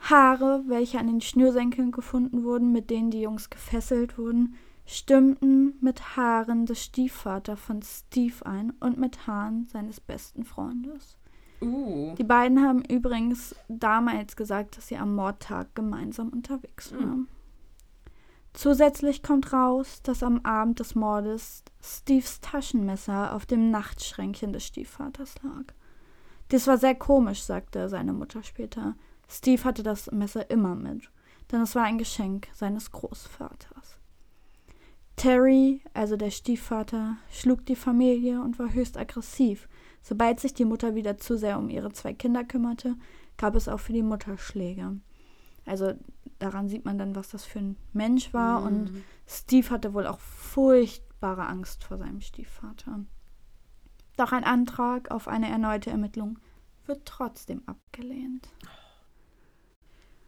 Haare, 0.00 0.64
welche 0.66 0.98
an 0.98 1.06
den 1.06 1.20
Schnürsenkeln 1.20 1.92
gefunden 1.92 2.42
wurden, 2.42 2.72
mit 2.72 2.90
denen 2.90 3.10
die 3.10 3.20
Jungs 3.20 3.50
gefesselt 3.50 4.18
wurden, 4.18 4.56
stimmten 4.84 5.74
mit 5.80 6.16
Haaren 6.16 6.66
des 6.66 6.82
Stiefvaters 6.82 7.60
von 7.60 7.82
Steve 7.82 8.44
ein 8.44 8.72
und 8.80 8.98
mit 8.98 9.26
Haaren 9.28 9.66
seines 9.72 10.00
besten 10.00 10.44
Freundes. 10.44 11.16
Uh. 11.62 12.14
Die 12.16 12.24
beiden 12.24 12.60
haben 12.60 12.84
übrigens 12.84 13.54
damals 13.68 14.36
gesagt, 14.36 14.76
dass 14.76 14.88
sie 14.88 14.96
am 14.96 15.14
Mordtag 15.14 15.74
gemeinsam 15.74 16.28
unterwegs 16.28 16.90
Mhm. 16.90 16.98
waren. 16.98 17.28
Zusätzlich 18.54 19.22
kommt 19.22 19.52
raus, 19.52 20.02
dass 20.02 20.22
am 20.22 20.40
Abend 20.44 20.80
des 20.80 20.94
Mordes 20.94 21.62
Steves 21.82 22.40
Taschenmesser 22.40 23.34
auf 23.34 23.46
dem 23.46 23.70
Nachtschränkchen 23.70 24.52
des 24.52 24.66
Stiefvaters 24.66 25.36
lag. 25.42 25.72
Dies 26.50 26.66
war 26.66 26.76
sehr 26.76 26.94
komisch, 26.94 27.42
sagte 27.42 27.88
seine 27.88 28.12
Mutter 28.12 28.42
später. 28.42 28.94
Steve 29.26 29.64
hatte 29.64 29.82
das 29.82 30.10
Messer 30.12 30.50
immer 30.50 30.74
mit, 30.74 31.08
denn 31.50 31.62
es 31.62 31.74
war 31.74 31.84
ein 31.84 31.96
Geschenk 31.96 32.48
seines 32.52 32.90
Großvaters. 32.90 33.98
Terry, 35.16 35.80
also 35.94 36.16
der 36.16 36.30
Stiefvater, 36.30 37.16
schlug 37.30 37.64
die 37.64 37.76
Familie 37.76 38.42
und 38.42 38.58
war 38.58 38.72
höchst 38.74 38.98
aggressiv. 38.98 39.68
Sobald 40.02 40.40
sich 40.40 40.52
die 40.54 40.64
Mutter 40.64 40.94
wieder 40.94 41.16
zu 41.18 41.38
sehr 41.38 41.58
um 41.58 41.68
ihre 41.68 41.92
zwei 41.92 42.12
Kinder 42.12 42.44
kümmerte, 42.44 42.96
gab 43.36 43.54
es 43.54 43.68
auch 43.68 43.80
für 43.80 43.92
die 43.92 44.02
Mutter 44.02 44.36
Schläge. 44.36 44.96
Also 45.64 45.94
daran 46.38 46.68
sieht 46.68 46.84
man 46.84 46.98
dann, 46.98 47.14
was 47.14 47.30
das 47.30 47.44
für 47.44 47.60
ein 47.60 47.76
Mensch 47.92 48.34
war. 48.34 48.62
Und 48.62 48.92
Mhm. 48.92 49.04
Steve 49.26 49.70
hatte 49.70 49.94
wohl 49.94 50.06
auch 50.06 50.18
furchtbare 50.20 51.46
Angst 51.46 51.84
vor 51.84 51.98
seinem 51.98 52.20
Stiefvater. 52.20 53.04
Doch 54.16 54.32
ein 54.32 54.44
Antrag 54.44 55.10
auf 55.10 55.28
eine 55.28 55.48
erneute 55.48 55.90
Ermittlung 55.90 56.38
wird 56.86 57.06
trotzdem 57.06 57.62
abgelehnt. 57.66 58.48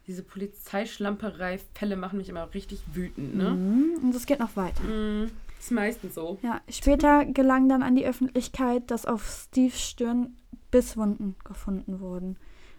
Diese 0.06 0.22
Polizeischlamperei-Fälle 0.22 1.96
machen 1.96 2.18
mich 2.18 2.28
immer 2.28 2.52
richtig 2.54 2.82
wütend, 2.92 3.34
ne? 3.36 3.50
Mhm. 3.50 3.94
Und 4.02 4.14
es 4.14 4.26
geht 4.26 4.38
noch 4.38 4.54
weiter. 4.56 4.84
Mhm. 4.84 5.30
Ist 5.64 5.70
meistens 5.70 6.14
so. 6.14 6.36
Ja, 6.42 6.60
später 6.68 7.24
gelang 7.24 7.70
dann 7.70 7.82
an 7.82 7.96
die 7.96 8.04
Öffentlichkeit, 8.04 8.90
dass 8.90 9.06
auf 9.06 9.24
Steves 9.26 9.80
Stirn 9.80 10.36
Bisswunden 10.70 11.36
gefunden 11.42 12.00
wurden. 12.00 12.36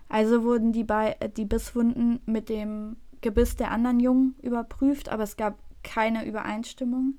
Also 0.07 0.43
wurden 0.43 0.71
die, 0.71 0.83
Bei 0.83 1.15
äh, 1.19 1.27
die 1.27 1.45
Bisswunden 1.45 2.19
mit 2.27 2.47
dem 2.47 2.97
Gebiss 3.21 3.55
der 3.55 3.71
anderen 3.71 3.99
Jungen 3.99 4.35
überprüft, 4.43 5.09
aber 5.09 5.23
es 5.23 5.35
gab 5.35 5.57
keine 5.83 6.27
Übereinstimmung. 6.27 7.15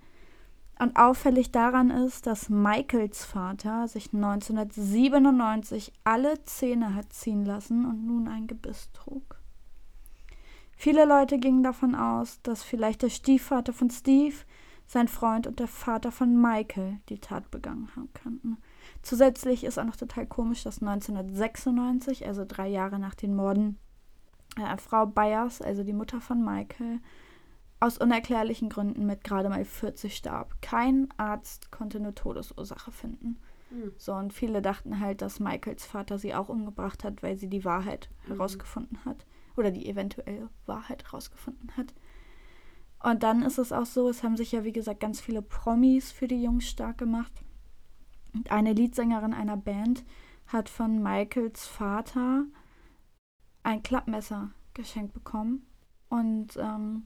Und 0.79 0.97
auffällig 0.97 1.51
daran 1.51 1.91
ist, 1.91 2.29
dass 2.29 2.49
Michaels 2.49 3.25
Vater 3.25 3.89
sich 3.89 4.15
1997 4.15 5.93
alle 6.05 6.45
Zähne 6.45 6.95
hat 6.95 7.13
ziehen 7.13 7.45
lassen 7.45 7.87
und 7.87 8.07
nun 8.07 8.29
ein 8.29 8.47
Gebiss 8.47 8.93
trug. 8.93 9.41
Viele 10.77 11.07
Leute 11.07 11.39
gingen 11.39 11.65
davon 11.65 11.97
aus, 11.97 12.41
dass 12.43 12.63
vielleicht 12.63 13.03
der 13.03 13.11
Stiefvater 13.11 13.73
von 13.73 13.91
Steve 13.91 14.37
sein 14.87 15.09
Freund 15.09 15.47
und 15.47 15.59
der 15.59 15.69
Vater 15.69 16.13
von 16.13 16.41
Michael 16.41 17.01
die 17.09 17.19
Tat 17.19 17.51
begangen 17.51 17.91
haben 17.97 18.09
könnten. 18.15 18.57
Zusätzlich 19.03 19.65
ist 19.65 19.79
auch 19.79 19.85
noch 19.85 19.97
total 19.97 20.27
komisch, 20.27 20.63
dass 20.63 20.81
1996, 20.81 22.27
also 22.27 22.45
drei 22.47 22.69
Jahre 22.69 22.99
nach 22.99 23.15
den 23.15 23.35
Morden, 23.35 23.79
äh, 24.57 24.77
Frau 24.79 25.07
Byers, 25.07 25.61
also 25.61 25.83
die 25.83 25.93
Mutter 25.93 26.21
von 26.21 26.45
Michael, 26.45 27.01
aus 27.81 27.99
unerklärlichen 27.99 28.69
Gründen 28.69 29.05
mit 29.07 29.23
gerade 29.25 29.49
mal 29.49 29.65
40 29.65 30.17
starb. 30.17 30.55
Kein 30.63 31.09
Arzt 31.19 31.71
konnte 31.71 31.99
eine 31.99 32.15
Todesursache 32.15 32.91
finden. 32.91 33.39
Mhm. 33.71 33.93
So, 33.99 34.15
und 34.15 34.33
viele 34.33 34.63
dachten 34.63 35.01
halt, 35.01 35.21
dass 35.21 35.41
Michaels 35.41 35.85
Vater 35.85 36.19
sie 36.19 36.35
auch 36.35 36.49
umgebracht 36.49 37.05
hat, 37.05 37.23
weil 37.23 37.37
sie 37.37 37.49
die 37.49 37.65
Wahrheit 37.65 38.09
Mhm. 38.25 38.33
herausgefunden 38.33 39.05
hat. 39.05 39.27
Oder 39.57 39.71
die 39.71 39.89
eventuelle 39.89 40.49
Wahrheit 40.67 41.05
herausgefunden 41.05 41.71
hat. 41.77 41.93
Und 43.07 43.23
dann 43.23 43.43
ist 43.43 43.59
es 43.59 43.71
auch 43.71 43.87
so, 43.87 44.09
es 44.09 44.25
haben 44.25 44.37
sich 44.37 44.51
ja, 44.51 44.65
wie 44.65 44.73
gesagt, 44.73 44.99
ganz 44.99 45.21
viele 45.21 45.41
Promis 45.41 46.11
für 46.11 46.27
die 46.27 46.43
Jungs 46.43 46.69
stark 46.69 46.99
gemacht. 46.99 47.33
Und 48.35 48.51
eine 48.51 48.73
Leadsängerin 48.73 49.33
einer 49.33 49.57
Band 49.57 50.05
hat 50.49 50.69
von 50.69 51.01
Michaels 51.01 51.69
Vater 51.69 52.47
ein 53.63 53.85
Klappmesser 53.85 54.51
geschenkt 54.75 55.15
bekommen. 55.15 55.65
Und 56.09 56.57
ähm, 56.57 57.05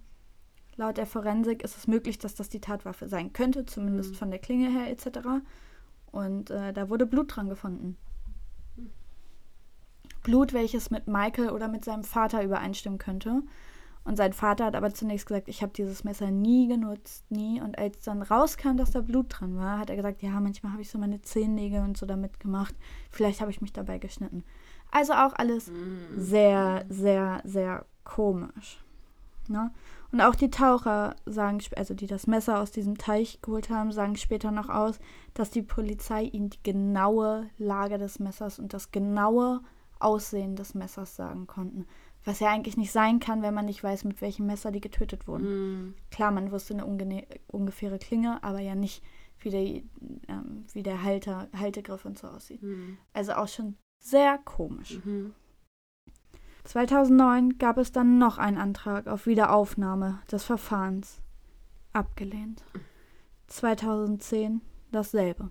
laut 0.76 0.96
der 0.96 1.04
Forensik 1.04 1.62
ist 1.62 1.76
es 1.76 1.86
möglich, 1.86 2.18
dass 2.18 2.34
das 2.34 2.48
die 2.48 2.62
Tatwaffe 2.62 3.06
sein 3.06 3.34
könnte, 3.34 3.66
zumindest 3.66 4.12
Mhm. 4.12 4.16
von 4.16 4.30
der 4.30 4.40
Klinge 4.40 4.70
her 4.70 4.88
etc. 4.90 5.18
Und 6.12 6.48
äh, 6.48 6.72
da 6.72 6.88
wurde 6.88 7.04
Blut 7.04 7.36
dran 7.36 7.50
gefunden. 7.50 7.98
Blut, 10.22 10.54
welches 10.54 10.90
mit 10.90 11.08
Michael 11.08 11.50
oder 11.50 11.68
mit 11.68 11.84
seinem 11.84 12.04
Vater 12.04 12.42
übereinstimmen 12.42 12.98
könnte. 12.98 13.42
Und 14.10 14.16
sein 14.16 14.32
Vater 14.32 14.64
hat 14.64 14.74
aber 14.74 14.92
zunächst 14.92 15.26
gesagt, 15.28 15.46
ich 15.46 15.62
habe 15.62 15.72
dieses 15.72 16.02
Messer 16.02 16.32
nie 16.32 16.66
genutzt, 16.66 17.30
nie. 17.30 17.60
Und 17.60 17.78
als 17.78 18.00
dann 18.00 18.22
rauskam, 18.22 18.76
dass 18.76 18.90
da 18.90 19.02
Blut 19.02 19.26
dran 19.28 19.56
war, 19.56 19.78
hat 19.78 19.88
er 19.88 19.94
gesagt, 19.94 20.20
ja, 20.20 20.40
manchmal 20.40 20.72
habe 20.72 20.82
ich 20.82 20.90
so 20.90 20.98
meine 20.98 21.22
Zehennägel 21.22 21.80
und 21.84 21.96
so 21.96 22.06
damit 22.06 22.40
gemacht. 22.40 22.74
Vielleicht 23.12 23.40
habe 23.40 23.52
ich 23.52 23.60
mich 23.60 23.72
dabei 23.72 23.98
geschnitten. 23.98 24.42
Also 24.90 25.12
auch 25.12 25.32
alles 25.34 25.68
Mhm. 25.68 26.08
sehr, 26.16 26.86
sehr, 26.88 27.40
sehr 27.44 27.86
komisch. 28.02 28.82
Ne? 29.46 29.70
Und 30.10 30.20
auch 30.22 30.34
die 30.34 30.50
Taucher 30.50 31.14
sagen, 31.24 31.60
also 31.76 31.94
die 31.94 32.08
das 32.08 32.26
Messer 32.26 32.58
aus 32.58 32.72
diesem 32.72 32.98
Teich 32.98 33.40
geholt 33.42 33.70
haben, 33.70 33.92
sagen 33.92 34.16
später 34.16 34.50
noch 34.50 34.70
aus, 34.70 34.98
dass 35.34 35.50
die 35.50 35.62
Polizei 35.62 36.24
ihnen 36.24 36.50
die 36.50 36.62
genaue 36.64 37.48
Lage 37.58 37.96
des 37.96 38.18
Messers 38.18 38.58
und 38.58 38.74
das 38.74 38.90
genaue 38.90 39.60
Aussehen 40.00 40.56
des 40.56 40.74
Messers 40.74 41.14
sagen 41.14 41.46
konnten. 41.46 41.86
Was 42.24 42.40
ja 42.40 42.50
eigentlich 42.50 42.76
nicht 42.76 42.92
sein 42.92 43.18
kann, 43.18 43.42
wenn 43.42 43.54
man 43.54 43.64
nicht 43.64 43.82
weiß, 43.82 44.04
mit 44.04 44.20
welchem 44.20 44.46
Messer 44.46 44.70
die 44.70 44.80
getötet 44.80 45.26
wurden. 45.26 45.44
Mhm. 45.84 45.94
Klar, 46.10 46.30
man 46.30 46.52
wusste 46.52 46.74
eine 46.74 46.84
ungene- 46.84 47.26
ungefähre 47.46 47.98
Klinge, 47.98 48.42
aber 48.44 48.60
ja 48.60 48.74
nicht, 48.74 49.02
wie 49.38 49.50
der, 49.50 49.62
ähm, 50.28 50.66
wie 50.72 50.82
der 50.82 51.02
Halter, 51.02 51.48
Haltegriff 51.56 52.04
und 52.04 52.18
so 52.18 52.26
aussieht. 52.28 52.62
Mhm. 52.62 52.98
Also 53.14 53.32
auch 53.32 53.48
schon 53.48 53.76
sehr 54.00 54.36
komisch. 54.38 55.00
Mhm. 55.04 55.32
2009 56.64 57.56
gab 57.56 57.78
es 57.78 57.90
dann 57.90 58.18
noch 58.18 58.36
einen 58.36 58.58
Antrag 58.58 59.06
auf 59.06 59.26
Wiederaufnahme 59.26 60.20
des 60.30 60.44
Verfahrens. 60.44 61.22
Abgelehnt. 61.94 62.62
2010 63.46 64.60
dasselbe. 64.92 65.50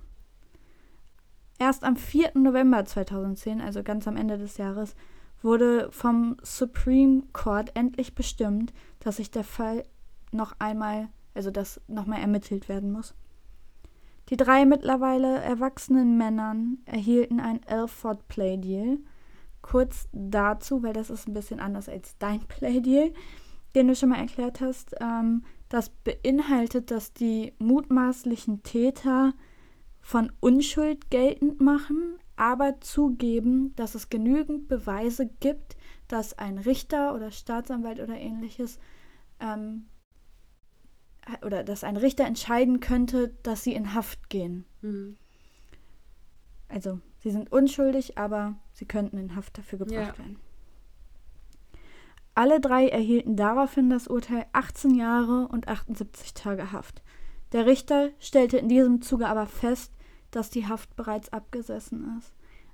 Erst 1.57 1.84
am 1.84 1.97
4. 1.97 2.32
November 2.36 2.86
2010, 2.86 3.59
also 3.59 3.84
ganz 3.84 4.07
am 4.07 4.15
Ende 4.15 4.38
des 4.38 4.57
Jahres, 4.57 4.95
wurde 5.41 5.91
vom 5.91 6.37
Supreme 6.41 7.23
Court 7.33 7.71
endlich 7.75 8.15
bestimmt, 8.15 8.73
dass 8.99 9.17
sich 9.17 9.31
der 9.31 9.43
Fall 9.43 9.83
noch 10.31 10.55
einmal, 10.59 11.09
also 11.33 11.51
dass 11.51 11.81
nochmal 11.87 12.21
ermittelt 12.21 12.69
werden 12.69 12.91
muss. 12.91 13.13
Die 14.29 14.37
drei 14.37 14.65
mittlerweile 14.65 15.39
erwachsenen 15.39 16.17
Männern 16.17 16.77
erhielten 16.85 17.39
ein 17.39 17.61
Alford 17.65 18.27
Play 18.27 18.57
Deal. 18.57 18.99
Kurz 19.61 20.07
dazu, 20.11 20.83
weil 20.83 20.93
das 20.93 21.09
ist 21.09 21.27
ein 21.27 21.33
bisschen 21.33 21.59
anders 21.59 21.89
als 21.89 22.15
dein 22.19 22.41
Play 22.41 22.79
Deal, 22.79 23.11
den 23.75 23.87
du 23.87 23.95
schon 23.95 24.09
mal 24.09 24.19
erklärt 24.19 24.61
hast. 24.61 24.95
Ähm, 25.01 25.43
das 25.67 25.89
beinhaltet, 25.89 26.91
dass 26.91 27.13
die 27.13 27.53
mutmaßlichen 27.57 28.61
Täter 28.63 29.33
von 30.01 30.31
Unschuld 30.39 31.09
geltend 31.09 31.59
machen, 31.59 32.19
aber 32.39 32.79
zugeben, 32.79 33.75
dass 33.75 33.95
es 33.95 34.09
genügend 34.09 34.69
Beweise 34.69 35.27
gibt, 35.27 35.75
dass 36.07 36.37
ein 36.39 36.57
Richter 36.57 37.13
oder 37.13 37.31
Staatsanwalt 37.31 37.99
oder 37.99 38.15
ähnliches 38.15 38.79
ähm, 39.41 39.87
oder 41.45 41.65
dass 41.65 41.83
ein 41.83 41.97
Richter 41.97 42.25
entscheiden 42.25 42.79
könnte, 42.79 43.35
dass 43.43 43.63
sie 43.65 43.73
in 43.73 43.93
Haft 43.93 44.29
gehen. 44.29 44.65
Mhm. 44.81 45.17
Also, 46.69 47.01
sie 47.17 47.31
sind 47.31 47.51
unschuldig, 47.51 48.17
aber 48.17 48.55
sie 48.71 48.85
könnten 48.85 49.17
in 49.17 49.35
Haft 49.35 49.57
dafür 49.57 49.79
gebracht 49.79 50.17
Ja. 50.17 50.17
werden. 50.17 50.39
Alle 52.35 52.61
drei 52.61 52.87
erhielten 52.87 53.35
daraufhin 53.35 53.89
das 53.89 54.07
Urteil 54.07 54.45
18 54.53 54.95
Jahre 54.95 55.49
und 55.49 55.67
78 55.67 56.33
Tage 56.33 56.71
Haft. 56.71 57.03
Der 57.51 57.65
Richter 57.65 58.11
stellte 58.17 58.57
in 58.57 58.69
diesem 58.69 59.01
Zuge 59.01 59.27
aber 59.27 59.45
fest, 59.45 59.91
dass 60.32 60.49
die 60.49 60.67
Haft 60.67 60.95
bereits 60.95 61.32
abgesessen 61.34 62.17
ist. 62.17 62.34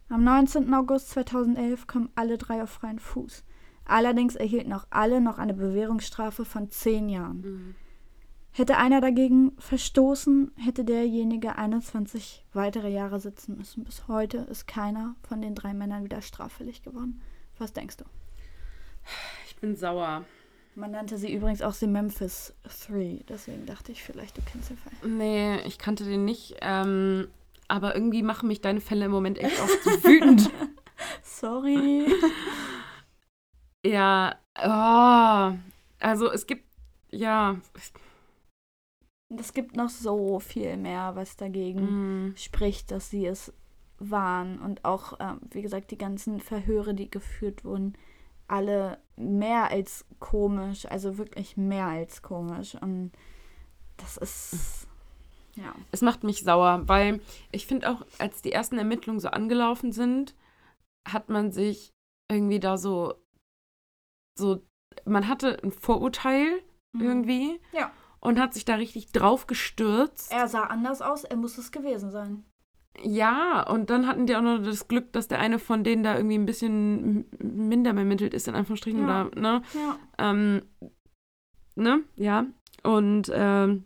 Am 0.10 0.24
19. 0.24 0.72
August 0.74 1.10
2011 1.12 1.88
kommen 1.88 2.10
alle 2.16 2.38
drei 2.38 2.62
auf 2.62 2.70
freien 2.70 3.00
Fuß. 3.00 3.44
Allerdings 3.86 4.36
erhielten 4.36 4.74
auch 4.74 4.86
alle 4.90 5.22
noch 5.22 5.38
eine 5.38 5.54
Bewährungsstrafe 5.54 6.46
von 6.46 6.70
10 6.70 7.10
Jahren. 7.10 7.42
Mhm. 7.42 7.76
Hätte 8.52 8.78
einer 8.78 9.02
dagegen 9.02 9.52
verstoßen, 9.60 10.52
hätte 10.56 10.86
derjenige 10.86 11.58
21 11.58 12.46
weitere 12.54 12.90
Jahre 12.90 13.20
sitzen 13.20 13.58
müssen. 13.58 13.84
Bis 13.84 14.08
heute 14.08 14.38
ist 14.38 14.66
keiner 14.66 15.16
von 15.28 15.42
den 15.42 15.56
drei 15.56 15.74
Männern 15.74 16.06
wieder 16.06 16.22
straffällig 16.22 16.82
geworden. 16.82 17.22
Was 17.58 17.74
denkst 17.74 17.98
du? 17.98 18.06
Ich 19.48 19.58
bin 19.58 19.76
sauer. 19.76 20.24
Man 20.76 20.92
nannte 20.92 21.18
sie 21.18 21.34
übrigens 21.34 21.62
auch 21.62 21.76
die 21.76 21.88
Memphis 21.88 22.54
Three, 22.86 23.20
deswegen 23.30 23.66
dachte 23.66 23.92
ich 23.92 24.04
vielleicht, 24.04 24.38
du 24.38 24.42
kennst 24.42 24.70
den 24.70 24.78
Fall. 24.78 24.92
Nee, 25.06 25.62
ich 25.62 25.78
kannte 25.78 26.04
den 26.04 26.26
nicht. 26.26 26.56
Ähm, 26.62 27.28
aber 27.68 27.96
irgendwie 27.96 28.24
machen 28.24 28.48
mich 28.48 28.62
deine 28.62 28.82
Fälle 28.82 29.06
im 29.06 29.12
Moment 29.12 29.38
echt 29.38 29.60
oft 29.62 29.84
so 29.84 29.92
wütend. 30.04 30.50
Sorry. 31.24 32.06
Ja, 33.86 34.40
oh, 34.58 35.56
also 36.00 36.32
es 36.32 36.48
gibt, 36.48 36.66
ja. 37.12 37.58
Es 39.38 39.54
gibt 39.54 39.76
noch 39.76 39.90
so 39.90 40.40
viel 40.40 40.76
mehr, 40.78 41.16
was 41.16 41.38
dagegen 41.38 42.30
Mm, 42.30 42.36
spricht, 42.36 42.90
dass 42.90 43.12
sie 43.12 43.28
es 43.28 43.54
waren. 44.00 44.60
Und 44.60 44.86
auch, 44.86 45.14
ähm, 45.20 45.40
wie 45.52 45.62
gesagt, 45.62 45.92
die 45.92 45.98
ganzen 46.00 46.40
Verhöre, 46.40 46.96
die 46.96 47.12
geführt 47.12 47.64
wurden, 47.64 47.94
alle 48.48 48.98
mehr 49.18 49.70
als 49.72 50.06
komisch, 50.20 50.86
also 50.88 51.18
wirklich 51.20 51.56
mehr 51.58 51.86
als 51.88 52.22
komisch. 52.24 52.76
Und 52.82 53.12
das 53.98 54.18
ist, 54.18 54.85
ja. 55.56 55.74
es 55.92 56.02
macht 56.02 56.24
mich 56.24 56.44
sauer, 56.44 56.84
weil 56.88 57.20
ich 57.52 57.66
finde 57.68 57.90
auch, 57.90 58.06
als 58.20 58.42
die 58.42 58.52
ersten 58.52 58.78
Ermittlungen 58.78 59.20
so 59.20 59.30
angelaufen 59.30 59.92
sind, 59.92 60.36
hat 61.08 61.30
man 61.30 61.52
sich 61.52 61.92
irgendwie 62.32 62.60
da 62.60 62.78
so, 62.78 63.14
so, 64.38 64.62
man 65.06 65.28
hatte 65.28 65.62
ein 65.64 65.72
Vorurteil 65.72 66.62
irgendwie 66.98 67.54
Mhm. 67.54 67.60
Ja. 67.74 67.92
und 68.22 68.40
hat 68.40 68.54
sich 68.54 68.66
da 68.66 68.76
richtig 68.76 69.12
drauf 69.12 69.48
gestürzt. 69.48 70.32
Er 70.32 70.48
sah 70.48 70.64
anders 70.64 71.02
aus, 71.02 71.24
er 71.26 71.36
muss 71.36 71.58
es 71.58 71.72
gewesen 71.72 72.10
sein. 72.12 72.46
Ja, 73.04 73.70
und 73.70 73.90
dann 73.90 74.08
hatten 74.08 74.26
die 74.26 74.36
auch 74.38 74.42
noch 74.42 74.60
das 74.64 74.88
Glück, 74.88 75.12
dass 75.12 75.28
der 75.28 75.40
eine 75.40 75.60
von 75.60 75.84
denen 75.84 76.04
da 76.04 76.16
irgendwie 76.16 76.38
ein 76.38 76.46
bisschen 76.46 77.26
minder 77.40 77.92
bemittelt 77.94 78.34
ist, 78.34 78.48
in 78.48 78.56
Anführungsstrichen, 78.56 79.02
Ja. 79.06 79.26
oder, 79.26 79.40
ne? 79.42 79.62
Ja. 79.74 80.00
Ähm, 80.18 80.62
ne? 81.76 82.04
Ja. 82.16 82.46
Und 82.84 83.30
ähm, 83.34 83.86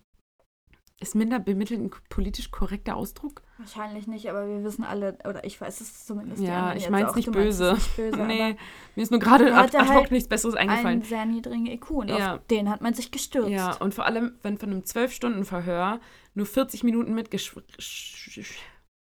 ist 1.01 1.15
minder 1.15 1.39
bemittelt 1.39 1.79
ein 1.79 1.91
politisch 2.09 2.51
korrekter 2.51 2.95
Ausdruck? 2.95 3.41
Wahrscheinlich 3.57 4.07
nicht, 4.07 4.29
aber 4.29 4.47
wir 4.47 4.63
wissen 4.63 4.83
alle, 4.83 5.17
oder 5.27 5.43
ich 5.43 5.59
weiß 5.59 5.79
es 5.81 6.05
zumindest. 6.05 6.41
Ja, 6.41 6.73
ich 6.75 6.89
meinst 6.89 7.11
es. 7.11 7.15
Nicht 7.15 7.31
böse 7.31 7.77
nee, 7.97 8.55
mir 8.95 9.01
ist 9.01 9.09
nur 9.11 9.19
gerade 9.19 9.49
Er 9.49 9.57
ad, 9.57 9.77
ad 9.77 9.87
hoc 9.87 9.95
halt 9.95 10.11
nichts 10.11 10.27
Besseres 10.29 10.55
eingefallen. 10.55 10.87
einen 10.87 11.01
sehr 11.03 11.25
niedrigen 11.25 11.65
IQ 11.67 11.89
und 11.91 12.09
Ja. 12.09 12.35
auf 12.35 12.47
den 12.47 12.69
hat 12.69 12.81
man 12.81 12.93
sich 12.93 13.11
gestürzt. 13.11 13.49
Ja, 13.49 13.75
und 13.77 13.93
vor 13.93 14.05
allem, 14.05 14.37
wenn 14.43 14.57
von 14.57 14.69
einem 14.71 14.81
12-Stunden-Verhör 14.81 15.99
nur 16.35 16.45
40 16.45 16.83
Minuten 16.83 17.13
mitgesch 17.13 17.55
sch- 17.79 18.57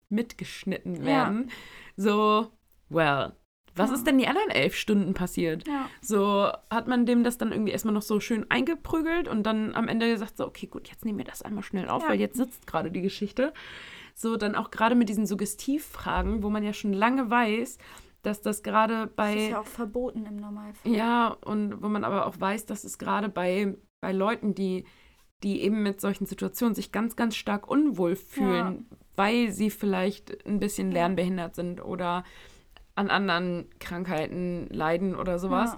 mitgeschnitten 0.08 0.96
Ja. 0.96 1.04
werden, 1.04 1.50
so, 1.96 2.52
well, 2.88 3.32
was 3.78 3.90
Ja. 3.90 3.96
ist 3.96 4.06
denn 4.06 4.18
die 4.18 4.26
anderen 4.26 4.50
elf 4.50 4.74
Stunden 4.74 5.14
passiert? 5.14 5.66
Ja. 5.66 5.88
So 6.00 6.50
hat 6.70 6.88
man 6.88 7.06
dem 7.06 7.24
das 7.24 7.38
dann 7.38 7.52
irgendwie 7.52 7.72
erstmal 7.72 7.94
noch 7.94 8.02
so 8.02 8.20
schön 8.20 8.46
eingeprügelt 8.50 9.28
und 9.28 9.44
dann 9.44 9.74
am 9.74 9.88
Ende 9.88 10.08
gesagt, 10.10 10.36
so, 10.36 10.46
okay, 10.46 10.66
gut, 10.66 10.88
jetzt 10.88 11.04
nehmen 11.04 11.18
wir 11.18 11.24
das 11.24 11.42
einmal 11.42 11.62
schnell 11.62 11.88
auf, 11.88 12.02
Ja. 12.02 12.10
weil 12.10 12.20
jetzt 12.20 12.36
sitzt 12.36 12.66
gerade 12.66 12.90
die 12.90 13.02
Geschichte. 13.02 13.52
So, 14.14 14.36
dann 14.36 14.54
auch 14.56 14.70
gerade 14.72 14.94
mit 14.96 15.08
diesen 15.08 15.26
Suggestivfragen, 15.26 16.42
wo 16.42 16.50
man 16.50 16.62
ja 16.64 16.72
schon 16.72 16.92
lange 16.92 17.30
weiß, 17.30 17.78
dass 18.22 18.40
das 18.40 18.62
gerade 18.62 19.06
Das 19.06 19.14
bei. 19.16 19.34
ist 19.36 19.50
ja 19.50 19.60
auch 19.60 19.66
verboten 19.66 20.26
im 20.26 20.36
Normalfall. 20.36 20.92
Ja, 20.92 21.28
und 21.44 21.82
wo 21.82 21.88
man 21.88 22.04
aber 22.04 22.26
auch 22.26 22.38
weiß, 22.38 22.66
dass 22.66 22.82
es 22.84 22.98
gerade 22.98 23.28
bei, 23.28 23.76
bei 24.00 24.12
Leuten, 24.12 24.54
die, 24.54 24.84
die 25.44 25.62
eben 25.62 25.82
mit 25.84 26.00
solchen 26.00 26.26
Situationen 26.26 26.74
sich 26.74 26.90
ganz, 26.90 27.14
ganz 27.14 27.36
stark 27.36 27.70
unwohl 27.70 28.16
fühlen, 28.16 28.88
weil 29.14 29.52
sie 29.52 29.70
vielleicht 29.70 30.44
ein 30.46 30.58
bisschen 30.58 30.90
lernbehindert 30.90 31.54
sind 31.54 31.80
oder 31.84 32.24
an 32.98 33.10
anderen 33.10 33.66
Krankheiten 33.78 34.66
leiden 34.70 35.14
oder 35.14 35.38
sowas, 35.38 35.76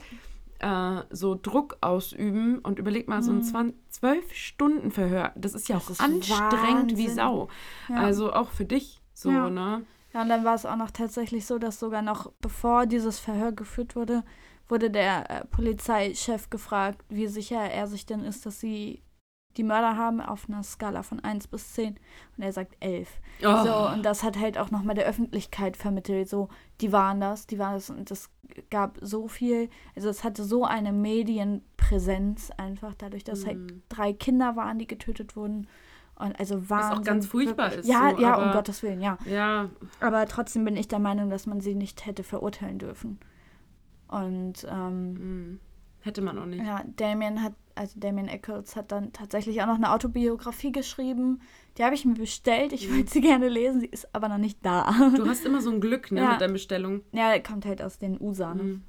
äh, 0.59 1.03
so 1.11 1.39
Druck 1.41 1.79
ausüben 1.81 2.59
und 2.59 2.79
überleg 2.79 3.09
mal, 3.09 3.23
so 3.23 3.31
ein 3.31 3.39
Mhm. 3.39 3.43
20, 3.43 3.77
12 3.91 4.33
Stunden 4.35 4.91
Verhör, 4.91 5.33
das 5.37 5.55
ist 5.55 5.69
ja 5.69 5.77
Das 5.77 5.87
auch 5.87 5.91
ist 5.91 6.01
anstrengend 6.01 6.97
wie 6.97 7.03
Wahnsinn. 7.09 7.15
Sau. 7.15 7.49
Ja. 7.89 7.97
Also 7.97 8.33
auch 8.33 8.51
für 8.51 8.65
dich 8.65 9.01
so, 9.15 9.31
Ja. 9.31 9.51
ne? 9.51 9.85
Ja, 10.13 10.23
und 10.23 10.29
dann 10.29 10.45
war 10.45 10.55
es 10.55 10.67
auch 10.67 10.77
noch 10.77 10.91
tatsächlich 10.91 11.47
so, 11.47 11.59
dass 11.59 11.79
sogar 11.79 12.03
noch 12.03 12.33
bevor 12.41 12.87
dieses 12.87 13.21
Verhör 13.21 13.53
geführt 13.53 13.95
wurde, 13.95 14.25
wurde 14.69 14.91
der 14.91 15.31
äh, 15.31 15.45
Polizeichef 15.47 16.51
gefragt, 16.51 17.05
wie 17.09 17.27
sicher 17.29 17.61
er 17.61 17.87
sich 17.87 18.07
denn 18.07 18.25
ist, 18.25 18.45
dass 18.47 18.59
sie 18.61 19.03
die 19.57 19.65
Mörder 19.65 19.97
haben 19.97 20.21
auf 20.21 20.49
einer 20.49 20.63
Skala 20.63 21.03
von 21.03 21.21
1 21.21 21.49
bis 21.49 21.73
10. 21.75 21.97
Und 22.37 22.43
er 22.45 22.53
sagt 22.53 22.77
11. 22.81 23.09
Oh. 23.45 23.65
So, 23.65 23.89
und 23.95 24.05
das 24.05 24.23
hat 24.23 24.39
halt 24.39 24.59
auch 24.59 24.71
nochmal 24.71 24.95
der 24.95 25.07
Öffentlichkeit 25.07 25.77
vermittelt. 25.77 26.29
So, 26.29 26.49
die 26.81 26.93
waren 26.93 27.21
das, 27.21 27.47
die 27.47 27.59
waren 27.59 27.75
das. 27.75 27.91
Und 27.91 28.11
das 28.11 28.31
gab 28.71 28.99
so 29.01 29.27
viel, 29.29 29.69
also 29.97 30.09
es 30.09 30.23
hatte 30.25 30.45
so 30.45 30.65
eine 30.65 30.93
Medienpräsenz 30.93 32.51
einfach, 32.57 32.95
dadurch, 32.95 33.25
dass 33.25 33.47
halt 33.47 33.59
Mhm. 33.59 33.83
drei 33.89 34.13
Kinder 34.13 34.57
waren, 34.57 34.79
die 34.79 34.87
getötet 34.87 35.37
wurden. 35.37 35.67
Und 36.17 36.39
also 36.39 36.69
Wahnsinn. 36.69 37.05
ganz 37.05 37.27
furchtbar 37.27 37.73
ist 37.73 37.89
Ja, 37.89 38.13
so, 38.15 38.21
ja, 38.23 38.35
um 38.37 38.45
aber- 38.45 38.53
Gottes 38.53 38.83
Willen, 38.83 39.01
ja. 39.01 39.17
Ja, 39.25 39.71
Aber 40.01 40.27
trotzdem 40.27 40.65
bin 40.65 40.77
ich 40.77 40.87
der 40.87 40.99
Meinung, 40.99 41.31
dass 41.31 41.47
man 41.47 41.61
sie 41.61 41.75
nicht 41.75 42.05
hätte 42.07 42.23
verurteilen 42.25 42.79
dürfen. 42.79 43.19
Und 44.09 44.67
ähm, 44.69 45.13
mm, 45.55 45.61
hätte 46.01 46.21
man 46.21 46.39
auch 46.39 46.45
nicht. 46.47 46.65
ja, 46.65 46.83
Damien 46.97 47.43
hat, 47.43 47.55
also 47.81 47.99
Damien 47.99 48.29
Eccles 48.29 48.77
hat 48.77 48.93
dann 48.93 49.13
tatsächlich 49.13 49.61
auch 49.63 49.67
noch 49.67 49.75
eine 49.77 49.91
Autobiografie 49.93 50.71
geschrieben. 50.73 51.41
Die 51.79 51.85
habe 51.85 51.95
ich 51.95 52.05
mir 52.05 52.15
bestellt. 52.15 52.73
Ich 52.73 52.93
wollte 52.93 53.11
sie 53.11 53.21
gerne 53.21 53.49
lesen, 53.49 53.81
sie 53.81 53.87
ist 53.87 54.15
aber 54.15 54.29
noch 54.29 54.39
nicht 54.39 54.59
da. 54.65 54.93
Du 55.17 55.27
hast 55.27 55.45
immer 55.47 55.61
so 55.61 55.71
ein 55.71 55.81
Glück, 55.81 56.13
ne, 56.13 56.21
Ja. 56.21 56.33
mit 56.33 56.41
der 56.41 56.49
Bestellung. 56.49 57.03
ja, 57.13 57.39
kommt 57.41 57.65
halt 57.65 57.81
aus 57.83 57.99
den 57.99 58.21
USA, 58.21 58.55
ne? 58.55 58.63
Mhm. 58.63 58.83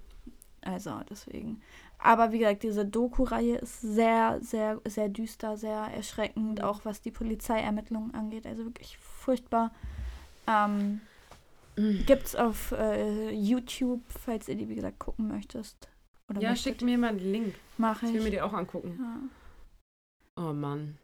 Also 0.61 0.91
deswegen. 1.09 1.61
Aber 1.97 2.31
wie 2.31 2.39
gesagt, 2.39 2.63
diese 2.63 2.85
Doku-Reihe 2.85 3.57
ist 3.57 3.81
sehr, 3.81 4.39
sehr, 4.41 4.79
sehr 4.87 5.07
düster, 5.09 5.55
sehr 5.57 5.77
erschreckend, 5.95 6.59
Mhm. 6.59 6.65
auch 6.65 6.81
was 6.83 7.01
die 7.01 7.11
Polizeiermittlungen 7.11 8.13
angeht. 8.13 8.45
Also 8.45 8.65
wirklich 8.65 8.97
furchtbar. 8.97 9.71
Ähm, 10.47 11.01
Mhm. 11.77 12.03
Gibt's 12.05 12.35
auf 12.35 12.73
äh, 12.73 13.31
YouTube, 13.31 14.01
falls 14.09 14.49
ihr 14.49 14.55
die, 14.55 14.67
wie 14.67 14.75
gesagt, 14.75 14.99
gucken 14.99 15.29
möchtest. 15.29 15.87
Oder 16.31 16.41
Ja, 16.41 16.49
möchtet. 16.51 16.73
schick 16.75 16.81
mir 16.83 16.97
mal 16.97 17.15
den 17.15 17.31
Link. 17.31 17.55
Mache 17.77 18.05
Ich 18.07 18.13
will 18.13 18.21
mir 18.21 18.27
ich. 18.27 18.33
die 18.35 18.41
auch 18.41 18.53
angucken. 18.53 18.97
Ja, 18.99 20.43
Oh 20.49 20.53
Mann. 20.53 20.97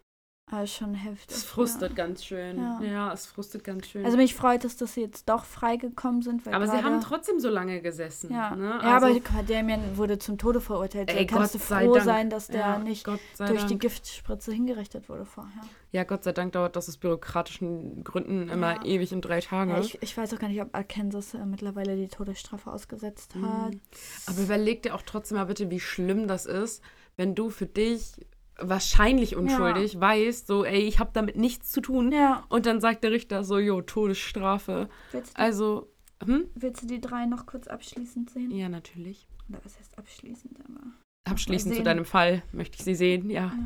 Aber 0.49 0.63
ist 0.63 0.75
schon 0.75 0.93
heftig. 0.93 1.27
Das 1.27 1.43
frustet 1.43 1.89
ja. 1.89 1.95
ganz 1.95 2.23
schön. 2.23 2.57
Ja. 2.57 2.79
Ja. 2.81 3.13
es 3.13 3.25
frustet 3.25 3.65
ganz 3.65 3.85
schön. 3.87 4.05
Also 4.05 4.15
mich 4.15 4.33
freut 4.33 4.63
es, 4.63 4.77
dass 4.77 4.93
sie 4.93 5.01
jetzt 5.01 5.27
doch 5.27 5.43
freigekommen 5.43 6.21
sind. 6.21 6.47
Aber 6.47 6.67
sie 6.67 6.81
haben 6.83 7.01
trotzdem 7.01 7.41
so 7.41 7.49
lange 7.49 7.81
gesessen. 7.81 8.31
Ja, 8.31 8.55
Ne? 8.55 8.79
ja 8.81 8.95
aber 8.95 9.07
Also, 9.07 9.19
Damien 9.45 9.97
wurde 9.97 10.19
zum 10.19 10.37
Tode 10.37 10.61
verurteilt. 10.61 11.09
ey, 11.09 11.27
kannst 11.27 11.51
Gott 11.51 11.61
du 11.61 11.65
froh 11.65 11.93
Dank. 11.95 12.05
sein, 12.05 12.29
dass 12.29 12.47
der 12.47 12.59
ja, 12.61 12.79
nicht 12.79 13.05
durch 13.05 13.19
die 13.37 13.43
Dank. 13.43 13.81
Giftspritze 13.81 14.53
hingerichtet 14.53 15.09
wurde 15.09 15.25
vorher. 15.25 15.51
Ja, 15.91 16.05
Gott 16.05 16.23
sei 16.23 16.31
Dank 16.31 16.53
dauert 16.53 16.77
das 16.77 16.87
aus 16.87 16.95
bürokratischen 16.97 18.03
Gründen 18.05 18.47
immer 18.49 18.85
ewig 18.85 19.11
in 19.11 19.19
drei 19.21 19.41
Tagen. 19.41 19.71
Ja, 19.71 19.79
ich, 19.79 20.01
ich 20.01 20.15
weiß 20.17 20.33
auch 20.33 20.39
gar 20.39 20.47
nicht, 20.47 20.61
ob 20.61 20.73
Arkansas 20.73 21.33
äh, 21.33 21.45
mittlerweile 21.45 21.97
die 21.97 22.07
Todesstrafe 22.07 22.71
ausgesetzt 22.71 23.35
hat. 23.35 23.73
Mhm. 23.73 23.81
Aber 24.27 24.41
überleg 24.41 24.81
dir 24.83 24.95
auch 24.95 25.01
trotzdem 25.05 25.37
mal 25.37 25.45
bitte, 25.45 25.69
wie 25.69 25.79
schlimm 25.81 26.27
das 26.27 26.45
ist, 26.45 26.81
wenn 27.17 27.35
du 27.35 27.49
für 27.49 27.65
dich 27.65 28.13
wahrscheinlich 28.59 29.35
unschuldig 29.35 29.99
weißt, 29.99 30.47
so, 30.47 30.65
ey, 30.65 30.81
ich 30.81 30.99
habe 30.99 31.11
damit 31.13 31.35
nichts 31.37 31.71
zu 31.71 31.81
tun. 31.81 32.11
Ja, 32.11 32.43
Und 32.49 32.65
dann 32.65 32.81
sagt 32.81 33.03
der 33.03 33.11
Richter 33.11 33.43
so, 33.43 33.57
jo, 33.59 33.81
Todesstrafe. 33.81 34.89
willst 35.11 35.37
du, 35.37 35.39
Also, 35.41 35.91
hm? 36.23 36.49
willst 36.55 36.83
du 36.83 36.87
die 36.87 36.99
drei 37.01 37.25
noch 37.25 37.45
kurz 37.45 37.67
abschließend 37.67 38.29
sehen? 38.29 38.51
Ja, 38.51 38.69
natürlich. 38.69 39.27
Oder 39.49 39.59
was 39.63 39.77
heißt 39.79 39.97
abschließend? 39.97 40.59
Aber 40.59 40.79
Abschließend 41.25 41.75
zu 41.75 41.83
deinem 41.83 42.05
Fall 42.05 42.41
möchte 42.51 42.77
ich 42.77 42.83
sie 42.85 42.95
sehen, 42.95 43.29
ja. 43.29 43.47
Ja. 43.47 43.63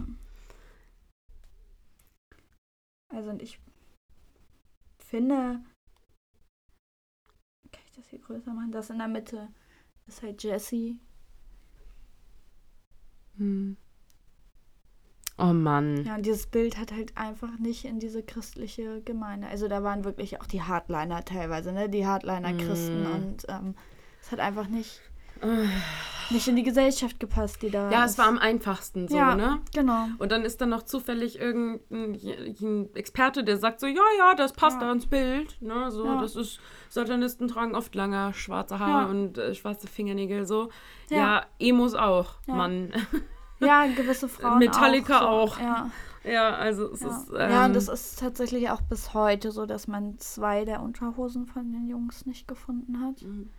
Also 3.10 3.30
und 3.30 3.42
ich 3.42 3.60
finde, 5.00 5.62
kann 7.72 7.82
ich 7.86 7.92
das 7.96 8.08
hier 8.08 8.20
größer 8.20 8.54
machen? 8.54 8.72
Das 8.72 8.90
in 8.90 8.98
der 9.00 9.08
Mitte 9.08 9.50
ist 10.08 10.22
halt 10.22 10.42
Jesse. 10.44 10.96
Hm. 13.38 13.78
Oh 15.42 15.54
Mann. 15.54 16.06
Ja, 16.06 16.16
und 16.16 16.26
dieses 16.26 16.46
Bild 16.46 16.78
hat 16.78 16.92
halt 16.92 17.18
einfach 17.18 17.58
nicht 17.58 17.86
in 17.86 18.00
diese 18.00 18.22
christliche 18.22 19.02
Gemeinde. 19.02 19.48
Also 19.48 19.68
da 19.68 19.82
waren 19.84 20.04
wirklich 20.06 20.40
auch 20.40 20.46
die 20.46 20.62
Hardliner 20.62 21.26
teilweise, 21.26 21.72
ne? 21.72 21.90
Die 21.90 22.06
Hardliner-Christen 22.06 23.04
Mm. 23.04 23.14
und 23.16 23.46
ähm, 23.50 23.76
es 24.22 24.32
hat 24.32 24.40
einfach 24.40 24.68
nicht, 24.68 25.02
nicht 26.30 26.48
in 26.48 26.56
die 26.56 26.62
Gesellschaft 26.62 27.20
gepasst, 27.20 27.64
die 27.64 27.72
da. 27.72 27.90
Ja, 27.90 28.06
es 28.06 28.12
ist. 28.12 28.18
war 28.20 28.28
am 28.28 28.38
einfachsten 28.38 29.08
so, 29.08 29.18
Ja. 29.18 29.36
ne? 29.36 29.60
Genau. 29.74 30.06
Und 30.20 30.32
dann 30.32 30.44
ist 30.44 30.62
dann 30.62 30.70
noch 30.70 30.84
zufällig 30.84 31.40
irgendein 31.40 32.14
ein 32.62 32.90
Experte, 32.94 33.44
der 33.44 33.58
sagt 33.58 33.80
so, 33.80 33.88
ja, 33.88 34.04
ja, 34.20 34.36
das 34.36 34.54
passt 34.54 34.80
Ja. 34.80 34.86
da 34.88 34.92
ins 34.92 35.08
Bild. 35.08 35.60
Ne? 35.62 35.90
So, 35.90 36.06
Ja. 36.06 36.22
das 36.22 36.36
ist, 36.36 36.60
Satanisten 36.90 37.48
tragen 37.48 37.74
oft 37.76 37.96
lange 37.96 38.32
schwarze 38.36 38.78
Haare 38.78 39.10
und 39.10 39.40
äh, 39.40 39.56
schwarze 39.56 39.88
Fingernägel 39.88 40.46
so. 40.46 40.70
Ja. 41.10 41.46
Emos 41.58 41.96
auch. 41.96 42.36
Mann. 42.46 42.92
Ja, 43.68 43.86
gewisse 43.88 44.28
Frauen. 44.30 44.60
Metallica 44.60 45.22
auch. 45.22 45.54
auch. 45.54 45.56
So. 45.58 45.62
Ja. 45.64 45.90
ja, 46.24 46.50
also 46.56 46.92
es 46.92 47.02
Ja. 47.02 47.08
ist. 47.10 47.30
Ähm, 47.30 47.52
ja, 47.52 47.66
und 47.66 47.76
es 47.76 47.88
ist 47.88 48.20
tatsächlich 48.20 48.70
auch 48.70 48.82
bis 48.82 49.14
heute 49.14 49.52
so, 49.52 49.66
dass 49.66 49.88
man 49.88 50.18
zwei 50.20 50.66
der 50.66 50.82
Unterhosen 50.82 51.46
von 51.46 51.72
den 51.72 51.88
Jungs 51.88 52.26
nicht 52.26 52.48
gefunden 52.48 53.02
hat. 53.02 53.22
Mhm. 53.22 53.50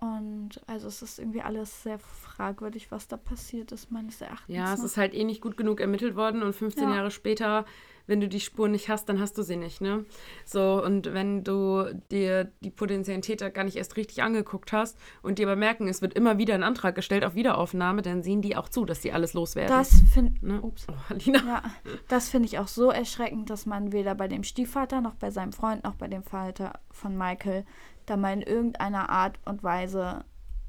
Und 0.00 0.60
also 0.66 0.88
es 0.88 1.02
ist 1.02 1.18
irgendwie 1.18 1.42
alles 1.42 1.82
sehr 1.82 1.98
fragwürdig, 1.98 2.90
was 2.90 3.06
da 3.06 3.18
passiert 3.18 3.70
ist, 3.70 3.90
meines 3.92 4.20
Erachtens. 4.22 4.56
Ja, 4.56 4.72
es 4.72 4.82
ist 4.82 4.96
halt 4.96 5.12
eh 5.14 5.24
nicht 5.24 5.42
gut 5.42 5.58
genug 5.58 5.78
ermittelt 5.78 6.16
worden 6.16 6.42
und 6.42 6.54
15 6.54 6.88
Ja. 6.88 6.96
Jahre 6.96 7.10
später, 7.10 7.66
wenn 8.06 8.18
du 8.18 8.26
die 8.26 8.40
Spur 8.40 8.68
nicht 8.68 8.88
hast, 8.88 9.10
dann 9.10 9.20
hast 9.20 9.36
du 9.36 9.42
sie 9.42 9.56
nicht, 9.56 9.82
ne? 9.82 10.06
So, 10.46 10.82
und 10.82 11.12
wenn 11.12 11.44
du 11.44 11.84
dir 12.10 12.50
die 12.60 12.70
potenziellen 12.70 13.20
Täter 13.20 13.50
gar 13.50 13.64
nicht 13.64 13.76
erst 13.76 13.98
richtig 13.98 14.22
angeguckt 14.22 14.72
hast 14.72 14.98
und 15.20 15.38
die 15.38 15.44
aber 15.44 15.54
merken, 15.54 15.86
es 15.86 16.00
wird 16.00 16.14
immer 16.14 16.38
wieder 16.38 16.54
ein 16.54 16.62
Antrag 16.62 16.94
gestellt 16.94 17.24
auf 17.24 17.34
Wiederaufnahme, 17.34 18.00
dann 18.00 18.22
sehen 18.22 18.40
die 18.40 18.56
auch 18.56 18.70
zu, 18.70 18.86
dass 18.86 19.00
die 19.00 19.12
alles 19.12 19.34
loswerden. 19.34 19.76
das 19.76 20.02
finde 20.12 20.34
ne? 20.44 20.62
Ups. 20.62 20.86
Oh. 20.88 21.14
Ja, 21.18 21.62
das 22.08 22.30
finde 22.30 22.46
ich 22.46 22.58
auch 22.58 22.68
so 22.68 22.90
erschreckend, 22.90 23.50
dass 23.50 23.66
man 23.66 23.92
weder 23.92 24.14
bei 24.14 24.28
dem 24.28 24.44
Stiefvater 24.44 25.02
noch 25.02 25.14
bei 25.14 25.30
seinem 25.30 25.52
Freund 25.52 25.84
noch 25.84 25.94
bei 25.94 26.08
dem 26.08 26.22
Vater 26.22 26.80
von 26.90 27.16
Michael 27.18 27.64
da 28.10 28.16
mal 28.16 28.32
in 28.32 28.42
irgendeiner 28.42 29.08
Art 29.08 29.38
und 29.44 29.62
Weise 29.62 30.24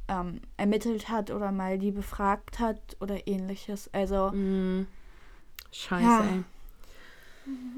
ähm, 0.07 0.41
ermittelt 0.57 1.09
hat 1.09 1.31
oder 1.31 1.51
mal 1.51 1.77
die 1.79 1.91
befragt 1.91 2.59
hat 2.59 2.97
oder 2.99 3.27
ähnliches. 3.27 3.89
Also, 3.93 4.31
Mm, 4.31 4.87
scheiße, 5.71 6.05
Ja. 6.05 6.23
ey. 6.23 6.43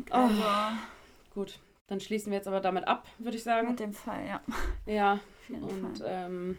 also 0.09 0.43
Gut, 1.33 1.59
dann 1.87 1.99
schließen 1.99 2.31
wir 2.31 2.37
jetzt 2.37 2.47
aber 2.47 2.59
damit 2.61 2.87
ab, 2.87 3.07
würde 3.17 3.37
ich 3.37 3.43
sagen. 3.43 3.69
mit 3.69 3.79
dem 3.79 3.93
Fall, 3.93 4.25
ja. 4.27 4.41
Ja, 4.85 5.19
und 5.49 6.01
ähm, 6.05 6.57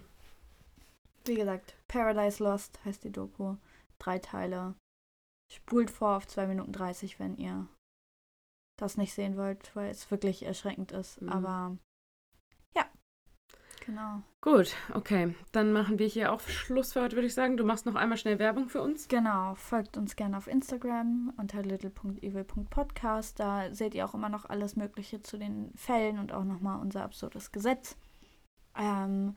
Wie 1.26 1.34
gesagt, 1.36 1.74
Paradise 1.88 2.42
Lost 2.42 2.78
heißt 2.84 3.04
die 3.04 3.12
Doku. 3.12 3.56
Drei 3.98 4.18
Teile. 4.18 4.74
Spult 5.52 5.90
vor 5.90 6.16
auf 6.16 6.26
2 6.26 6.46
Minuten 6.46 6.72
30, 6.72 7.18
wenn 7.20 7.36
ihr 7.36 7.66
das 8.78 8.96
nicht 8.96 9.14
sehen 9.14 9.36
wollt, 9.36 9.74
weil 9.76 9.90
es 9.90 10.10
wirklich 10.10 10.44
erschreckend 10.44 10.90
ist. 10.92 11.22
Mhm. 11.22 11.28
Aber 11.28 11.76
ja, 12.76 12.84
genau. 13.84 14.22
gut, 14.40 14.74
okay. 14.94 15.34
Dann 15.52 15.72
machen 15.72 15.98
wir 15.98 16.06
hier 16.06 16.32
auch 16.32 16.40
Schluss 16.40 16.92
für 16.92 17.02
heute, 17.02 17.16
würde 17.16 17.26
ich 17.26 17.34
sagen. 17.34 17.56
Du 17.56 17.64
machst 17.64 17.86
noch 17.86 17.94
einmal 17.94 18.18
schnell 18.18 18.38
Werbung 18.38 18.68
für 18.68 18.82
uns. 18.82 19.08
Genau, 19.08 19.54
folgt 19.54 19.96
uns 19.96 20.16
gerne 20.16 20.36
auf 20.36 20.46
Instagram 20.46 21.32
unter 21.36 21.62
little.evil.podcast. 21.62 23.40
Da 23.40 23.72
seht 23.74 23.94
ihr 23.94 24.04
auch 24.06 24.14
immer 24.14 24.28
noch 24.28 24.44
alles 24.44 24.76
Mögliche 24.76 25.20
zu 25.20 25.38
den 25.38 25.72
Fällen 25.76 26.18
und 26.18 26.32
auch 26.32 26.44
nochmal 26.44 26.80
unser 26.80 27.02
absurdes 27.02 27.52
Gesetz. 27.52 27.96
Ähm, 28.76 29.36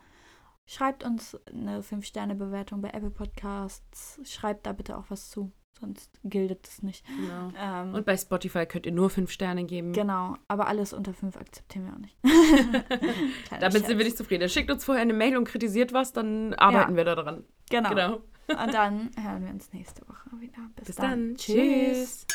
schreibt 0.65 1.03
uns 1.03 1.37
eine 1.47 1.81
5-Sterne-Bewertung 1.81 2.81
bei 2.81 2.89
Apple 2.89 3.11
Podcasts. 3.11 4.19
Schreibt 4.23 4.65
da 4.65 4.73
bitte 4.73 4.97
auch 4.97 5.05
was 5.09 5.29
zu, 5.29 5.51
sonst 5.79 6.09
gildet 6.23 6.67
es 6.67 6.81
nicht. 6.83 7.05
Genau. 7.05 7.51
Ähm, 7.59 7.93
Und 7.93 8.05
bei 8.05 8.17
Spotify 8.17 8.65
könnt 8.65 8.85
ihr 8.85 8.91
nur 8.91 9.09
fünf 9.09 9.31
Sterne 9.31 9.63
geben. 9.65 9.93
genau, 9.93 10.35
aber 10.47 10.67
alles 10.67 10.93
unter 10.93 11.13
5 11.13 11.37
akzeptieren 11.37 11.85
wir 11.85 11.93
auch 11.93 11.99
nicht. 11.99 12.17
Damit 13.59 13.85
sind 13.85 13.97
wir 13.97 14.05
nicht 14.05 14.17
zufrieden. 14.17 14.49
Schickt 14.49 14.71
uns 14.71 14.85
vorher 14.85 15.01
eine 15.01 15.13
Mail 15.13 15.37
und 15.37 15.45
kritisiert 15.45 15.93
was, 15.93 16.13
dann 16.13 16.53
arbeiten 16.55 16.95
wir 16.95 17.03
daran. 17.05 17.43
Genau. 17.69 17.89
Genau. 17.89 18.13
Und 18.49 18.73
dann 18.73 19.11
hören 19.21 19.43
wir 19.45 19.51
uns 19.51 19.73
nächste 19.73 20.07
Woche 20.07 20.29
wieder. 20.39 20.59
Bis, 20.75 20.87
Bis 20.87 20.95
dann. 20.95 21.35
Tschüss. 21.35 22.25